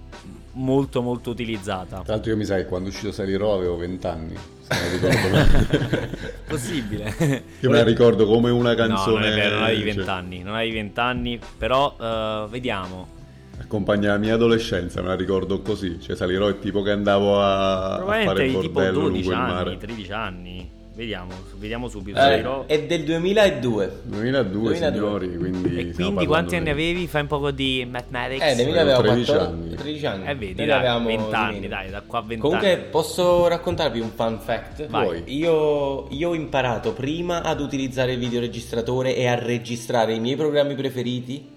molto 0.55 1.03
molto 1.03 1.31
utilizzata. 1.31 2.01
Tra 2.01 2.15
l'altro 2.15 2.33
io 2.33 2.37
mi 2.37 2.45
sa 2.45 2.57
che 2.57 2.67
quando 2.67 2.89
è 2.89 2.91
uscito 2.91 3.13
Salirò 3.13 3.55
avevo 3.55 3.77
20 3.77 4.07
anni, 4.09 4.35
se 4.61 4.75
non 4.81 4.93
ricordo 4.93 5.29
bene. 5.89 6.11
Possibile. 6.49 7.15
Io 7.61 7.71
me 7.71 7.77
la 7.77 7.85
ricordo 7.85 8.27
come 8.27 8.51
una 8.51 8.71
No, 8.71 8.77
canzone... 8.77 9.21
non 9.21 9.29
è 9.31 9.35
vero, 9.35 9.55
non 9.55 9.65
avevi 9.65 9.81
cioè, 9.85 9.95
20 9.95 10.11
anni, 10.11 10.43
non 10.43 10.55
avevi 10.55 10.73
20 10.73 11.01
anni, 11.01 11.41
però 11.57 11.97
eh, 11.99 12.47
vediamo. 12.51 13.21
Accompagna 13.59 14.09
la 14.11 14.19
mia 14.19 14.35
adolescenza, 14.35 15.01
me 15.01 15.09
la 15.09 15.15
ricordo 15.15 15.63
così. 15.63 16.01
Cioè 16.01 16.17
Salirò 16.17 16.49
è 16.49 16.59
tipo 16.59 16.83
che 16.83 16.91
andavo 16.91 17.41
a, 17.41 17.95
a 17.95 18.05
fare 18.05 18.47
il 18.47 18.59
tipo 18.59 18.69
bordello 18.73 19.01
12 19.09 19.23
lungo 19.23 19.31
il 19.31 19.35
anni, 19.41 19.53
mare. 19.53 19.77
13 19.79 20.13
anni. 20.13 20.71
Vediamo, 20.95 21.33
vediamo 21.57 21.89
subito. 21.89 22.19
Eh, 22.21 22.67
è 22.67 22.83
del 22.83 23.05
2002. 23.05 24.01
2002, 24.03 24.51
2002. 24.51 24.77
signori, 24.77 25.37
quindi... 25.39 25.79
E 25.79 25.93
quindi 25.93 26.27
quanti 26.27 26.57
anni 26.57 26.69
avevi? 26.69 27.07
Fai 27.07 27.23
un 27.23 27.29
po' 27.29 27.51
di 27.51 27.87
mathematics. 27.91 28.43
Eh, 28.43 28.55
nel 28.55 28.65
2000 28.67 28.81
Avevo 28.81 28.99
avevamo 28.99 29.25
13 29.25 29.33
14 29.33 29.63
anni. 29.63 29.75
13 29.77 30.07
anni. 30.07 30.27
Eh, 30.27 30.35
vedi, 30.35 30.65
dai, 30.67 30.71
avevamo 30.71 31.07
20 31.07 31.29
di 31.29 31.35
anni, 31.35 31.69
dai, 31.69 31.91
da 31.91 32.03
qua 32.03 32.19
a 32.19 32.23
20 32.23 32.43
Comunque 32.43 32.73
anni. 32.75 32.85
posso 32.91 33.47
raccontarvi 33.49 34.01
un 34.01 34.11
fun 34.11 34.39
fact? 34.39 34.87
Vai. 34.89 35.23
Io, 35.27 36.09
io 36.11 36.29
ho 36.29 36.35
imparato 36.35 36.93
prima 36.93 37.43
ad 37.43 37.61
utilizzare 37.61 38.13
il 38.13 38.19
videoregistratore 38.19 39.17
e 39.17 39.27
a 39.27 39.35
registrare 39.35 40.13
i 40.13 40.21
miei 40.21 40.37
programmi 40.37 40.75
preferiti 40.75 41.49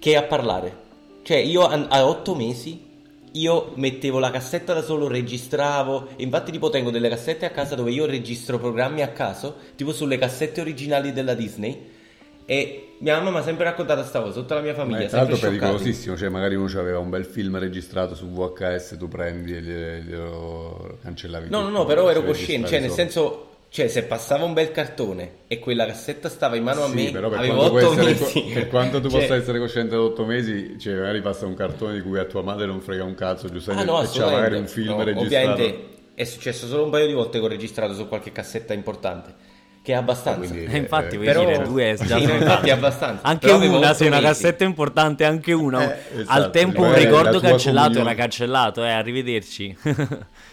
che 0.00 0.16
a 0.16 0.22
parlare. 0.22 0.88
Cioè 1.22 1.36
io 1.36 1.64
a, 1.64 1.86
a 1.88 2.06
8 2.08 2.34
mesi 2.34 2.88
io 3.32 3.72
mettevo 3.76 4.18
la 4.18 4.30
cassetta 4.30 4.74
da 4.74 4.82
solo, 4.82 5.06
registravo, 5.08 6.08
infatti 6.16 6.50
tipo 6.50 6.70
tengo 6.70 6.90
delle 6.90 7.08
cassette 7.08 7.46
a 7.46 7.50
casa 7.50 7.74
dove 7.74 7.90
io 7.90 8.06
registro 8.06 8.58
programmi 8.58 9.02
a 9.02 9.08
caso, 9.08 9.56
tipo 9.76 9.92
sulle 9.92 10.18
cassette 10.18 10.60
originali 10.60 11.12
della 11.12 11.34
Disney. 11.34 11.98
E 12.44 12.96
mia 12.98 13.16
mamma 13.16 13.30
mi 13.30 13.36
ha 13.36 13.42
sempre 13.42 13.64
raccontato 13.64 14.02
sta 14.02 14.20
cosa, 14.20 14.40
tutta 14.40 14.56
la 14.56 14.60
mia 14.60 14.72
Ma 14.72 14.78
famiglia. 14.78 15.04
è 15.04 15.06
tra 15.06 15.18
l'altro 15.18 15.38
pericolosissimo, 15.38 16.16
cioè 16.16 16.28
magari 16.28 16.56
uno 16.56 16.68
aveva 16.80 16.98
un 16.98 17.08
bel 17.08 17.24
film 17.24 17.56
registrato 17.58 18.16
su 18.16 18.26
VHS, 18.26 18.96
tu 18.98 19.06
prendi 19.06 19.54
e 19.54 19.60
glielo, 19.60 20.98
cancellavi 21.00 21.48
No, 21.48 21.60
no, 21.60 21.66
tutto, 21.66 21.78
no, 21.78 21.84
però 21.84 22.10
ero 22.10 22.20
ci 22.20 22.26
cosciente, 22.26 22.66
cioè 22.66 22.80
nel 22.80 22.90
senso, 22.90 23.49
cioè 23.70 23.88
se 23.88 24.04
passava 24.04 24.44
un 24.44 24.52
bel 24.52 24.70
cartone 24.72 25.38
e 25.48 25.58
quella 25.58 25.86
cassetta 25.86 26.28
stava 26.28 26.56
in 26.56 26.64
mano 26.64 26.84
a 26.84 26.88
Sì, 26.88 27.10
me, 27.10 27.10
però 27.10 27.28
per 27.28 27.42
avevo 27.42 27.42
quanto, 27.42 27.68
puoi 27.68 27.82
8 27.82 27.84
essere, 27.84 28.16
mesi. 28.16 28.42
co- 28.42 28.48
per 28.50 28.66
quanto 28.68 29.00
tu 29.00 29.08
Cioè, 29.10 29.10
possa 29.10 29.34
essere 29.34 29.58
cosciente 29.58 29.94
ad 29.94 30.00
otto 30.00 30.24
mesi, 30.24 30.78
cioè 30.78 30.94
magari 30.94 31.20
passa 31.20 31.46
un 31.46 31.54
cartone 31.54 31.94
di 31.94 32.00
cui 32.02 32.18
a 32.18 32.24
tua 32.26 32.42
madre 32.42 32.66
non 32.66 32.80
frega 32.80 33.02
un 33.04 33.14
cazzo, 33.14 33.48
Ah 33.68 33.84
giustamente, 33.84 33.84
no, 33.84 34.02
c'ha 34.10 34.30
magari 34.30 34.54
un 34.56 34.66
film 34.66 34.88
No, 34.88 35.02
registrato. 35.02 35.20
Ovviamente 35.20 36.12
è 36.14 36.24
successo 36.24 36.66
solo 36.66 36.84
un 36.84 36.90
paio 36.90 37.06
di 37.06 37.12
volte 37.12 37.38
che 37.38 37.44
ho 37.44 37.48
registrato 37.48 37.94
su 37.94 38.08
qualche 38.08 38.32
cassetta 38.32 38.72
importante, 38.74 39.34
che 39.82 39.92
è 39.92 39.96
abbastanza. 39.96 40.46
Quindi- 40.46 40.70
Eh, 40.72 40.76
infatti, 40.76 41.14
Eh, 41.14 41.18
vuoi 41.18 41.26
però- 41.26 41.44
dire, 41.44 41.62
due 41.62 41.90
è 41.92 41.94
già 41.96 42.18
Sì, 42.20 42.22
infatti 42.24 42.68
è 42.68 42.72
abbastanza. 42.72 43.22
Anche 43.26 43.46
Però 43.46 43.76
una, 43.78 43.94
se 43.94 44.06
una 44.06 44.20
cassetta 44.20 44.64
importante, 44.64 45.24
anche 45.24 45.52
una. 45.52 45.82
Eh, 45.82 45.98
Al 46.16 46.20
esatto, 46.20 46.50
tempo 46.50 46.82
un 46.82 46.94
ricordo 46.94 47.40
cancellato 47.40 47.86
comunione. 47.88 48.10
era 48.10 48.20
cancellato, 48.20 48.84
eh, 48.84 48.90
arrivederci. 48.90 49.76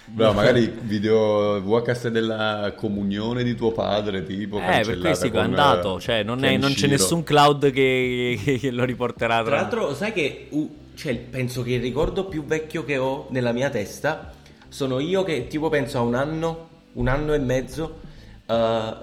Bravo, 0.06 0.34
magari 0.40 0.74
video 0.82 1.62
VHS 1.62 2.08
della 2.08 2.74
comunione 2.76 3.44
di 3.44 3.54
tuo 3.56 3.72
padre, 3.74 4.24
tipo 4.26 4.60
eh, 4.60 4.82
per 4.86 4.98
questo 5.00 5.26
è 5.32 5.38
andato, 5.38 6.00
cioè 6.00 6.24
non, 6.24 6.44
è- 6.46 6.56
non 6.58 6.74
c'è 6.74 6.88
nessun 6.88 7.24
cloud 7.24 7.70
che, 7.72 8.40
che- 8.44 8.58
che 8.60 8.72
lo 8.72 8.86
riporterà 8.86 9.44
Tra 9.44 9.56
l'altro, 9.58 9.94
sai 9.94 10.14
che 10.14 10.48
uh, 10.52 10.76
cioè, 10.96 11.16
penso 11.16 11.64
che 11.64 11.74
il 11.74 11.82
ricordo 11.82 12.26
più 12.26 12.46
vecchio 12.46 12.86
che 12.86 12.98
ho 12.98 13.28
nella 13.32 13.52
mia 13.52 13.70
testa 13.70 14.32
sono 14.70 15.00
io 15.00 15.24
che 15.24 15.48
tipo 15.48 15.68
penso 15.70 15.98
a 15.98 16.02
un 16.02 16.16
anno, 16.16 16.68
un 16.94 17.08
anno 17.10 17.34
e 17.34 17.40
mezzo, 17.40 18.00
eh, 18.48 18.94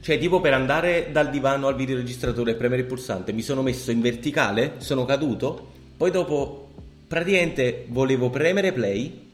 cioè 0.00 0.18
tipo 0.18 0.40
per 0.40 0.54
andare 0.54 1.08
dal 1.12 1.30
divano 1.30 1.66
al 1.66 1.76
videoregistratore 1.76 2.52
e 2.52 2.54
premere 2.54 2.82
il 2.82 2.86
pulsante, 2.86 3.32
mi 3.32 3.42
sono 3.42 3.62
messo 3.62 3.90
in 3.90 4.00
verticale, 4.00 4.74
sono 4.78 5.04
caduto, 5.04 5.70
poi 5.96 6.10
dopo 6.10 6.70
praticamente 7.06 7.86
volevo 7.88 8.30
premere 8.30 8.72
play. 8.72 9.30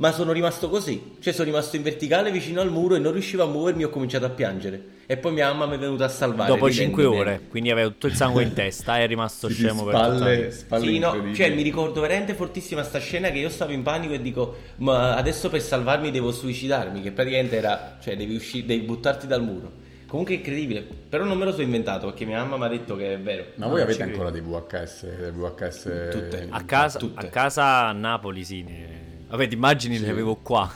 Ma 0.00 0.12
sono 0.12 0.32
rimasto 0.32 0.70
così, 0.70 1.16
cioè 1.20 1.30
sono 1.34 1.44
rimasto 1.44 1.76
in 1.76 1.82
verticale 1.82 2.30
vicino 2.30 2.62
al 2.62 2.70
muro 2.70 2.94
e 2.94 2.98
non 2.98 3.12
riuscivo 3.12 3.42
a 3.42 3.46
muovermi, 3.46 3.84
ho 3.84 3.90
cominciato 3.90 4.24
a 4.24 4.30
piangere. 4.30 4.82
E 5.04 5.18
poi 5.18 5.32
mia 5.32 5.48
mamma 5.52 5.66
mi 5.66 5.74
è 5.74 5.78
venuta 5.78 6.06
a 6.06 6.08
salvare. 6.08 6.48
Dopo 6.50 6.70
5 6.70 7.02
ridendomi. 7.02 7.30
ore, 7.30 7.40
quindi 7.50 7.70
aveva 7.70 7.90
tutto 7.90 8.06
il 8.06 8.14
sangue 8.14 8.42
in 8.42 8.54
testa 8.54 8.98
e 8.98 9.02
è 9.02 9.06
rimasto 9.06 9.48
Sì, 9.52 9.56
scemo 9.56 9.84
per 9.84 9.94
tutta 9.96 10.16
spalle, 10.16 10.50
spalle 10.52 10.86
Sì, 10.86 10.98
no, 10.98 11.34
cioè 11.34 11.50
mi 11.54 11.60
ricordo 11.60 12.00
veramente 12.00 12.32
fortissima 12.32 12.82
sta 12.82 12.98
scena 12.98 13.30
che 13.30 13.40
io 13.40 13.50
stavo 13.50 13.72
in 13.72 13.82
panico 13.82 14.14
e 14.14 14.22
dico, 14.22 14.56
ma 14.76 15.16
adesso 15.16 15.50
per 15.50 15.60
salvarmi 15.60 16.10
devo 16.10 16.32
suicidarmi, 16.32 17.02
che 17.02 17.12
praticamente 17.12 17.56
era, 17.58 17.98
cioè 18.00 18.16
devi 18.16 18.34
uscire, 18.36 18.64
devi 18.66 18.82
buttarti 18.86 19.26
dal 19.26 19.42
muro. 19.42 19.70
Comunque 20.06 20.32
è 20.34 20.38
incredibile, 20.38 20.80
però 20.80 21.24
non 21.24 21.36
me 21.36 21.44
lo 21.44 21.50
sono 21.50 21.64
inventato 21.64 22.06
perché 22.06 22.24
mia 22.24 22.38
mamma 22.38 22.56
mi 22.56 22.64
ha 22.64 22.68
detto 22.68 22.96
che 22.96 23.12
è 23.12 23.18
vero. 23.20 23.44
Ma 23.56 23.66
voi 23.66 23.76
No, 23.78 23.82
avete 23.84 24.02
ancora 24.02 24.30
dei 24.30 24.40
VHS? 24.40 25.04
Dei 25.18 25.30
VHS 25.30 26.08
Tutte. 26.10 26.46
A 26.48 26.64
casa, 26.64 26.98
Tutte. 26.98 27.26
a 27.26 27.28
casa 27.28 27.86
a 27.88 27.92
Napoli 27.92 28.44
sì. 28.44 28.62
ne- 28.62 29.09
Vabbè, 29.30 29.48
immagini 29.50 29.98
le 30.00 30.10
avevo 30.10 30.36
qua. 30.36 30.70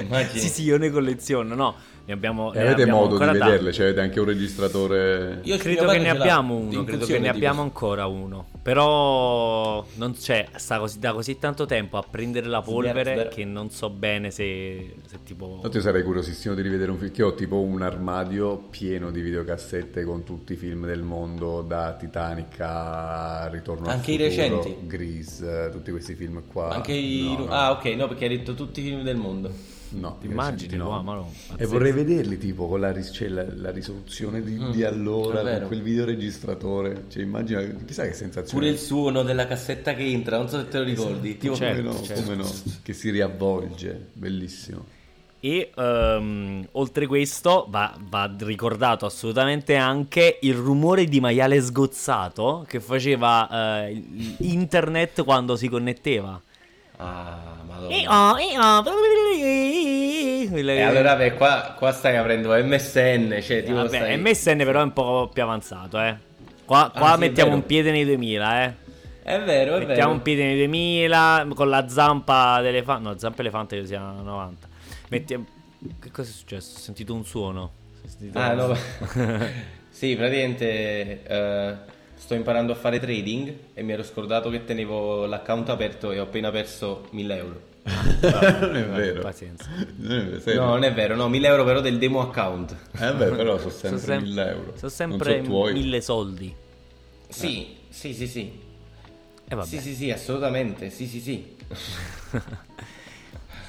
Immagini. 0.00 0.40
sì, 0.40 0.48
sì, 0.48 0.62
io 0.64 0.76
ne 0.76 0.90
colleziono, 0.90 1.54
no. 1.54 1.74
Ne 2.06 2.12
abbiamo, 2.12 2.52
E 2.52 2.58
ne 2.58 2.66
avete 2.66 2.82
abbiamo 2.82 3.00
modo 3.00 3.18
di 3.18 3.24
vederle? 3.24 3.72
Cioè, 3.72 3.86
avete 3.86 4.00
anche 4.00 4.20
un 4.20 4.26
registratore... 4.26 5.40
Io 5.42 5.56
Credo 5.56 5.86
che 5.86 5.98
ne 5.98 6.08
abbiamo 6.08 6.54
uno, 6.54 6.84
credo 6.84 7.04
che 7.04 7.18
ne 7.18 7.28
abbiamo 7.28 7.62
ancora 7.62 8.06
uno. 8.06 8.46
Però 8.62 9.84
non 9.94 10.14
c'è, 10.14 10.46
sta 10.54 10.78
così, 10.78 11.00
da 11.00 11.12
così 11.12 11.38
tanto 11.38 11.66
tempo 11.66 11.96
a 11.96 12.04
prendere 12.08 12.46
la 12.46 12.62
polvere 12.62 13.12
Sberzer. 13.12 13.28
che 13.28 13.44
non 13.44 13.70
so 13.70 13.90
bene 13.90 14.30
se, 14.30 14.94
se 15.06 15.18
tipo... 15.24 15.54
Infatti 15.56 15.76
io 15.76 15.82
sarei 15.82 16.04
curiosissimo 16.04 16.54
di 16.54 16.62
rivedere 16.62 16.92
un 16.92 16.98
film 16.98 17.10
che 17.10 17.22
ho 17.24 17.34
tipo 17.34 17.60
un 17.60 17.82
armadio 17.82 18.56
pieno 18.70 19.10
di 19.10 19.20
videocassette 19.20 20.04
con 20.04 20.22
tutti 20.22 20.52
i 20.52 20.56
film 20.56 20.86
del 20.86 21.02
mondo 21.02 21.62
da 21.62 21.96
Titanic 21.98 22.60
a 22.60 23.48
Ritorno 23.50 23.88
Anche 23.88 24.14
al 24.14 24.20
i 24.20 24.30
futuro, 24.30 24.62
recenti? 24.62 24.86
Grease, 24.86 25.70
tutti 25.72 25.90
questi 25.90 26.14
film 26.14 26.42
qua. 26.46 26.70
Anche 26.70 26.92
i... 26.92 27.34
No, 27.36 27.44
no. 27.46 27.50
Ah, 27.50 27.72
ok, 27.72 27.84
no, 27.96 28.06
perché 28.06 28.26
hai 28.26 28.36
detto 28.36 28.54
tutti 28.54 28.80
i 28.80 28.84
film 28.84 29.02
del 29.02 29.16
mondo. 29.16 29.74
No, 29.90 30.16
Ti 30.20 30.26
immagini? 30.26 30.76
no. 30.76 30.90
No, 30.90 31.02
ma 31.02 31.14
no, 31.14 31.32
E 31.56 31.64
vorrei 31.66 31.92
vederli 31.92 32.38
tipo 32.38 32.66
con 32.68 32.80
la, 32.80 32.90
ris- 32.92 33.12
cioè, 33.12 33.28
la, 33.28 33.44
la 33.54 33.70
risoluzione 33.70 34.42
di, 34.42 34.58
di 34.72 34.82
allora, 34.84 35.36
Mm, 35.36 35.40
è 35.40 35.44
vero. 35.44 35.58
con 35.60 35.68
quel 35.68 35.82
videoregistratore. 35.82 37.04
Cioè, 37.08 37.22
immagina, 37.22 37.62
chissà 37.86 38.04
che 38.04 38.12
sensazione. 38.12 38.60
Pure 38.64 38.68
il 38.72 38.78
suono 38.78 39.22
della 39.22 39.46
cassetta 39.46 39.94
che 39.94 40.04
entra, 40.04 40.36
non 40.38 40.48
so 40.48 40.58
se 40.58 40.68
te 40.68 40.78
lo 40.78 40.84
ricordi. 40.84 41.38
Tipo, 41.38 41.54
Certo, 41.54 41.82
come 41.82 41.94
no, 41.96 42.02
certo. 42.02 42.22
come 42.22 42.34
no, 42.36 42.50
che 42.82 42.92
si 42.92 43.10
riavvolge, 43.10 44.06
bellissimo. 44.12 44.84
E 45.38 45.70
ehm, 45.76 46.66
oltre 46.72 47.06
questo 47.06 47.66
va, 47.68 47.96
va 48.00 48.34
ricordato 48.38 49.06
assolutamente 49.06 49.76
anche 49.76 50.38
il 50.42 50.54
rumore 50.54 51.04
di 51.04 51.20
maiale 51.20 51.60
sgozzato 51.60 52.64
che 52.66 52.80
faceva 52.80 53.86
il- 53.88 54.34
internet 54.40 55.22
quando 55.24 55.54
si 55.54 55.68
connetteva. 55.68 56.40
Ah, 56.98 57.62
madonna. 57.66 57.94
E 57.94 58.08
oh, 58.08 58.36
e 60.54 60.62
oh. 60.62 60.70
E 60.70 60.82
allora, 60.82 61.16
beh, 61.16 61.32
qua, 61.34 61.74
qua 61.76 61.92
stai 61.92 62.16
aprendo 62.16 62.50
MSN, 62.54 63.38
cioè, 63.42 63.62
tipo 63.62 63.76
Vabbè, 63.76 63.88
stai... 63.88 64.16
MSN 64.18 64.56
però 64.58 64.80
è 64.80 64.84
un 64.84 64.92
po' 64.92 65.30
più 65.32 65.42
avanzato, 65.42 66.00
eh. 66.00 66.16
Qua, 66.64 66.90
Ah, 66.92 66.98
qua 66.98 67.08
sì, 67.10 67.14
è 67.14 67.18
mettiamo 67.18 67.54
un 67.54 67.64
piede 67.66 67.90
nei 67.90 68.04
2000, 68.04 68.64
eh. 68.64 68.74
È 69.22 69.40
vero, 69.40 69.74
è 69.74 69.78
Mettiamo 69.78 69.94
vero. 69.94 70.10
un 70.10 70.22
piede 70.22 70.44
nei 70.44 70.56
2000 70.56 71.48
con 71.54 71.68
la 71.68 71.88
zampa 71.88 72.60
d'elefante. 72.60 73.08
No, 73.08 73.18
zampa 73.18 73.40
elefante 73.40 73.80
che 73.80 73.86
sia 73.86 73.98
90. 74.00 74.68
Mettiamo... 75.08 75.46
Che 76.00 76.10
cosa 76.12 76.28
è 76.30 76.32
successo? 76.32 76.76
Ho 76.76 76.80
sentito 76.80 77.12
un 77.12 77.24
suono. 77.24 77.72
Sentito- 78.04 78.38
Ah, 78.38 78.52
no. 78.54 78.74
sì, 79.90 80.14
praticamente 80.14 81.22
eh, 81.24 81.74
sto 82.14 82.34
imparando 82.34 82.72
a 82.72 82.76
fare 82.76 83.00
trading 83.00 83.52
e 83.74 83.82
mi 83.82 83.92
ero 83.92 84.02
scordato 84.04 84.48
che 84.50 84.64
tenevo 84.64 85.26
l'account 85.26 85.68
aperto 85.70 86.12
e 86.12 86.20
ho 86.20 86.22
appena 86.24 86.50
perso 86.52 87.06
1000 87.10 87.36
euro. 87.36 87.60
Non 87.86 88.76
è 88.76 88.86
vero. 88.86 89.20
Pazienza. 89.20 89.68
Non 89.96 90.18
è 90.18 90.24
vero. 90.38 90.64
No, 90.64 90.70
non 90.70 90.82
è 90.82 90.92
vero, 90.92 91.14
no, 91.14 91.28
1000 91.28 91.46
euro 91.46 91.64
però 91.64 91.80
del 91.80 91.98
demo 91.98 92.20
account. 92.20 92.76
Eh 92.98 93.12
beh, 93.14 93.30
però 93.30 93.58
sono 93.58 93.70
sempre 93.70 93.98
Sono 93.98 93.98
sem- 93.98 94.22
1000 94.22 94.48
euro. 94.48 94.72
Sono 94.76 94.90
sempre 94.90 95.36
so 95.38 95.44
tuoi. 95.44 95.72
mille 95.72 96.00
soldi. 96.00 96.54
Sì, 97.28 97.76
sì, 97.88 98.12
sì, 98.14 98.26
sì. 98.26 98.52
E 99.48 99.54
vabbè. 99.54 99.68
Sì, 99.68 99.78
sì, 99.78 99.94
sì, 99.94 100.10
assolutamente. 100.10 100.90
Sì, 100.90 101.06
sì, 101.06 101.20
sì. 101.20 101.56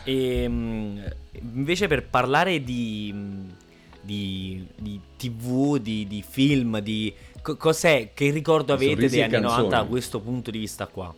E, 0.04 0.48
mm, 0.48 1.00
invece 1.42 1.88
per 1.88 2.08
parlare 2.08 2.64
di, 2.64 3.14
di, 4.00 4.66
di 4.78 5.02
tv, 5.18 5.78
di, 5.80 6.08
di 6.08 6.24
film, 6.26 6.80
di 6.80 7.14
co- 7.42 7.58
cos'è, 7.58 8.12
che 8.14 8.32
ricordo 8.32 8.72
avete 8.72 8.92
sorrisi 8.94 9.16
degli 9.18 9.24
anni 9.24 9.44
90 9.44 9.62
da 9.64 9.70
canzoni. 9.70 9.90
questo 9.90 10.20
punto 10.22 10.50
di 10.50 10.60
vista 10.60 10.88
qua? 10.88 11.14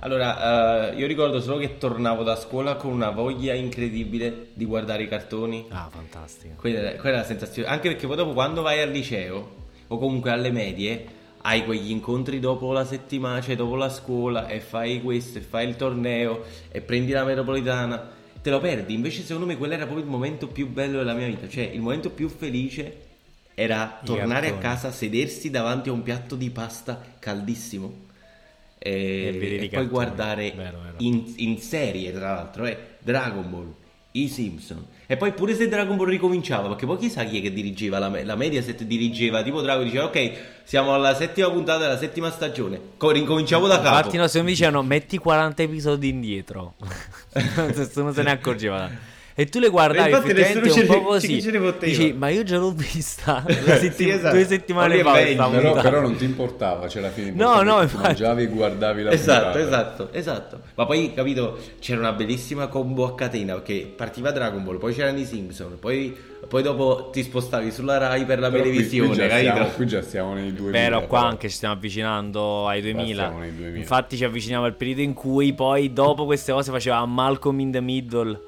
Allora, 0.00 0.90
eh, 0.92 0.96
io 0.96 1.06
ricordo 1.06 1.40
solo 1.40 1.56
che 1.56 1.78
tornavo 1.78 2.22
da 2.22 2.36
scuola 2.36 2.76
con 2.76 2.92
una 2.92 3.10
voglia 3.10 3.54
incredibile 3.54 4.48
di 4.52 4.66
guardare 4.66 5.04
i 5.04 5.08
cartoni. 5.08 5.66
Ah, 5.70 5.88
fantastico. 5.90 6.54
Quella, 6.56 6.96
quella 6.96 7.16
è 7.16 7.18
la 7.20 7.24
sensazione. 7.24 7.68
Anche 7.68 7.88
perché 7.88 8.06
poi 8.06 8.16
dopo 8.16 8.32
quando 8.32 8.60
vai 8.60 8.80
al 8.82 8.90
liceo 8.90 9.64
o 9.86 9.98
comunque 9.98 10.30
alle 10.30 10.50
medie 10.50 11.14
hai 11.42 11.64
quegli 11.64 11.90
incontri 11.90 12.40
dopo 12.40 12.72
la 12.72 12.84
settimana, 12.84 13.40
cioè 13.40 13.56
dopo 13.56 13.74
la 13.76 13.88
scuola 13.88 14.48
e 14.48 14.60
fai 14.60 15.00
questo 15.00 15.38
e 15.38 15.40
fai 15.40 15.68
il 15.68 15.76
torneo 15.76 16.42
e 16.70 16.80
prendi 16.82 17.12
la 17.12 17.24
metropolitana, 17.24 18.10
te 18.42 18.50
lo 18.50 18.60
perdi. 18.60 18.94
Invece 18.94 19.22
secondo 19.22 19.46
me 19.46 19.56
quello 19.56 19.74
era 19.74 19.84
proprio 19.84 20.04
il 20.04 20.10
momento 20.10 20.48
più 20.48 20.68
bello 20.68 20.98
della 20.98 21.14
mia 21.14 21.26
vita, 21.26 21.48
cioè 21.48 21.64
il 21.64 21.80
momento 21.80 22.10
più 22.10 22.28
felice 22.28 23.04
era 23.54 24.00
tornare 24.04 24.48
a 24.48 24.54
casa, 24.58 24.90
sedersi 24.90 25.48
davanti 25.48 25.88
a 25.88 25.92
un 25.92 26.02
piatto 26.02 26.34
di 26.34 26.50
pasta 26.50 27.00
caldissimo 27.18 28.05
E 28.86 29.58
e, 29.64 29.68
poi 29.72 29.86
guardare 29.86 30.52
Vero, 30.56 30.78
vero. 30.82 30.94
in, 30.98 31.32
in 31.36 31.58
serie 31.58 32.12
tra 32.12 32.34
l'altro 32.34 32.64
eh, 32.66 32.76
Dragon 33.00 33.50
Ball 33.50 33.74
i 34.12 34.28
Simpson 34.28 34.84
e 35.06 35.16
poi 35.16 35.32
pure 35.32 35.54
se 35.54 35.68
Dragon 35.68 35.96
Ball 35.96 36.08
ricominciava 36.08 36.68
perché 36.68 36.86
poi 36.86 36.96
chissà 36.96 37.24
chi 37.24 37.38
è 37.38 37.42
che 37.42 37.52
dirigeva 37.52 37.98
la, 37.98 38.10
la 38.24 38.34
Mediaset 38.34 38.82
dirigeva 38.84 39.42
tipo 39.42 39.60
Dragon 39.60 39.84
diceva 39.84 40.04
ok 40.06 40.32
siamo 40.64 40.94
alla 40.94 41.14
settima 41.14 41.50
puntata 41.50 41.80
della 41.80 41.98
settima 41.98 42.30
stagione 42.30 42.80
Co- 42.96 43.10
ricominciamo 43.10 43.66
da 43.66 43.80
capo 43.80 43.96
Infatti, 43.96 44.16
no, 44.16 44.26
se 44.26 44.40
mi 44.42 44.48
dicevano 44.48 44.82
metti 44.82 45.18
40 45.18 45.62
episodi 45.62 46.08
indietro, 46.08 46.74
nessuno 47.74 48.12
se 48.12 48.22
ne 48.22 48.30
accorgeva. 48.30 49.14
E 49.38 49.44
tu 49.44 49.58
le 49.58 49.68
guardavi 49.68 50.08
infatti 50.10 50.30
effettivamente 50.30 50.80
un 50.80 50.86
po' 50.86 51.02
così. 51.08 51.42
Dici, 51.78 52.14
ma 52.14 52.30
io 52.30 52.42
già 52.42 52.56
l'ho 52.56 52.70
vista 52.72 53.44
due, 53.46 53.54
setti- 53.78 54.04
Sì, 54.04 54.08
esatto. 54.08 54.34
due 54.34 54.46
settimane 54.46 55.02
fa. 55.02 55.12
Però, 55.50 55.74
però 55.78 56.00
non 56.00 56.16
ti 56.16 56.24
importava, 56.24 56.86
c'era 56.86 57.10
fine. 57.10 57.32
No, 57.32 57.60
no, 57.60 57.82
infatti. 57.82 58.02
mangiavi 58.06 58.42
e 58.44 58.46
guardavi 58.46 59.02
la 59.02 59.10
Esatto, 59.10 59.58
puntata. 59.58 59.58
esatto, 59.66 60.08
esatto. 60.12 60.60
Ma 60.74 60.86
poi, 60.86 61.12
capito, 61.14 61.58
c'era 61.80 62.00
una 62.00 62.12
bellissima 62.12 62.68
combo 62.68 63.04
a 63.04 63.14
catena 63.14 63.52
perché 63.54 63.92
partiva 63.94 64.30
Dragon 64.30 64.64
Ball, 64.64 64.78
poi 64.78 64.94
c'erano 64.94 65.18
i 65.18 65.26
Simpson, 65.26 65.76
poi, 65.78 66.16
poi 66.48 66.62
dopo 66.62 67.10
ti 67.12 67.22
spostavi 67.22 67.70
sulla 67.70 67.98
Rai 67.98 68.24
per 68.24 68.38
la 68.38 68.48
Però 68.48 68.62
qui- 68.62 68.70
televisione, 68.72 69.08
qui, 69.08 69.16
già 69.18 69.26
capito? 69.28 69.52
siamo, 69.52 69.68
qui 69.68 69.86
già 69.86 70.00
siamo 70.02 70.32
nei 70.32 70.54
2000. 70.54 70.78
Però 70.78 70.98
qua 71.06 71.18
però. 71.18 71.30
anche 71.30 71.48
ci 71.50 71.56
stiamo 71.56 71.74
avvicinando 71.74 72.66
ai 72.68 72.80
2000. 72.80 73.22
siamo 73.22 73.38
nei 73.40 73.54
2000. 73.54 73.76
Infatti 73.76 74.16
ci 74.16 74.24
avviciniamo 74.24 74.64
al 74.64 74.74
periodo 74.74 75.02
in 75.02 75.12
cui 75.12 75.52
poi 75.52 75.92
dopo 75.92 76.24
queste 76.24 76.52
cose 76.52 76.70
faceva 76.70 77.04
Malcolm 77.04 77.60
in 77.60 77.70
the 77.70 77.80
Middle. 77.82 78.40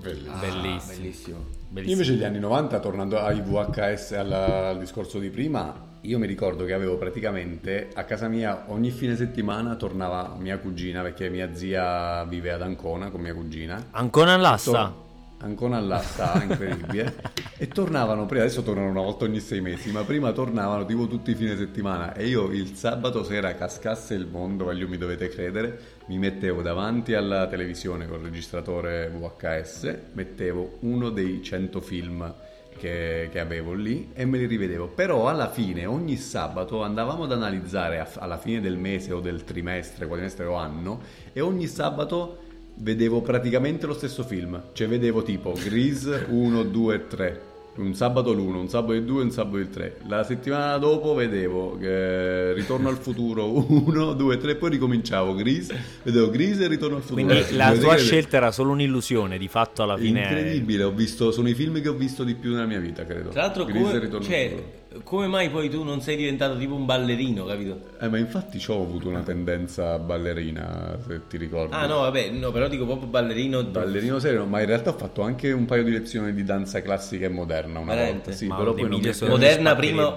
Bellissimo. 0.00 0.32
Ah, 0.34 0.38
Bellissimo. 0.38 0.96
bellissimo. 0.98 1.38
Io 1.80 1.90
invece 1.92 2.12
gli 2.14 2.24
anni 2.24 2.38
90, 2.38 2.78
tornando 2.80 3.18
ai 3.18 3.40
VHS 3.40 4.12
alla- 4.12 4.68
al 4.68 4.78
discorso 4.78 5.18
di 5.18 5.30
prima, 5.30 5.86
io 6.02 6.18
mi 6.18 6.26
ricordo 6.26 6.64
che 6.64 6.72
avevo 6.72 6.96
praticamente 6.96 7.88
a 7.94 8.04
casa 8.04 8.28
mia 8.28 8.64
ogni 8.68 8.90
fine 8.90 9.16
settimana 9.16 9.74
tornava 9.76 10.36
mia 10.38 10.58
cugina, 10.58 11.02
perché 11.02 11.28
mia 11.28 11.54
zia 11.54 12.24
vive 12.24 12.52
ad 12.52 12.62
Ancona 12.62 13.10
con 13.10 13.20
mia 13.20 13.34
cugina. 13.34 13.86
Ancora 13.90 14.32
all'assa. 14.34 14.70
Tor- 14.70 15.06
Ancona 15.40 15.76
all'asta, 15.76 16.42
incredibile. 16.42 17.14
e 17.56 17.68
tornavano, 17.68 18.26
prima, 18.26 18.42
adesso 18.42 18.62
tornano 18.62 18.90
una 18.90 19.02
volta 19.02 19.24
ogni 19.24 19.38
sei 19.38 19.60
mesi, 19.60 19.92
ma 19.92 20.02
prima 20.02 20.32
tornavano 20.32 20.84
tipo 20.84 21.06
tutti 21.06 21.30
i 21.30 21.34
fine 21.36 21.56
settimana. 21.56 22.12
E 22.14 22.26
io 22.26 22.50
il 22.50 22.74
sabato 22.74 23.22
sera 23.22 23.54
cascasse 23.54 24.14
il 24.14 24.26
mondo, 24.26 24.64
voglio 24.64 24.88
mi 24.88 24.96
dovete 24.96 25.28
credere, 25.28 25.78
mi 26.06 26.18
mettevo 26.18 26.60
davanti 26.62 27.14
alla 27.14 27.46
televisione 27.46 28.08
col 28.08 28.20
registratore 28.20 29.08
VHS, 29.10 29.96
mettevo 30.14 30.78
uno 30.80 31.10
dei 31.10 31.40
100 31.40 31.80
film 31.80 32.34
che, 32.76 33.28
che 33.30 33.38
avevo 33.38 33.74
lì 33.74 34.10
e 34.14 34.24
me 34.24 34.38
li 34.38 34.46
rivedevo. 34.46 34.88
Però 34.88 35.28
alla 35.28 35.50
fine, 35.50 35.86
ogni 35.86 36.16
sabato 36.16 36.82
andavamo 36.82 37.24
ad 37.24 37.32
analizzare 37.32 38.00
a- 38.00 38.08
alla 38.16 38.38
fine 38.38 38.60
del 38.60 38.76
mese 38.76 39.12
o 39.12 39.20
del 39.20 39.44
trimestre, 39.44 40.06
quadrimestre 40.06 40.46
o 40.46 40.54
anno, 40.54 41.00
e 41.32 41.40
ogni 41.40 41.68
sabato 41.68 42.46
vedevo 42.80 43.20
praticamente 43.20 43.86
lo 43.86 43.94
stesso 43.94 44.22
film. 44.22 44.60
Cioè 44.72 44.88
vedevo 44.88 45.22
tipo 45.22 45.52
Grease 45.52 46.26
1, 46.28 46.62
2, 46.64 47.06
3. 47.06 47.40
Un 47.78 47.94
sabato 47.94 48.32
l'1, 48.32 48.54
un 48.54 48.68
sabato 48.68 48.92
il 48.94 49.04
2 49.04 49.20
e 49.20 49.24
un 49.24 49.30
sabato 49.30 49.58
il 49.58 49.70
3. 49.70 49.98
La 50.08 50.24
settimana 50.24 50.78
dopo 50.78 51.14
vedevo 51.14 51.78
eh, 51.78 52.52
Ritorno 52.52 52.88
al 52.88 52.96
futuro 52.96 53.70
1, 53.70 54.14
2, 54.14 54.36
3, 54.36 54.56
poi 54.56 54.70
ricominciavo 54.70 55.32
Grease, 55.34 55.76
vedevo 56.02 56.28
Grease 56.28 56.64
e 56.64 56.66
Ritorno 56.66 56.96
al 56.96 57.02
futuro. 57.02 57.24
Quindi 57.24 57.54
la 57.54 57.70
credere- 57.70 57.98
scelta 57.98 58.36
era 58.38 58.50
solo 58.50 58.72
un'illusione, 58.72 59.38
di 59.38 59.46
fatto 59.46 59.84
alla 59.84 59.96
fine... 59.96 60.22
Incredibile, 60.22 60.82
ho 60.82 60.90
visto, 60.90 61.30
sono 61.30 61.48
i 61.48 61.54
film 61.54 61.80
che 61.80 61.88
ho 61.88 61.94
visto 61.94 62.24
di 62.24 62.34
più 62.34 62.50
nella 62.50 62.66
mia 62.66 62.80
vita, 62.80 63.04
credo. 63.04 63.28
Tra 63.28 63.42
l'altro, 63.42 63.64
Grease 63.64 63.80
e 63.80 63.84
come, 63.84 64.00
Ritorno 64.00 64.26
al 64.26 64.32
cioè, 64.32 64.48
futuro. 64.48 64.77
Come 65.04 65.26
mai 65.26 65.50
poi 65.50 65.68
tu 65.68 65.82
non 65.84 66.00
sei 66.00 66.16
diventato 66.16 66.56
tipo 66.56 66.74
un 66.74 66.86
ballerino, 66.86 67.44
capito? 67.44 67.80
Eh, 68.00 68.08
ma 68.08 68.18
infatti 68.18 68.62
ho 68.68 68.82
avuto 68.82 69.08
una 69.08 69.22
tendenza 69.22 69.98
ballerina, 69.98 70.98
se 71.06 71.26
ti 71.28 71.36
ricordi. 71.36 71.74
Ah, 71.74 71.86
no, 71.86 72.00
vabbè, 72.00 72.30
no, 72.30 72.50
però 72.50 72.68
dico 72.68 72.84
proprio 72.86 73.08
ballerino. 73.08 73.62
Ballerino 73.64 74.18
serio, 74.18 74.46
ma 74.46 74.60
in 74.60 74.66
realtà 74.66 74.90
ho 74.90 74.96
fatto 74.96 75.22
anche 75.22 75.52
un 75.52 75.66
paio 75.66 75.82
di 75.84 75.90
lezioni 75.90 76.32
di 76.32 76.42
danza 76.42 76.80
classica 76.80 77.26
e 77.26 77.28
moderna 77.28 77.78
una 77.78 77.92
Veramente? 77.94 78.22
volta. 78.30 78.36
Sì, 78.38 78.46
Ma 78.46 78.56
però 78.56 78.72
poi 78.72 78.88
non 78.88 79.00
mi 79.00 79.12
sono- 79.12 79.30
Moderna, 79.32 79.74
prima, 79.76 80.14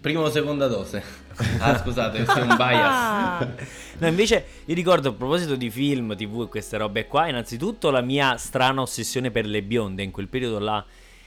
prima 0.00 0.20
o 0.20 0.30
seconda 0.30 0.66
dose. 0.66 1.26
Ah, 1.60 1.78
scusate, 1.78 2.16
questo 2.16 2.40
è 2.40 2.42
un 2.42 2.56
bias. 2.56 3.56
No, 3.98 4.08
invece 4.08 4.44
io 4.64 4.74
ricordo 4.74 5.10
a 5.10 5.12
proposito 5.12 5.54
di 5.54 5.70
film, 5.70 6.16
tv 6.16 6.42
e 6.42 6.48
queste 6.48 6.76
robe 6.76 7.06
qua, 7.06 7.28
innanzitutto 7.28 7.90
la 7.90 8.00
mia 8.00 8.36
strana 8.36 8.80
ossessione 8.80 9.30
per 9.30 9.46
le 9.46 9.62
bionde, 9.62 10.02
in 10.02 10.10
quel 10.10 10.26
periodo 10.26 10.58
là 10.58 10.84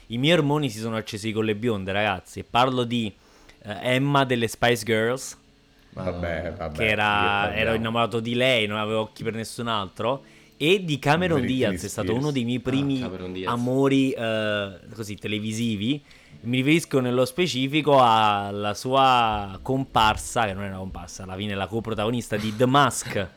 i 0.08 0.18
miei 0.18 0.34
ormoni 0.36 0.68
si 0.70 0.78
sono 0.78 0.96
accesi 0.96 1.32
con 1.32 1.44
le 1.44 1.54
bionde, 1.54 1.92
ragazzi, 1.92 2.44
parlo 2.44 2.84
di 2.84 3.12
eh, 3.64 3.76
Emma 3.82 4.24
delle 4.24 4.48
Spice 4.48 4.84
Girls, 4.84 5.38
Vabbè, 5.94 6.54
vabbè. 6.56 6.76
che 6.76 6.86
era, 6.88 7.54
ero 7.54 7.74
innamorato 7.74 8.20
di 8.20 8.34
lei, 8.34 8.66
non 8.66 8.78
avevo 8.78 9.00
occhi 9.00 9.22
per 9.22 9.34
nessun 9.34 9.68
altro, 9.68 10.22
E 10.56 10.84
di 10.84 10.98
Cameron 11.00 11.44
Diaz, 11.44 11.82
è 11.82 11.88
stato 11.88 12.14
uno 12.14 12.30
dei 12.30 12.44
miei 12.44 12.60
primi 12.60 12.98
Ah, 13.02 13.06
Cameron 13.06 13.32
Diaz. 13.32 13.52
amori 13.52 14.12
eh, 14.12 14.78
così 14.94 15.16
televisivi. 15.16 16.00
Mi 16.42 16.56
riferisco 16.58 17.00
nello 17.00 17.24
specifico 17.24 18.00
alla 18.00 18.72
sua 18.74 19.58
comparsa, 19.60 20.46
che 20.46 20.52
non 20.54 20.62
è 20.64 20.68
una 20.68 20.78
comparsa, 20.78 21.24
alla 21.24 21.34
fine 21.36 21.54
la 21.56 21.66
coprotagonista 21.66 22.36
di 22.36 22.54
The 22.56 22.66
Mask. 22.66 23.28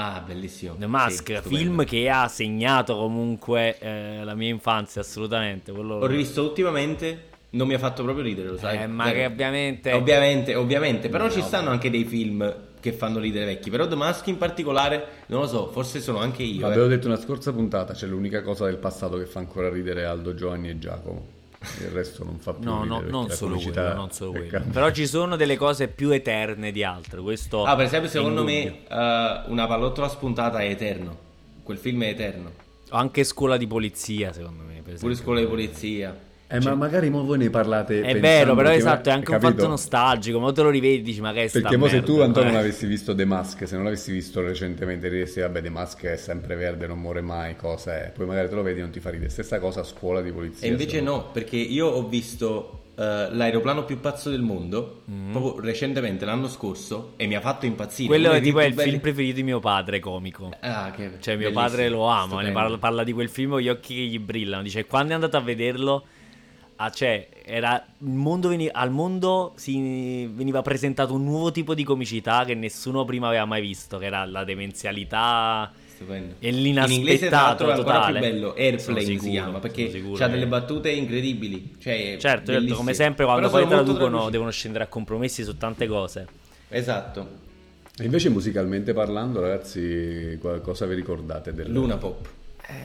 Ah, 0.00 0.22
bellissimo. 0.24 0.76
The 0.78 0.86
Mask, 0.86 1.40
Sì, 1.42 1.48
film 1.48 1.84
che 1.84 2.08
ha 2.08 2.28
segnato 2.28 2.96
comunque 2.96 3.76
eh, 3.80 4.22
la 4.22 4.36
mia 4.36 4.48
infanzia, 4.48 5.00
assolutamente. 5.00 5.72
Quello... 5.72 5.96
Ho 5.96 6.06
rivisto 6.06 6.40
ultimamente, 6.40 7.24
non 7.50 7.66
mi 7.66 7.74
ha 7.74 7.80
fatto 7.80 8.04
proprio 8.04 8.24
ridere, 8.24 8.48
lo 8.50 8.58
sai. 8.58 8.82
Eh, 8.82 8.86
ma 8.86 9.10
che 9.10 9.26
ovviamente... 9.26 9.90
Ovviamente, 9.90 10.54
ovviamente, 10.54 11.08
però 11.08 11.28
ci 11.28 11.42
stanno 11.42 11.70
anche 11.70 11.90
dei 11.90 12.04
film 12.04 12.66
che 12.78 12.92
fanno 12.92 13.18
ridere 13.18 13.44
vecchi, 13.46 13.70
però 13.70 13.88
The 13.88 13.96
Mask 13.96 14.24
in 14.28 14.38
particolare, 14.38 15.04
non 15.26 15.40
lo 15.40 15.48
so, 15.48 15.66
forse 15.72 16.00
sono 16.00 16.18
anche 16.18 16.44
io. 16.44 16.60
L'avevo 16.60 16.86
eh. 16.86 16.90
detto 16.90 17.08
una 17.08 17.18
scorsa 17.18 17.52
puntata, 17.52 17.92
c'è 17.92 18.06
l'unica 18.06 18.42
cosa 18.42 18.66
del 18.66 18.76
passato 18.76 19.18
che 19.18 19.26
fa 19.26 19.40
ancora 19.40 19.68
ridere 19.68 20.04
Aldo, 20.04 20.32
Giovanni 20.32 20.68
e 20.68 20.78
Giacomo. 20.78 21.36
Il 21.80 21.88
resto 21.90 22.24
non 22.24 22.38
fa 22.38 22.54
più 22.54 22.64
No, 22.64 22.84
no, 22.84 23.00
non 23.00 23.30
solo 23.30 23.52
comicità 23.54 23.86
quello, 23.86 23.96
non 23.96 24.10
solo 24.12 24.32
quello. 24.32 24.62
Però 24.72 24.90
ci 24.90 25.06
sono 25.06 25.34
delle 25.36 25.56
cose 25.56 25.88
più 25.88 26.10
eterne 26.10 26.70
di 26.70 26.84
altre. 26.84 27.20
Questo 27.20 27.64
Ah, 27.64 27.74
per 27.74 27.86
esempio, 27.86 28.08
secondo 28.08 28.44
me 28.44 28.86
eh, 28.86 29.42
una 29.46 29.66
pallottola 29.66 30.08
spuntata 30.08 30.60
è 30.60 30.68
eterno. 30.68 31.16
Quel 31.64 31.78
film 31.78 32.02
è 32.04 32.08
eterno. 32.08 32.52
O 32.90 32.96
Anche 32.96 33.24
scuola 33.24 33.56
di 33.56 33.66
polizia, 33.66 34.32
secondo 34.32 34.62
me. 34.62 34.80
Per 34.82 34.98
Pure 34.98 35.14
scuola 35.14 35.40
di 35.40 35.46
polizia. 35.46 36.16
Eh, 36.50 36.60
ma 36.60 36.74
magari 36.74 37.10
mo 37.10 37.24
voi 37.24 37.36
ne 37.36 37.50
parlate 37.50 37.98
È 37.98 38.00
pensando 38.00 38.20
vero, 38.26 38.54
però 38.54 38.70
esatto, 38.70 39.10
è 39.10 39.12
anche 39.12 39.30
un 39.30 39.38
capito? 39.38 39.58
fatto 39.60 39.68
nostalgico. 39.68 40.40
Ma 40.40 40.50
te 40.52 40.62
lo 40.62 40.70
rivedi, 40.70 41.02
dici, 41.02 41.20
ma 41.20 41.32
che 41.32 41.44
è 41.44 41.50
Perché 41.50 41.76
mo 41.76 41.88
se 41.88 42.02
tu 42.02 42.20
Antonio 42.20 42.48
eh. 42.48 42.52
non 42.52 42.60
avessi 42.60 42.86
visto 42.86 43.14
The 43.14 43.24
Mask, 43.26 43.68
se 43.68 43.74
non 43.74 43.84
l'avessi 43.84 44.10
visto 44.12 44.40
recentemente 44.40 45.10
diresti 45.10 45.40
vabbè 45.40 45.60
The 45.60 45.68
Mask 45.68 46.04
è 46.04 46.16
sempre 46.16 46.56
verde, 46.56 46.86
non 46.86 46.98
muore 46.98 47.20
mai, 47.20 47.54
cosa 47.54 48.02
è? 48.02 48.10
Poi 48.16 48.24
magari 48.26 48.48
te 48.48 48.54
lo 48.54 48.62
vedi 48.62 48.78
e 48.78 48.82
non 48.82 48.90
ti 48.90 49.00
fa 49.00 49.10
ridere. 49.10 49.28
Stessa 49.28 49.58
cosa 49.58 49.80
a 49.80 49.84
scuola 49.84 50.22
di 50.22 50.32
polizia. 50.32 50.66
E 50.66 50.70
invece 50.70 51.02
no, 51.02 51.26
perché 51.32 51.56
io 51.56 51.86
ho 51.86 52.08
visto 52.08 52.84
eh, 52.96 53.28
l'aeroplano 53.30 53.84
più 53.84 54.00
pazzo 54.00 54.30
del 54.30 54.40
mondo 54.40 55.02
Mm. 55.10 55.30
proprio 55.32 55.60
recentemente, 55.64 56.24
l'anno 56.24 56.48
scorso, 56.48 57.12
e 57.16 57.26
mi 57.26 57.34
ha 57.34 57.40
fatto 57.40 57.64
impazzire. 57.66 58.08
Quello 58.08 58.30
è 58.30 58.40
tipo 58.40 58.60
il 58.62 58.72
belli- 58.74 58.88
film 58.90 59.00
preferito 59.02 59.34
di 59.36 59.42
mio 59.42 59.60
padre, 59.60 60.00
comico. 60.00 60.50
Ah, 60.60 60.90
che 60.90 61.12
Cioè, 61.20 61.36
mio 61.36 61.52
padre 61.52 61.88
lo 61.90 62.06
ama, 62.06 62.42
parla, 62.52 62.76
parla 62.78 63.04
di 63.04 63.12
quel 63.12 63.28
film 63.28 63.50
con 63.52 63.60
gli 63.60 63.68
occhi 63.68 63.94
che 63.94 64.00
gli 64.02 64.18
brillano. 64.18 64.62
Dice, 64.62 64.84
quando 64.86 65.12
è 65.12 65.14
andato 65.14 65.36
a 65.36 65.40
vederlo, 65.40 66.04
ah, 66.80 66.90
cioè, 66.90 67.28
era, 67.44 67.84
il 67.98 68.08
mondo 68.08 68.48
veni- 68.48 68.68
al 68.70 68.90
mondo 68.90 69.52
si, 69.56 70.26
veniva 70.26 70.62
presentato 70.62 71.14
un 71.14 71.24
nuovo 71.24 71.50
tipo 71.52 71.74
di 71.74 71.84
comicità 71.84 72.44
che 72.44 72.54
nessuno 72.54 73.04
prima 73.04 73.28
aveva 73.28 73.44
mai 73.44 73.60
visto, 73.60 73.98
che 73.98 74.06
era 74.06 74.24
la 74.24 74.44
demenzialità 74.44 75.70
Stupendo. 75.94 76.34
e 76.38 76.48
In 76.48 76.54
inglese 76.56 76.90
l'inaspettato 76.90 77.68
è 77.68 77.72
ancora 77.72 77.96
totale. 77.98 78.20
più 78.20 78.28
bello, 78.30 78.54
Airplane 78.54 78.78
Sono 78.80 78.98
si 79.00 79.04
sicuro, 79.06 79.30
chiama, 79.30 79.58
perché 79.58 79.90
sicuro 79.90 80.24
ha 80.24 80.28
delle 80.28 80.46
battute 80.46 80.90
incredibili. 80.90 81.74
Cioè, 81.80 82.16
Certo, 82.18 82.52
certo, 82.52 82.74
come 82.74 82.94
sempre 82.94 83.24
quando 83.24 83.48
Però 83.48 83.60
poi 83.60 83.68
traducono 83.68 84.08
traduci- 84.08 84.30
devono 84.30 84.50
scendere 84.50 84.84
a 84.84 84.86
compromessi 84.86 85.42
su 85.44 85.56
tante 85.56 85.86
cose. 85.86 86.26
Esatto. 86.68 87.46
E 88.00 88.04
invece 88.04 88.28
musicalmente 88.28 88.92
parlando, 88.92 89.40
ragazzi, 89.40 90.38
qua- 90.40 90.60
cosa 90.60 90.86
vi 90.86 90.94
ricordate 90.94 91.52
del 91.52 91.70
Luna 91.72 91.96
Pop. 91.96 92.28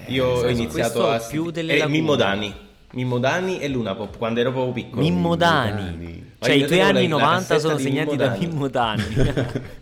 Io 0.07 0.25
ho 0.25 0.47
iniziato 0.49 1.07
a 1.09 1.19
più 1.19 1.51
delle 1.51 1.77
eh. 1.77 1.87
Mimmo 1.87 2.15
Dani. 2.15 2.51
Mimmo 2.93 3.17
Dani 3.17 3.59
e 3.59 3.67
Luna 3.67 3.95
Pop 3.95 4.17
quando 4.17 4.39
ero 4.39 4.51
proprio 4.51 4.73
piccolo. 4.73 5.01
Mimmo 5.01 5.35
Dani. 5.35 6.31
Cioè, 6.43 6.53
io 6.55 6.63
i 6.65 6.67
tuoi 6.67 6.79
anni 6.81 7.07
la- 7.07 7.15
la 7.17 7.23
90 7.23 7.37
cassetta 7.39 7.59
sono 7.59 7.77
segnati 7.77 8.09
Mimmo 8.15 8.17
da. 8.23 8.37
Mimmo 8.37 8.67
Dani. 8.67 9.03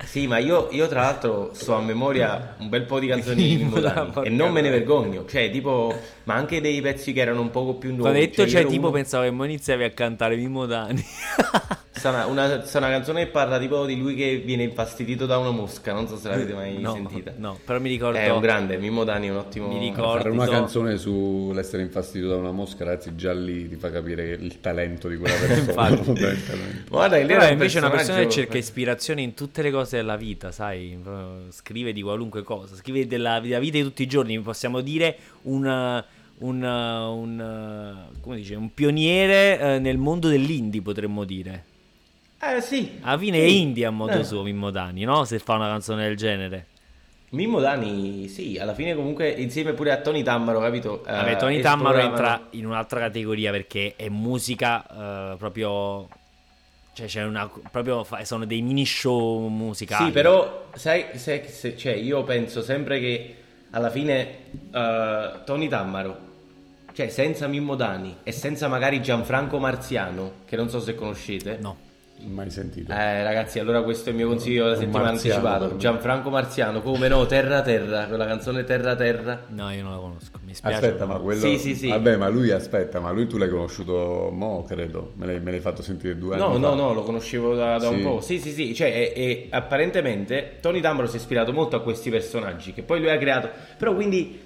Sì, 0.11 0.27
ma 0.27 0.39
io, 0.39 0.67
io 0.71 0.87
tra 0.89 1.01
l'altro 1.03 1.51
so 1.53 1.73
a 1.73 1.79
memoria 1.81 2.55
un 2.59 2.67
bel 2.67 2.83
po' 2.83 2.99
di 2.99 3.07
canzoni 3.07 3.41
di 3.47 3.55
Mimmo 3.63 3.79
Porca 3.79 4.21
e 4.23 4.29
non 4.29 4.51
me 4.51 4.59
ne 4.59 4.69
vergogno. 4.69 5.25
Cioè, 5.25 5.49
tipo, 5.51 5.97
ma 6.25 6.33
anche 6.35 6.59
dei 6.59 6.81
pezzi 6.81 7.13
che 7.13 7.21
erano 7.21 7.39
un 7.39 7.49
poco 7.49 7.75
più 7.75 7.95
nuovi. 7.95 8.13
Hai 8.17 8.25
detto 8.27 8.41
io 8.41 8.47
cioè 8.49 8.59
ero 8.61 8.69
tipo 8.69 8.81
uno- 8.87 8.91
pensavo 8.91 9.23
che 9.23 9.31
mo 9.31 9.45
iniziavi 9.45 9.83
a 9.83 9.89
cantare 9.91 10.35
Mimmo 10.35 10.65
Dani. 10.65 11.01
Sta 11.93 12.09
una, 12.09 12.25
una, 12.25 12.65
sta 12.65 12.79
una 12.79 12.89
canzone 12.89 13.25
che 13.25 13.29
parla 13.29 13.59
tipo 13.59 13.85
di 13.85 13.95
lui 13.95 14.15
che 14.15 14.41
viene 14.43 14.63
infastidito 14.63 15.27
da 15.27 15.37
una 15.37 15.51
mosca. 15.51 15.93
Non 15.93 16.07
so 16.07 16.17
se 16.17 16.29
l'avete 16.29 16.53
mai 16.53 16.79
no, 16.79 16.93
sentita. 16.93 17.31
no, 17.37 17.59
però 17.63 17.79
mi 17.79 17.89
ricordo 17.89 18.17
È 18.17 18.27
un 18.31 18.39
grande, 18.39 18.77
Mimmo 18.77 19.03
Dani 19.03 19.27
è 19.27 19.29
un 19.29 19.37
ottimo. 19.37 19.67
Mi 19.67 19.77
ricordo. 19.77 20.17
Fare 20.17 20.29
una 20.31 20.47
canzone 20.47 20.97
sull'essere 20.97 21.83
infastidito 21.83 22.31
da 22.31 22.37
una 22.37 22.51
mosca, 22.51 22.85
ragazzi, 22.85 23.13
già 23.15 23.33
lì 23.33 23.69
ti 23.69 23.75
fa 23.75 23.91
capire 23.91 24.29
il 24.31 24.59
talento 24.61 25.07
di 25.09 25.17
quella 25.17 25.35
persona. 25.45 25.89
Infatti. 25.89 26.50
Talento. 26.51 26.89
Guarda, 26.89 27.15
lei 27.15 27.25
Però 27.25 27.45
un 27.45 27.51
invece 27.51 27.77
è 27.77 27.81
una 27.81 27.89
persona 27.89 28.19
che 28.19 28.29
cerca 28.29 28.57
ispirazione 28.57 29.21
in 29.21 29.33
tutte 29.33 29.61
le 29.61 29.71
cose 29.71 29.97
della 29.97 30.15
vita, 30.17 30.51
sai? 30.51 30.97
Proprio 31.01 31.51
Scrive 31.51 31.93
di 31.93 32.01
qualunque 32.01 32.43
cosa, 32.43 32.75
scrive 32.75 33.07
della, 33.07 33.39
della 33.39 33.59
vita 33.59 33.77
di 33.77 33.83
tutti 33.83 34.03
i 34.03 34.07
giorni, 34.07 34.39
possiamo 34.39 34.81
dire 34.81 35.17
un, 35.43 35.65
un, 36.39 36.63
un, 36.63 37.95
come 38.21 38.35
dice, 38.35 38.55
un 38.55 38.73
pioniere 38.73 39.59
eh, 39.59 39.79
nel 39.79 39.97
mondo 39.97 40.27
dell'indie, 40.27 40.81
potremmo 40.81 41.23
dire. 41.23 41.65
Eh 42.41 42.59
sì. 42.61 42.97
Alla 43.01 43.17
fine 43.17 43.37
è 43.43 43.47
Sì. 43.47 43.61
indie 43.61 43.85
a 43.85 43.91
modo 43.91 44.19
Eh. 44.19 44.23
suo 44.23 44.41
Mimmo 44.43 44.71
Dani, 44.71 45.03
no? 45.03 45.25
Se 45.25 45.37
fa 45.39 45.55
una 45.55 45.67
canzone 45.67 46.03
del 46.07 46.17
genere. 46.17 46.65
Mimmo 47.29 47.59
Dani, 47.61 48.27
sì, 48.27 48.57
alla 48.59 48.73
fine 48.73 48.93
comunque 48.93 49.29
insieme 49.29 49.71
pure 49.71 49.91
a 49.91 49.97
Tony 50.01 50.21
Tammaro, 50.21 50.59
capito? 50.59 51.05
Eh, 51.05 51.11
Vabbè, 51.11 51.37
Tony 51.37 51.61
Tammaro 51.61 51.99
entra 51.99 52.47
in 52.51 52.65
un'altra 52.65 52.99
categoria 52.99 53.51
perché 53.51 53.93
è 53.95 54.09
musica 54.09 54.83
eh, 55.33 55.35
proprio... 55.37 56.09
Cioè, 56.93 57.07
c'è 57.07 57.23
una... 57.23 57.49
proprio... 57.71 58.05
sono 58.23 58.45
dei 58.45 58.61
mini 58.61 58.85
show 58.85 59.47
musicali. 59.47 60.05
Sì, 60.05 60.11
però 60.11 60.67
sai, 60.73 61.05
se- 61.13 61.45
se- 61.47 61.77
cioè, 61.77 61.93
io 61.93 62.23
penso 62.23 62.61
sempre 62.61 62.99
che 62.99 63.35
alla 63.71 63.89
fine 63.89 64.27
eh, 64.71 65.31
Tony 65.45 65.67
Tammaro, 65.67 66.17
cioè 66.93 67.07
senza 67.09 67.47
Mimmo 67.47 67.75
Dani 67.75 68.17
e 68.23 68.31
senza 68.31 68.67
magari 68.67 69.01
Gianfranco 69.01 69.57
Marziano, 69.59 70.31
che 70.45 70.55
non 70.55 70.69
so 70.69 70.79
se 70.81 70.95
conoscete. 70.95 71.57
No. 71.61 71.77
Mai 72.27 72.49
sentito. 72.49 72.91
Eh, 72.91 73.23
ragazzi, 73.23 73.59
allora 73.59 73.81
questo 73.81 74.09
è 74.09 74.11
il 74.11 74.17
mio 74.17 74.27
consiglio 74.27 74.63
della 74.63 74.75
Un 74.75 74.81
settimana 75.17 75.67
me. 75.67 75.77
Gianfranco 75.77 76.29
Marziano, 76.29 76.81
come 76.81 77.07
no, 77.07 77.25
Terra 77.25 77.61
Terra, 77.61 78.05
quella 78.05 78.25
canzone 78.25 78.63
Terra 78.63 78.95
Terra. 78.95 79.45
No, 79.47 79.71
io 79.71 79.83
non 79.83 79.91
la 79.93 79.97
conosco. 79.97 80.39
Mi 80.45 80.53
spiace. 80.53 80.75
Aspetta, 80.75 81.05
ma 81.05 81.15
quello... 81.19 81.39
Sì, 81.39 81.57
sì, 81.57 81.75
sì. 81.75 81.87
Vabbè, 81.89 82.17
ma 82.17 82.27
lui 82.27 82.51
aspetta, 82.51 82.99
ma 82.99 83.11
lui 83.11 83.27
tu 83.27 83.37
l'hai 83.37 83.49
conosciuto 83.49 84.29
mo, 84.31 84.63
credo. 84.63 85.13
Me 85.15 85.25
l'hai, 85.25 85.39
me 85.39 85.51
l'hai 85.51 85.59
fatto 85.59 85.81
sentire 85.81 86.17
due 86.17 86.35
anni 86.35 86.43
No, 86.43 86.51
fa. 86.53 86.59
no, 86.59 86.73
no, 86.75 86.93
lo 86.93 87.03
conoscevo 87.03 87.55
da, 87.55 87.77
da 87.77 87.89
un 87.89 87.97
Sì. 87.97 88.01
po'. 88.03 88.21
Sì, 88.21 88.39
sì, 88.39 88.51
sì, 88.51 88.73
cioè, 88.75 88.87
e, 88.87 89.13
e 89.15 89.47
apparentemente 89.49 90.57
Tony 90.61 90.81
Tammaro 90.81 91.07
si 91.07 91.15
è 91.17 91.19
ispirato 91.19 91.51
molto 91.53 91.75
a 91.75 91.81
questi 91.81 92.09
personaggi 92.09 92.73
che 92.73 92.83
poi 92.83 92.99
lui 92.99 93.09
ha 93.09 93.17
creato. 93.17 93.49
Però 93.77 93.93
quindi 93.93 94.39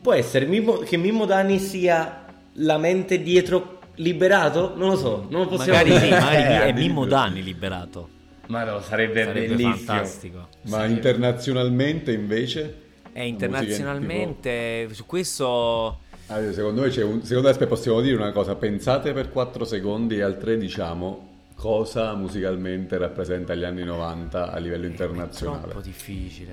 può 0.00 0.12
essere 0.12 0.44
Mimmo- 0.46 0.78
che 0.78 0.96
Mimmo 0.96 1.24
Dani 1.24 1.58
sia 1.58 2.22
la 2.58 2.78
mente 2.78 3.20
dietro 3.22 3.73
liberato? 3.96 4.74
Non 4.76 4.90
lo 4.90 4.96
so, 4.96 5.26
non 5.28 5.42
lo 5.42 5.46
possiamo 5.48 5.78
Magari 5.78 5.98
sì, 5.98 6.04
dire. 6.04 6.18
magari 6.20 6.42
Eh, 6.54 6.66
è. 6.66 6.72
Mimmo 6.72 7.04
Dani 7.06 7.42
liberato. 7.42 8.08
Ma 8.46 8.64
no, 8.64 8.80
sarebbe, 8.80 9.24
Sarebbe 9.24 9.46
bellissimo. 9.54 9.74
fantastico. 9.76 10.48
Ma 10.62 10.84
internazionalmente 10.84 12.12
invece? 12.12 12.60
E 12.60 13.20
musica 13.20 13.22
internazionalmente, 13.22 14.88
su 14.92 15.06
questo... 15.06 15.98
Allora, 16.26 16.52
secondo 16.52 16.82
me 16.82 16.88
c'è 16.88 17.02
un... 17.02 17.22
Secondo 17.22 17.42
me 17.44 17.50
aspetta, 17.50 17.68
possiamo 17.70 18.00
dire 18.00 18.16
una 18.16 18.32
cosa. 18.32 18.54
Pensate 18.54 19.12
per 19.12 19.30
4 19.30 19.64
secondi 19.64 20.16
e 20.16 20.22
al 20.22 20.38
3 20.38 20.56
diciamo 20.58 21.32
cosa 21.54 22.14
musicalmente 22.14 22.98
rappresenta 22.98 23.54
gli 23.54 23.62
anni 23.64 23.84
90 23.84 24.50
a 24.50 24.58
livello 24.58 24.86
internazionale. 24.86 25.62
Troppo 25.68 25.80
difficile. 25.80 26.52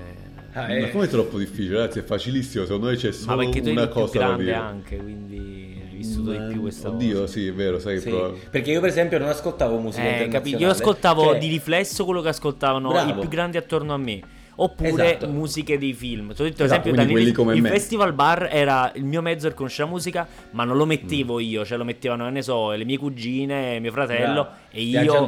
Ah, 0.52 0.66
Ma 0.68 0.74
eh. 0.76 0.90
come 0.90 1.04
è 1.06 1.08
troppo 1.08 1.38
difficile, 1.38 1.78
ragazzi? 1.78 1.98
È 1.98 2.02
facilissimo. 2.04 2.64
Secondo 2.64 2.86
me 2.88 2.96
c'è 2.96 3.12
solo 3.12 3.48
una 3.48 3.88
cosa 3.88 4.18
da 4.18 4.36
dire. 4.36 4.54
anche, 4.54 4.96
quindi 4.96 5.81
vissuto 6.02 6.30
Ma- 6.32 6.46
di 6.46 6.52
più 6.52 6.60
questa 6.62 6.88
Oddio, 6.88 7.20
cosa. 7.20 7.32
sì, 7.32 7.46
è 7.46 7.52
vero, 7.52 7.78
sai 7.78 7.98
Sì, 8.00 8.10
però- 8.10 8.32
perché 8.50 8.70
io 8.70 8.80
per 8.80 8.88
esempio 8.88 9.18
non 9.18 9.28
ascoltavo 9.28 9.78
musica 9.78 10.02
Eh, 10.02 10.06
internazionale. 10.10 10.50
capi- 10.50 10.62
Io 10.62 10.70
ascoltavo 10.70 11.22
Cioè, 11.24 11.38
di 11.38 11.46
riflesso 11.48 12.04
quello 12.04 12.20
che 12.20 12.28
ascoltavano 12.28 12.88
Bravo. 12.90 13.10
i 13.10 13.14
più 13.20 13.28
grandi 13.28 13.56
attorno 13.56 13.94
a 13.94 13.96
me. 13.98 14.20
Oppure 14.62 15.16
Esatto. 15.16 15.28
musiche 15.28 15.78
dei 15.78 15.92
film. 15.92 16.32
Ti 16.34 16.40
ho 16.40 16.44
detto, 16.44 16.62
Esatto, 16.64 16.88
esempio, 16.88 16.92
quindi 16.92 17.06
da 17.06 17.10
quelli 17.12 17.28
il, 17.28 17.34
come 17.34 17.54
il 17.54 17.62
me. 17.62 17.68
festival 17.70 18.12
bar 18.12 18.48
era 18.50 18.90
il 18.94 19.04
mio 19.04 19.20
mezzo 19.22 19.46
per 19.48 19.56
conoscere 19.56 19.84
la 19.88 19.90
musica, 19.94 20.26
ma 20.52 20.64
non 20.64 20.76
lo 20.76 20.86
mettevo 20.86 21.40
io, 21.40 21.64
cioè 21.64 21.76
lo 21.78 21.84
mettevano, 21.84 22.28
ne 22.30 22.42
so, 22.42 22.70
le 22.72 22.84
mie 22.84 22.96
cugine, 22.98 23.78
mio 23.80 23.90
fratello 23.92 24.42
Bravo. 24.42 24.48
e 24.70 24.82
io 24.82 25.24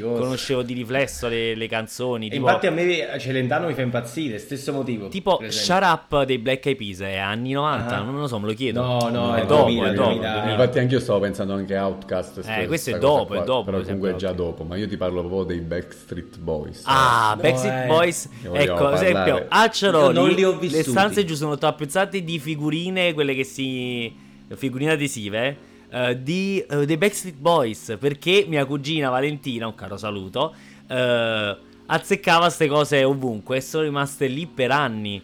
conoscevo 0.00 0.62
di 0.62 0.74
riflesso 0.74 1.28
le, 1.28 1.54
le 1.54 1.66
canzoni. 1.68 2.26
E 2.26 2.30
Tipo, 2.30 2.46
infatti 2.46 2.66
a 2.66 2.70
me 2.70 3.18
Celentano 3.18 3.66
mi 3.68 3.74
fa 3.74 3.82
impazzire, 3.82 4.38
stesso 4.38 4.72
motivo. 4.72 5.08
tipo. 5.08 5.40
Shut 5.48 5.82
Up 5.82 6.24
dei 6.24 6.38
Black 6.38 6.66
Eyed 6.66 6.76
Peas, 6.78 7.00
è 7.00 7.16
anni 7.18 7.52
90, 7.52 7.96
Ah. 7.98 8.02
non 8.02 8.18
lo 8.18 8.26
so, 8.26 8.38
me 8.38 8.46
lo 8.48 8.54
chiedo. 8.54 8.80
No, 8.82 9.08
no, 9.10 9.34
è 9.34 9.42
è 9.42 9.46
dopo, 9.46 9.62
2000, 9.64 9.90
è 9.90 9.94
dopo. 9.94 10.08
2000. 10.08 10.30
2000. 10.32 10.50
Infatti 10.52 10.78
anche 10.78 10.94
io 10.94 11.00
stavo 11.00 11.20
pensando 11.20 11.54
anche 11.54 11.76
a 11.76 11.86
Outcast. 11.86 12.42
Eh, 12.46 12.66
questo 12.66 12.90
è 12.90 12.98
dopo, 12.98 13.32
è 13.34 13.36
qua, 13.36 13.44
dopo, 13.44 13.64
Però 13.64 13.76
per 13.78 13.86
comunque 13.86 14.10
è 14.12 14.14
già 14.16 14.32
dopo. 14.32 14.64
Ma 14.64 14.76
io 14.76 14.88
ti 14.88 14.96
parlo 14.96 15.20
proprio 15.20 15.44
dei 15.44 15.60
Backstreet 15.60 16.38
Boys. 16.38 16.82
Ah, 16.84 17.34
No, 17.36 17.42
Backstreet 17.42 17.84
eh. 17.84 17.86
Boys. 17.86 18.28
Vogliamo 18.42 18.71
Ecco, 18.74 18.86
ad 18.86 18.94
esempio, 18.94 19.46
a 19.48 19.68
Ceroli, 19.70 20.14
Io 20.14 20.20
non 20.20 20.30
li 20.30 20.44
ho 20.44 20.58
le 20.60 20.82
stanze 20.82 21.24
giù 21.24 21.34
sono 21.34 21.56
tappezzate 21.56 22.22
di 22.22 22.38
figurine, 22.38 23.12
quelle 23.12 23.34
che 23.34 23.44
si... 23.44 24.14
figurine 24.54 24.92
adesive, 24.92 25.56
eh, 25.90 26.22
di, 26.22 26.64
eh, 26.68 26.86
dei 26.86 26.96
Backstreet 26.96 27.36
Boys, 27.36 27.96
perché 27.98 28.46
mia 28.48 28.64
cugina 28.64 29.10
Valentina, 29.10 29.66
un 29.66 29.74
caro 29.74 29.96
saluto, 29.96 30.54
eh, 30.88 31.56
azzeccava 31.86 32.46
queste 32.46 32.66
cose 32.66 33.04
ovunque 33.04 33.58
e 33.58 33.60
sono 33.60 33.84
rimaste 33.84 34.26
lì 34.26 34.46
per 34.46 34.70
anni. 34.70 35.22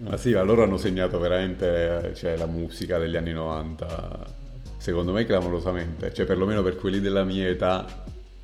Ma 0.00 0.16
sì, 0.16 0.32
ma 0.32 0.42
loro 0.42 0.62
hanno 0.62 0.76
segnato 0.76 1.18
veramente 1.18 2.12
cioè, 2.14 2.36
la 2.36 2.46
musica 2.46 2.98
degli 2.98 3.16
anni 3.16 3.32
90, 3.32 4.26
secondo 4.78 5.12
me 5.12 5.26
clamorosamente, 5.26 6.14
cioè 6.14 6.24
perlomeno 6.24 6.62
per 6.62 6.76
quelli 6.76 7.00
della 7.00 7.24
mia 7.24 7.48
età, 7.48 7.84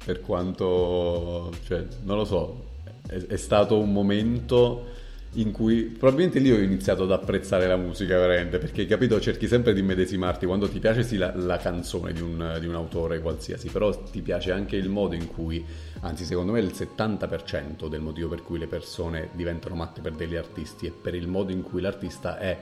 per 0.05 0.20
quanto, 0.20 1.51
cioè, 1.64 1.84
non 2.03 2.18
lo 2.18 2.24
so, 2.24 2.64
è, 3.07 3.14
è 3.26 3.36
stato 3.36 3.78
un 3.78 3.92
momento 3.92 5.02
in 5.36 5.50
cui 5.50 5.84
probabilmente 5.84 6.38
lì 6.38 6.50
ho 6.52 6.59
iniziato 6.59 7.05
ad 7.05 7.12
apprezzare 7.12 7.66
la 7.66 7.76
musica 7.76 8.16
veramente, 8.18 8.59
perché 8.59 8.86
capito, 8.86 9.20
cerchi 9.20 9.48
sempre 9.48 9.72
di 9.72 9.82
medesimarti 9.82 10.46
quando 10.46 10.68
ti 10.68 10.78
piace 10.78 11.02
sì 11.02 11.16
la, 11.16 11.32
la 11.34 11.57
canzone 11.57 12.12
di 12.12 12.20
un, 12.20 12.57
di 12.61 12.66
un, 12.66 12.74
autore 12.74 13.20
qualsiasi, 13.20 13.68
però 13.68 13.92
ti 14.05 14.20
piace 14.20 14.52
anche 14.52 14.76
il 14.76 14.88
modo 14.88 15.14
in 15.14 15.26
cui, 15.26 15.64
anzi 16.00 16.24
secondo 16.24 16.52
me 16.52 16.61
il 16.61 16.72
70% 16.72 17.88
del 17.88 18.00
motivo 18.00 18.28
per 18.28 18.42
cui 18.42 18.59
le 18.59 18.66
persone 18.66 19.30
diventano 19.32 19.74
matte 19.74 20.00
per 20.00 20.12
degli 20.12 20.36
artisti 20.36 20.86
è 20.86 20.90
per 20.90 21.14
il 21.14 21.26
modo 21.26 21.50
in 21.50 21.62
cui 21.62 21.80
l'artista 21.80 22.38
è 22.38 22.61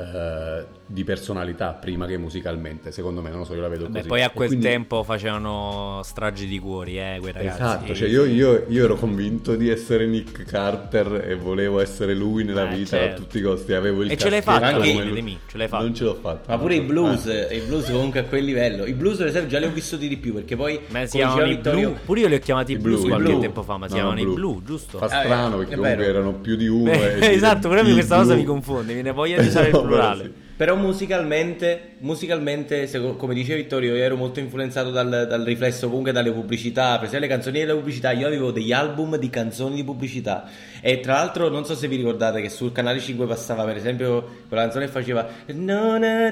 eh, 0.00 0.64
di 0.86 1.02
personalità 1.02 1.72
prima 1.72 2.06
che 2.06 2.16
musicalmente, 2.16 2.92
secondo 2.92 3.20
me, 3.20 3.30
non 3.30 3.40
lo 3.40 3.44
so, 3.44 3.54
io 3.54 3.60
la 3.60 3.68
vedo 3.68 3.88
Beh, 3.88 3.98
così. 3.98 4.08
poi 4.08 4.22
a 4.22 4.30
quel 4.30 4.48
quindi... 4.48 4.64
tempo 4.64 5.02
facevano 5.02 6.00
stragi 6.04 6.46
di 6.46 6.58
cuori, 6.60 6.98
eh, 6.98 7.18
quei 7.20 7.32
ragazzi. 7.32 7.60
Esatto, 7.60 7.94
cioè 7.94 8.08
io, 8.08 8.24
io, 8.24 8.64
io, 8.68 8.84
ero 8.84 8.94
convinto 8.94 9.56
di 9.56 9.68
essere 9.68 10.06
Nick 10.06 10.44
Carter 10.44 11.24
e 11.28 11.34
volevo 11.34 11.80
essere 11.80 12.14
lui 12.14 12.44
nella 12.44 12.70
eh, 12.70 12.76
vita 12.76 12.96
certo. 12.96 13.14
a 13.14 13.16
tutti 13.16 13.38
i 13.38 13.42
costi. 13.42 13.72
Avevo 13.72 14.02
il 14.02 14.12
e 14.12 14.16
ce 14.16 14.30
l'hai 14.30 14.40
fatto 14.40 14.64
anche 14.64 14.94
me, 14.94 15.38
ce 15.46 15.58
l'hai 15.58 15.68
fatto. 15.68 15.82
Non 15.82 15.94
ce 15.94 16.04
l'ho 16.04 16.14
fatto. 16.14 16.48
Ma 16.48 16.58
pure 16.58 16.74
i 16.76 16.80
blues, 16.80 17.26
eh. 17.26 17.56
i 17.56 17.60
blues 17.66 17.90
comunque 17.90 18.20
a 18.20 18.24
quel 18.24 18.44
livello. 18.44 18.86
I 18.86 18.92
blues, 18.94 19.16
per 19.16 19.26
esempio, 19.26 19.50
già 19.50 19.58
li 19.58 19.66
ho 19.66 19.70
vissuti 19.70 20.06
di 20.06 20.16
più 20.16 20.32
perché 20.32 20.54
poi. 20.54 20.78
Ma 20.88 21.06
si 21.06 21.16
chiamano 21.16 21.44
i 21.44 21.56
Vittorio... 21.56 21.90
blu. 21.90 21.98
Pure 22.04 22.20
io 22.20 22.28
li 22.28 22.34
ho 22.36 22.38
chiamati 22.38 22.72
I 22.72 22.78
blues 22.78 23.04
qualche 23.04 23.30
blu. 23.30 23.40
tempo 23.40 23.62
fa, 23.62 23.76
ma 23.76 23.88
si 23.88 23.94
No, 23.94 23.98
chiamano 23.98 24.20
i 24.20 24.32
blu, 24.32 24.62
giusto? 24.64 24.98
Fa 24.98 25.06
Ah, 25.06 25.22
strano 25.22 25.54
eh, 25.54 25.58
perché 25.58 25.74
comunque 25.76 26.04
erano 26.04 26.32
più 26.34 26.54
di 26.54 26.68
uno. 26.68 26.90
Beh, 26.90 27.18
esatto, 27.34 27.68
però 27.68 27.82
questa 27.82 28.16
cosa 28.16 28.34
mi 28.34 28.44
confonde, 28.44 28.86
mi 28.86 28.94
viene 28.94 29.10
voglia 29.10 29.40
di 29.40 29.46
usare 29.48 29.68
il 29.68 29.72
No, 29.72 29.82
però 29.82 29.87
plurale. 29.88 30.24
sì. 30.24 30.46
Però 30.58 30.74
musicalmente, 30.74 31.92
musicalmente 31.98 32.88
seco- 32.88 33.14
come 33.14 33.32
dice 33.32 33.54
Vittorio, 33.54 33.94
io 33.94 34.02
ero 34.02 34.16
molto 34.16 34.40
influenzato 34.40 34.90
dal, 34.90 35.26
dal 35.28 35.42
riflesso 35.44 35.86
comunque 35.86 36.10
dalle 36.10 36.32
pubblicità, 36.32 36.96
per 36.98 37.06
esempio 37.06 37.28
le 37.28 37.32
canzoni 37.32 37.60
delle 37.60 37.74
pubblicità, 37.74 38.10
io 38.10 38.26
avevo 38.26 38.50
degli 38.50 38.72
album 38.72 39.16
di 39.18 39.30
canzoni 39.30 39.76
di 39.76 39.84
pubblicità 39.84 40.48
e 40.80 40.98
tra 40.98 41.12
l'altro 41.12 41.48
non 41.48 41.64
so 41.64 41.76
se 41.76 41.86
vi 41.86 41.94
ricordate 41.94 42.40
che 42.40 42.48
sul 42.48 42.72
canale 42.72 42.98
5 42.98 43.24
passava 43.26 43.62
per 43.64 43.76
esempio 43.76 44.26
quella 44.48 44.62
canzone 44.64 44.86
che 44.86 44.90
faceva 44.90 45.28
No, 45.46 45.92
no, 45.96 46.30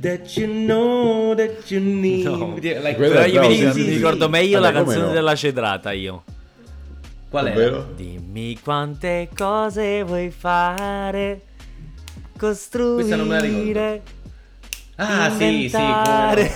that 0.00 0.36
you 0.36 0.48
know 0.48 1.32
that 1.36 1.70
you 1.70 1.80
need 1.80 2.24
No. 2.26 2.54
Like- 2.56 2.94
Quella 2.96 3.20
Però 3.20 3.22
è 3.22 3.28
io 3.28 3.40
mi, 3.48 3.54
sì, 3.56 3.64
mi 3.64 3.72
sì, 3.72 3.90
ricordo 3.94 4.28
meglio 4.28 4.58
Vabbè, 4.60 4.72
la 4.72 4.78
canzone 4.82 5.06
no? 5.06 5.12
della 5.12 5.34
cedrata 5.36 5.92
io. 5.92 6.24
Qual? 7.28 7.46
Ovvero? 7.46 7.92
Dimmi 7.94 8.58
quante 8.60 9.28
cose 9.36 10.02
vuoi 10.02 10.30
fare, 10.30 11.40
Questa 12.40 13.16
non 13.16 13.26
me 13.26 13.34
la 13.34 13.40
costruire, 13.42 14.02
Ah 14.96 15.30
sì, 15.30 15.68
sì, 15.68 15.76
come 15.76 15.84
inventare. 15.84 16.50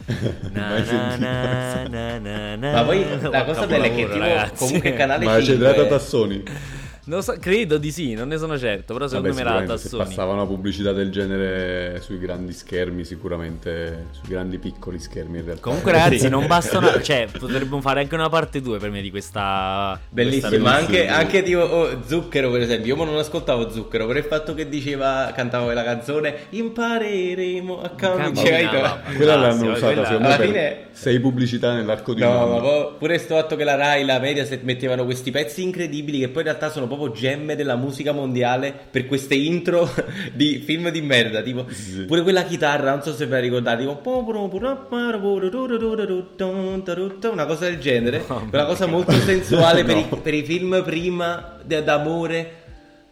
Na, 0.52 0.78
na, 0.78 1.16
na, 1.16 1.88
na, 1.88 2.18
na, 2.18 2.56
na. 2.56 2.72
Ma 2.72 2.82
poi 2.84 3.04
la 3.20 3.44
cosa 3.44 3.66
bella 3.66 3.84
è 3.84 3.94
che 3.94 4.08
tipo 4.08 4.54
comunque 4.56 4.92
canale 4.94 5.24
Ma 5.24 5.40
5 5.40 5.54
c'è 5.54 5.60
data 5.60 5.86
Tassoni? 5.86 6.42
Non 7.10 7.24
so, 7.24 7.34
credo 7.40 7.76
di 7.76 7.90
sì, 7.90 8.14
non 8.14 8.28
ne 8.28 8.38
sono 8.38 8.56
certo, 8.56 8.92
però 8.92 9.08
secondo 9.08 9.30
Vabbè, 9.30 9.42
me 9.42 9.48
era 9.50 9.58
sicuramente 9.58 9.88
se 9.88 9.96
passava 9.96 10.32
una 10.32 10.46
pubblicità 10.46 10.92
del 10.92 11.10
genere 11.10 12.00
sui 12.02 12.20
grandi 12.20 12.52
schermi, 12.52 13.04
sicuramente 13.04 14.06
sui 14.12 14.28
grandi 14.28 14.58
piccoli 14.58 15.00
schermi 15.00 15.38
in 15.38 15.44
realtà. 15.44 15.62
Comunque 15.62 15.90
ragazzi 15.90 16.28
non 16.28 16.46
bastano, 16.48 17.02
cioè 17.02 17.26
potremmo 17.36 17.80
fare 17.80 18.02
anche 18.02 18.14
una 18.14 18.28
parte 18.28 18.60
2 18.60 18.78
per 18.78 18.90
me 18.90 19.00
di 19.02 19.10
questa... 19.10 19.98
Bellissimo, 20.08 20.48
Questa 20.50 20.64
ma 20.68 20.76
bellissima. 20.86 21.00
anche, 21.00 21.24
anche 21.24 21.42
tipo 21.42 21.60
oh, 21.62 22.02
Zucchero 22.06 22.48
per 22.52 22.60
esempio, 22.60 22.94
io 22.94 23.04
non 23.04 23.18
ascoltavo 23.18 23.70
Zucchero 23.70 24.06
per 24.06 24.16
il 24.18 24.24
fatto 24.24 24.54
che 24.54 24.68
diceva, 24.68 25.32
cantava 25.34 25.64
quella 25.64 25.82
canzone 25.82 26.34
Impareremo 26.50 27.82
a 27.82 27.88
camminare 27.90 28.50
Camminava. 28.50 29.00
Quella 29.16 29.34
l'hanno 29.36 29.70
usata 29.72 29.86
quella- 29.86 30.04
secondo 30.06 30.28
me 30.28 30.36
fine- 30.38 30.76
sei 30.92 31.18
pubblicità 31.18 31.72
nell'arco 31.72 32.14
di 32.14 32.20
un 32.22 32.28
No, 32.28 32.42
anno. 32.42 32.60
ma 32.60 32.84
pure 32.98 33.18
sto 33.18 33.34
fatto 33.34 33.56
che 33.56 33.64
la 33.64 33.74
Rai, 33.74 34.04
la 34.04 34.18
Mediaset 34.18 34.62
mettevano 34.62 35.04
questi 35.04 35.30
pezzi 35.30 35.62
incredibili 35.62 36.18
che 36.20 36.28
poi 36.28 36.42
in 36.42 36.48
realtà 36.48 36.68
sono 36.70 36.86
proprio 36.86 36.99
gemme 37.10 37.56
della 37.56 37.76
musica 37.76 38.12
mondiale 38.12 38.74
per 38.90 39.06
queste 39.06 39.34
intro 39.34 39.88
di 40.34 40.58
film 40.64 40.90
di 40.90 41.00
merda, 41.00 41.40
tipo 41.40 41.64
Sì. 41.70 42.04
pure 42.04 42.22
quella 42.22 42.44
chitarra, 42.44 42.90
non 42.90 43.02
so 43.02 43.14
se 43.14 43.24
ve 43.26 43.36
la 43.36 43.40
ricordate, 43.40 43.80
tipo 43.82 44.00
una 47.32 47.46
cosa 47.46 47.64
del 47.64 47.78
genere, 47.78 48.24
quella 48.48 48.66
cosa 48.66 48.86
molto 48.86 49.12
sensuale 49.12 49.84
per, 49.84 49.96
i, 49.96 50.06
per 50.22 50.34
i 50.34 50.42
film 50.44 50.82
prima 50.84 51.56
d'amore 51.64 52.58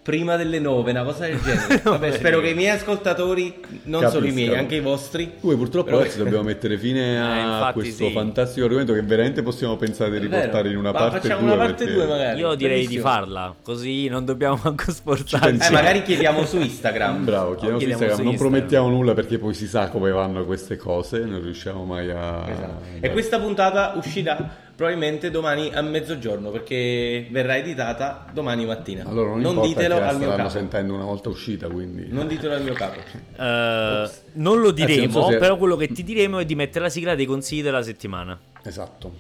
prima 0.09 0.37
delle 0.37 0.59
nove, 0.59 0.91
una 0.93 1.03
cosa 1.05 1.27
del 1.27 1.39
genere. 1.45 1.83
Vabbè, 1.85 2.13
spero 2.13 2.41
che 2.41 2.49
i 2.49 2.55
miei 2.55 2.71
ascoltatori, 2.71 3.61
non 3.85 4.09
solo 4.09 4.25
i 4.25 4.31
miei, 4.31 4.47
Capiscano. 4.49 4.59
anche 4.61 4.75
i 4.77 4.81
vostri. 4.81 5.31
Poi 5.39 5.55
purtroppo 5.55 5.91
Però- 5.91 5.99
adesso 6.01 6.17
dobbiamo 6.25 6.45
mettere 6.45 6.79
fine 6.79 7.21
a 7.21 7.69
Eh, 7.69 7.73
questo 7.75 8.07
sì. 8.07 8.13
fantastico 8.13 8.65
argomento 8.65 8.95
che 8.95 9.03
veramente 9.03 9.43
possiamo 9.43 9.77
pensare 9.77 10.13
di 10.13 10.19
riportare 10.21 10.71
in 10.71 10.79
una 10.79 10.93
Ma 10.93 10.99
parte 10.99 11.21
facciamo 11.29 11.41
2 11.47 11.51
una 11.53 11.63
parte 11.63 11.85
perché- 11.85 11.93
2 12.01 12.07
magari. 12.07 12.39
Io 12.41 12.55
direi 12.55 12.79
di 12.79 12.85
Bellissimo. 12.87 13.03
farla, 13.11 13.55
così 13.63 14.09
non 14.09 14.25
dobbiamo 14.25 14.59
manco 14.65 14.91
sforzarci. 14.91 15.67
Eh, 15.69 15.71
magari 15.71 16.03
chiediamo 16.03 16.45
su 16.47 16.57
Instagram. 16.59 17.25
Bravo, 17.27 17.51
chiediamo 17.57 17.79
su 17.79 17.85
chiediamo 17.85 18.03
Instagram. 18.05 18.17
su 18.17 18.23
non 18.23 18.33
Instagram. 18.33 18.37
promettiamo 18.37 18.89
nulla 18.89 19.13
perché 19.13 19.39
poi 19.39 19.53
si 19.53 19.67
sa 19.67 19.89
come 19.91 20.11
vanno 20.11 20.45
queste 20.47 20.77
cose, 20.79 21.19
non 21.19 21.43
riusciamo 21.43 21.85
mai 21.85 22.11
a... 22.11 22.49
Esatto. 22.49 22.83
E 23.01 23.11
questa 23.13 23.39
puntata 23.39 23.93
uscirà 23.97 24.67
probabilmente 24.79 25.33
domani 25.33 25.73
a 25.75 25.83
mezzogiorno 25.83 26.51
perché 26.51 27.27
verrà 27.33 27.57
editata 27.57 28.25
domani 28.33 28.65
mattina. 28.65 29.03
Allora 29.09 29.31
non, 29.31 29.41
non 29.41 29.61
ditelo 29.61 30.01
al 30.01 30.17
mio 30.19 30.33
capo. 30.37 30.49
sentendo 30.51 30.95
una 30.95 31.03
volta 31.03 31.31
uscita, 31.31 31.67
quindi... 31.67 32.07
Non 32.11 32.29
ditelo 32.29 32.55
al 32.55 32.63
mio 32.63 32.75
capo. 32.75 33.01
Eh, 33.37 34.11
non 34.35 34.61
lo 34.61 34.71
diremo, 34.71 35.03
non 35.19 35.23
so 35.25 35.31
se- 35.31 35.39
però 35.39 35.57
quello 35.57 35.75
che 35.75 35.89
ti 35.89 36.05
diremo 36.05 36.39
è 36.39 36.45
di 36.45 36.55
mettere 36.55 36.85
la 36.85 36.91
sigla 36.91 37.17
dei 37.17 37.27
consigli 37.27 37.61
della 37.61 37.83
settimana. 37.83 38.39
Esatto. 38.63 39.13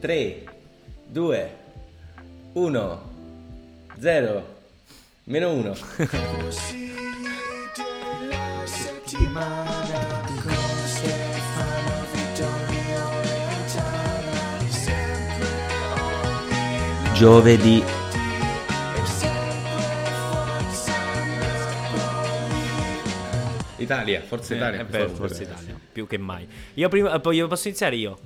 3, 0.00 0.44
2, 1.08 1.50
1, 2.54 3.02
0, 3.98 4.44
meno 5.24 5.52
1. 5.52 5.74
Giovedì. 17.16 17.82
Italia, 23.78 24.22
Forza 24.22 24.54
Eh, 24.54 24.56
Italia. 24.56 24.80
è 24.80 24.84
vero, 24.86 25.08
Forza 25.08 25.26
Forza 25.26 25.42
Italia. 25.42 25.80
Più 25.92 26.06
che 26.06 26.18
mai. 26.18 26.46
Io 26.74 26.88
prima, 26.88 27.12
eh, 27.14 27.20
poi 27.20 27.36
io 27.36 27.46
posso 27.46 27.68
iniziare 27.68 27.96
io. 27.96 28.18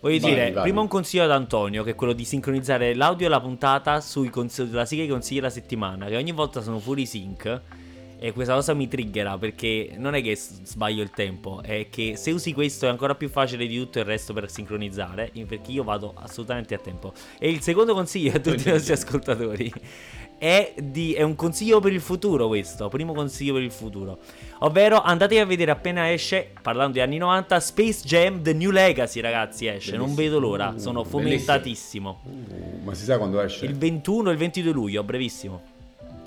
Voglio 0.00 0.20
Vai, 0.20 0.30
dire, 0.30 0.52
vai. 0.52 0.62
prima 0.62 0.80
un 0.80 0.88
consiglio 0.88 1.24
ad 1.24 1.30
Antonio, 1.30 1.82
che 1.82 1.90
è 1.90 1.94
quello 1.94 2.12
di 2.12 2.24
sincronizzare 2.24 2.94
l'audio 2.94 3.26
e 3.26 3.30
la 3.30 3.40
puntata 3.40 4.00
sui 4.00 4.30
consigli, 4.30 4.68
della 4.68 4.84
sigla 4.84 5.04
dei 5.04 5.12
consigli 5.12 5.36
della 5.36 5.50
settimana, 5.50 6.06
che 6.06 6.16
ogni 6.16 6.32
volta 6.32 6.60
sono 6.60 6.78
fuori 6.78 7.04
sync. 7.06 7.60
E 8.20 8.32
questa 8.32 8.54
cosa 8.54 8.74
mi 8.74 8.88
triggera 8.88 9.38
perché 9.38 9.92
non 9.96 10.16
è 10.16 10.22
che 10.22 10.34
sbaglio 10.34 11.02
il 11.04 11.10
tempo, 11.10 11.62
è 11.62 11.86
che 11.88 12.16
se 12.16 12.32
usi 12.32 12.52
questo 12.52 12.86
è 12.86 12.88
ancora 12.88 13.14
più 13.14 13.28
facile 13.28 13.64
di 13.66 13.78
tutto 13.78 14.00
il 14.00 14.04
resto 14.04 14.32
per 14.32 14.50
sincronizzare, 14.50 15.30
in- 15.34 15.46
perché 15.46 15.70
io 15.70 15.84
vado 15.84 16.14
assolutamente 16.16 16.74
a 16.74 16.78
tempo. 16.78 17.12
E 17.38 17.48
il 17.48 17.60
secondo 17.60 17.94
consiglio 17.94 18.34
a 18.34 18.40
tutti 18.40 18.68
i 18.68 18.72
nostri 18.72 18.92
ascoltatori 18.92 19.72
è, 20.36 20.74
di- 20.76 21.12
è 21.14 21.22
un 21.22 21.36
consiglio 21.36 21.78
per 21.78 21.92
il 21.92 22.00
futuro 22.00 22.48
questo, 22.48 22.88
primo 22.88 23.12
consiglio 23.12 23.54
per 23.54 23.62
il 23.62 23.70
futuro. 23.70 24.18
Ovvero 24.60 25.00
andatevi 25.00 25.40
a 25.40 25.46
vedere 25.46 25.70
appena 25.70 26.10
esce, 26.12 26.50
parlando 26.60 26.94
di 26.94 27.00
anni 27.00 27.18
90, 27.18 27.60
Space 27.60 28.00
Jam 28.04 28.42
The 28.42 28.52
New 28.52 28.70
Legacy 28.70 29.20
ragazzi 29.20 29.68
esce, 29.68 29.96
non 29.96 30.16
vedo 30.16 30.40
l'ora, 30.40 30.74
sono 30.78 31.04
fomentatissimo. 31.04 32.20
Uh, 32.24 32.80
ma 32.82 32.94
si 32.94 33.04
sa 33.04 33.16
quando 33.16 33.40
esce? 33.40 33.64
Il 33.64 33.76
21 33.76 34.30
e 34.30 34.32
il 34.32 34.38
22 34.38 34.72
luglio, 34.72 35.04
brevissimo. 35.04 35.76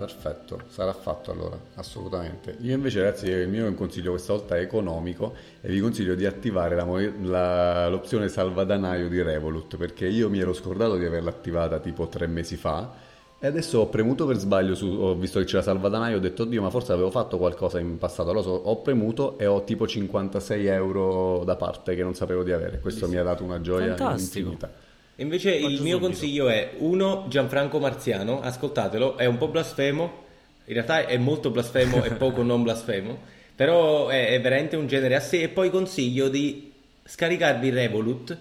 Perfetto, 0.06 0.62
sarà 0.68 0.93
fatto 0.93 1.32
allora, 1.32 1.60
assolutamente. 1.76 2.58
Io 2.62 2.74
invece 2.74 3.02
ragazzi, 3.02 3.28
il 3.30 3.47
mio 3.47 3.68
è 3.68 3.74
consiglio 3.76 4.10
questa 4.10 4.34
volta 4.34 4.58
economico 4.58 5.36
e 5.62 5.70
vi 5.70 5.80
consiglio 5.80 6.16
di 6.16 6.26
attivare 6.26 6.76
la 6.76 6.86
la- 7.22 7.88
l'opzione 7.88 8.28
salvadanaio 8.28 9.08
di 9.10 9.22
Revolut 9.22 9.78
perché 9.78 10.08
io 10.08 10.28
mi 10.28 10.39
ero 10.39 10.54
scordato 10.54 10.97
di 10.97 11.06
averla 11.06 11.30
attivata 11.30 11.78
tipo 11.78 12.08
tre 12.08 12.26
mesi 12.26 12.56
fa 12.56 12.91
e 13.39 13.45
adesso 13.45 13.78
ho 13.78 13.89
premuto 13.89 14.26
per 14.26 14.38
sbaglio, 14.38 14.74
su, 14.74 14.88
ho 14.88 15.14
visto 15.14 15.38
che 15.38 15.45
c'era 15.45 15.62
salvadanaio, 15.62 16.18
ho 16.18 16.20
detto 16.20 16.43
oddio 16.43 16.64
ma 16.64 16.72
forse 16.72 16.93
avevo 16.93 17.12
fatto 17.12 17.38
qualcosa 17.38 17.78
in 17.80 17.99
passato, 17.99 18.30
allora 18.32 18.43
so- 18.43 18.52
ho 18.52 18.82
premuto 18.82 19.38
e 19.38 19.45
ho 19.45 19.64
tipo 19.64 19.86
56 19.88 20.66
euro 20.66 21.43
da 21.45 21.56
parte 21.58 21.93
che 21.93 22.02
non 22.02 22.16
sapevo 22.16 22.41
di 22.41 22.52
avere, 22.52 22.80
questo 22.80 23.08
mi 23.08 23.18
ha 23.18 23.24
dato 23.24 23.43
una 23.43 23.62
gioia 23.62 23.95
Fantastico. 23.95 24.49
infinita. 24.49 24.89
Invece 25.22 25.52
il 25.52 25.62
Faccio 25.62 25.84
mio 25.84 25.98
subito. 25.98 26.00
consiglio 26.00 26.50
è 26.50 26.72
uno 26.78 27.26
Gianfranco 27.30 27.80
Marziano, 27.80 28.42
ascoltatelo, 28.42 29.18
è 29.18 29.26
un 29.26 29.38
po' 29.38 29.48
blasfemo, 29.50 30.24
in 30.66 30.74
realtà 30.74 31.06
è 31.06 31.18
molto 31.18 31.52
blasfemo 31.52 32.04
e 32.04 32.12
poco 32.18 32.42
non 32.42 32.64
blasfemo, 32.64 33.20
però 33.56 34.08
è, 34.08 34.30
è 34.30 34.42
veramente 34.42 34.76
un 34.76 34.88
genere 34.88 35.16
a 35.16 35.20
sé 35.20 35.42
e 35.44 35.50
poi 35.50 35.70
consiglio 35.70 36.28
di 36.28 36.72
scaricarvi 37.04 37.70
Revolut 37.70 38.38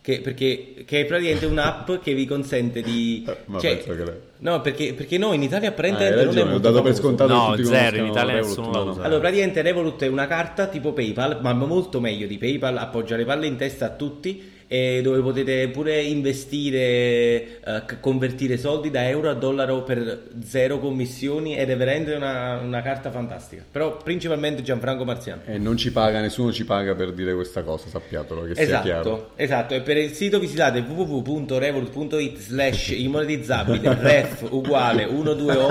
Che, 0.00 0.20
perché 0.20 0.84
che 0.86 1.00
è 1.00 1.04
praticamente 1.04 1.44
un'app 1.46 1.90
che 2.02 2.14
vi 2.14 2.24
consente 2.24 2.80
di... 2.80 3.24
Eh, 3.28 3.36
ma 3.46 3.58
cioè- 3.58 3.76
penso 3.78 4.04
che 4.04 4.30
No, 4.42 4.60
perché, 4.60 4.92
perché 4.94 5.18
no, 5.18 5.32
in 5.34 5.42
Italia 5.42 5.68
Ah, 5.68 5.70
apparentemente 5.70 6.18
hai 6.18 6.24
non 6.24 6.34
è 6.34 6.36
ragione, 6.36 6.50
molto 6.50 6.70
dato 6.70 6.82
per 6.82 6.94
scontato 6.96 7.32
No, 7.32 7.50
che 7.50 7.62
tutti 7.62 7.68
zero, 7.68 7.96
in 7.98 8.06
Italia 8.06 8.34
Revolut, 8.34 8.58
nessuno 8.58 8.76
lo 8.76 8.84
no. 8.84 8.90
usa. 8.90 9.02
Allora, 9.02 9.20
praticamente 9.20 9.62
Revolut 9.62 10.02
è 10.02 10.06
una 10.08 10.26
carta 10.26 10.66
tipo 10.66 10.92
PayPal, 10.92 11.38
ma 11.42 11.52
molto 11.52 12.00
meglio 12.00 12.26
di 12.26 12.38
PayPal, 12.38 12.76
appoggia 12.76 13.14
le 13.16 13.24
palle 13.24 13.46
in 13.46 13.56
testa 13.56 13.86
a 13.86 13.90
tutti 13.90 14.50
e 14.72 15.02
dove 15.02 15.20
potete 15.20 15.68
pure 15.68 16.00
investire, 16.00 16.80
eh, 16.80 17.82
convertire 18.00 18.56
soldi 18.56 18.90
da 18.90 19.06
euro 19.06 19.28
a 19.28 19.34
dollaro 19.34 19.82
per 19.82 20.28
zero 20.42 20.78
commissioni 20.78 21.58
ed 21.58 21.68
è 21.68 21.76
veramente 21.76 22.14
una, 22.14 22.58
una 22.58 22.80
carta 22.80 23.10
fantastica. 23.10 23.62
Però 23.70 23.98
principalmente 23.98 24.62
Gianfranco 24.62 25.04
Marziano. 25.04 25.42
E 25.44 25.58
non 25.58 25.76
ci 25.76 25.92
paga, 25.92 26.22
nessuno 26.22 26.52
ci 26.52 26.64
paga 26.64 26.94
per 26.94 27.12
dire 27.12 27.34
questa 27.34 27.62
cosa, 27.62 27.88
sappiatelo 27.88 28.44
che 28.44 28.54
sia 28.54 28.80
chiaro. 28.80 29.00
Esatto, 29.00 29.30
esatto, 29.36 29.74
e 29.74 29.82
per 29.82 29.98
il 29.98 30.12
sito 30.12 30.38
visitate 30.38 30.78
www.revolut.it 30.80 32.38
slash 32.38 32.94
immortizzabile 32.96 33.92
ref 34.00 34.46
uguale 34.50 35.06
128 35.06 35.68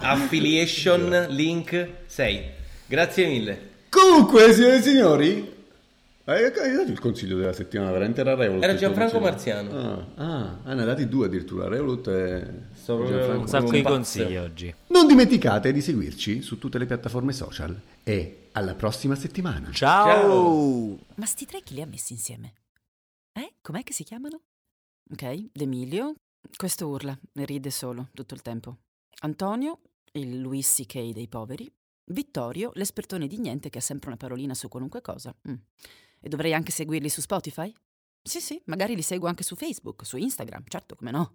affiliation 0.00 1.26
link 1.28 1.88
6 2.06 2.42
grazie 2.88 3.26
mille 3.26 3.70
Comunque, 3.92 4.54
signore 4.54 4.76
e 4.76 4.80
signori, 4.80 5.51
il 6.24 7.00
consiglio 7.00 7.36
della 7.36 7.52
settimana, 7.52 7.90
veramente 7.90 8.20
era 8.20 8.34
Revolut. 8.34 8.62
Era 8.62 8.74
tuo 8.74 8.80
Gianfranco? 8.86 9.18
Marziano. 9.18 9.70
Ah, 9.76 10.06
ah, 10.14 10.58
ah, 10.62 10.74
ne 10.74 10.82
ha 10.82 10.84
dati 10.84 11.08
due 11.08 11.26
addirittura, 11.26 11.66
Revolut 11.66 12.06
e 12.08 12.50
Gianfranco. 12.84 13.40
Un 13.40 13.48
sacco 13.48 13.70
di 13.70 13.82
consigli 13.82 14.36
oggi. 14.36 14.72
Non 14.88 15.08
dimenticate 15.08 15.72
di 15.72 15.80
seguirci 15.80 16.42
su 16.42 16.58
tutte 16.58 16.78
le 16.78 16.86
piattaforme 16.86 17.32
social 17.32 17.78
e 18.04 18.48
alla 18.52 18.74
prossima 18.74 19.16
settimana. 19.16 19.70
Ciao! 19.72 20.06
Ciao. 20.06 20.98
Ma 21.16 21.26
sti 21.26 21.46
tre 21.46 21.60
chi 21.62 21.74
li 21.74 21.82
ha 21.82 21.86
messi 21.86 22.12
insieme? 22.12 22.54
Eh? 23.32 23.54
Com'è 23.60 23.82
che 23.82 23.92
si 23.92 24.04
chiamano? 24.04 24.42
Ok, 25.10 25.50
D'Emilio. 25.52 26.14
Questo 26.56 26.88
urla 26.88 27.18
e 27.34 27.44
ride 27.44 27.70
solo 27.70 28.08
tutto 28.12 28.34
il 28.34 28.42
tempo. 28.42 28.78
Antonio, 29.20 29.80
il 30.12 30.40
Louis 30.40 30.72
C.K. 30.74 31.12
dei 31.12 31.28
poveri. 31.28 31.72
Vittorio, 32.06 32.72
l'espertone 32.74 33.26
di 33.26 33.38
niente 33.38 33.70
che 33.70 33.78
ha 33.78 33.82
sempre 33.82 34.08
una 34.08 34.16
parolina 34.16 34.54
su 34.54 34.68
qualunque 34.68 35.00
cosa. 35.00 35.34
Mm. 35.48 35.54
E 36.22 36.28
dovrei 36.28 36.54
anche 36.54 36.70
seguirli 36.70 37.08
su 37.08 37.20
Spotify? 37.20 37.74
Sì, 38.22 38.40
sì, 38.40 38.62
magari 38.66 38.94
li 38.94 39.02
seguo 39.02 39.26
anche 39.28 39.42
su 39.42 39.56
Facebook, 39.56 40.06
su 40.06 40.16
Instagram, 40.16 40.62
certo, 40.68 40.94
come 40.94 41.10
no. 41.10 41.34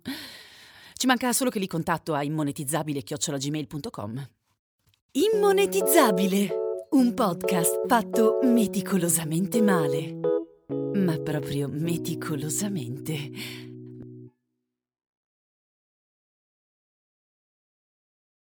Ci 0.94 1.06
manca 1.06 1.34
solo 1.34 1.50
che 1.50 1.60
li 1.60 1.68
contatto 1.68 2.14
a 2.14 2.24
immonetizzabile-gmail.com. 2.24 4.30
Immonetizzabile, 5.12 6.50
un 6.92 7.14
podcast 7.14 7.86
fatto 7.88 8.40
meticolosamente 8.44 9.62
male. 9.62 10.18
Ma 10.94 11.20
proprio 11.20 11.68
meticolosamente. 11.68 13.67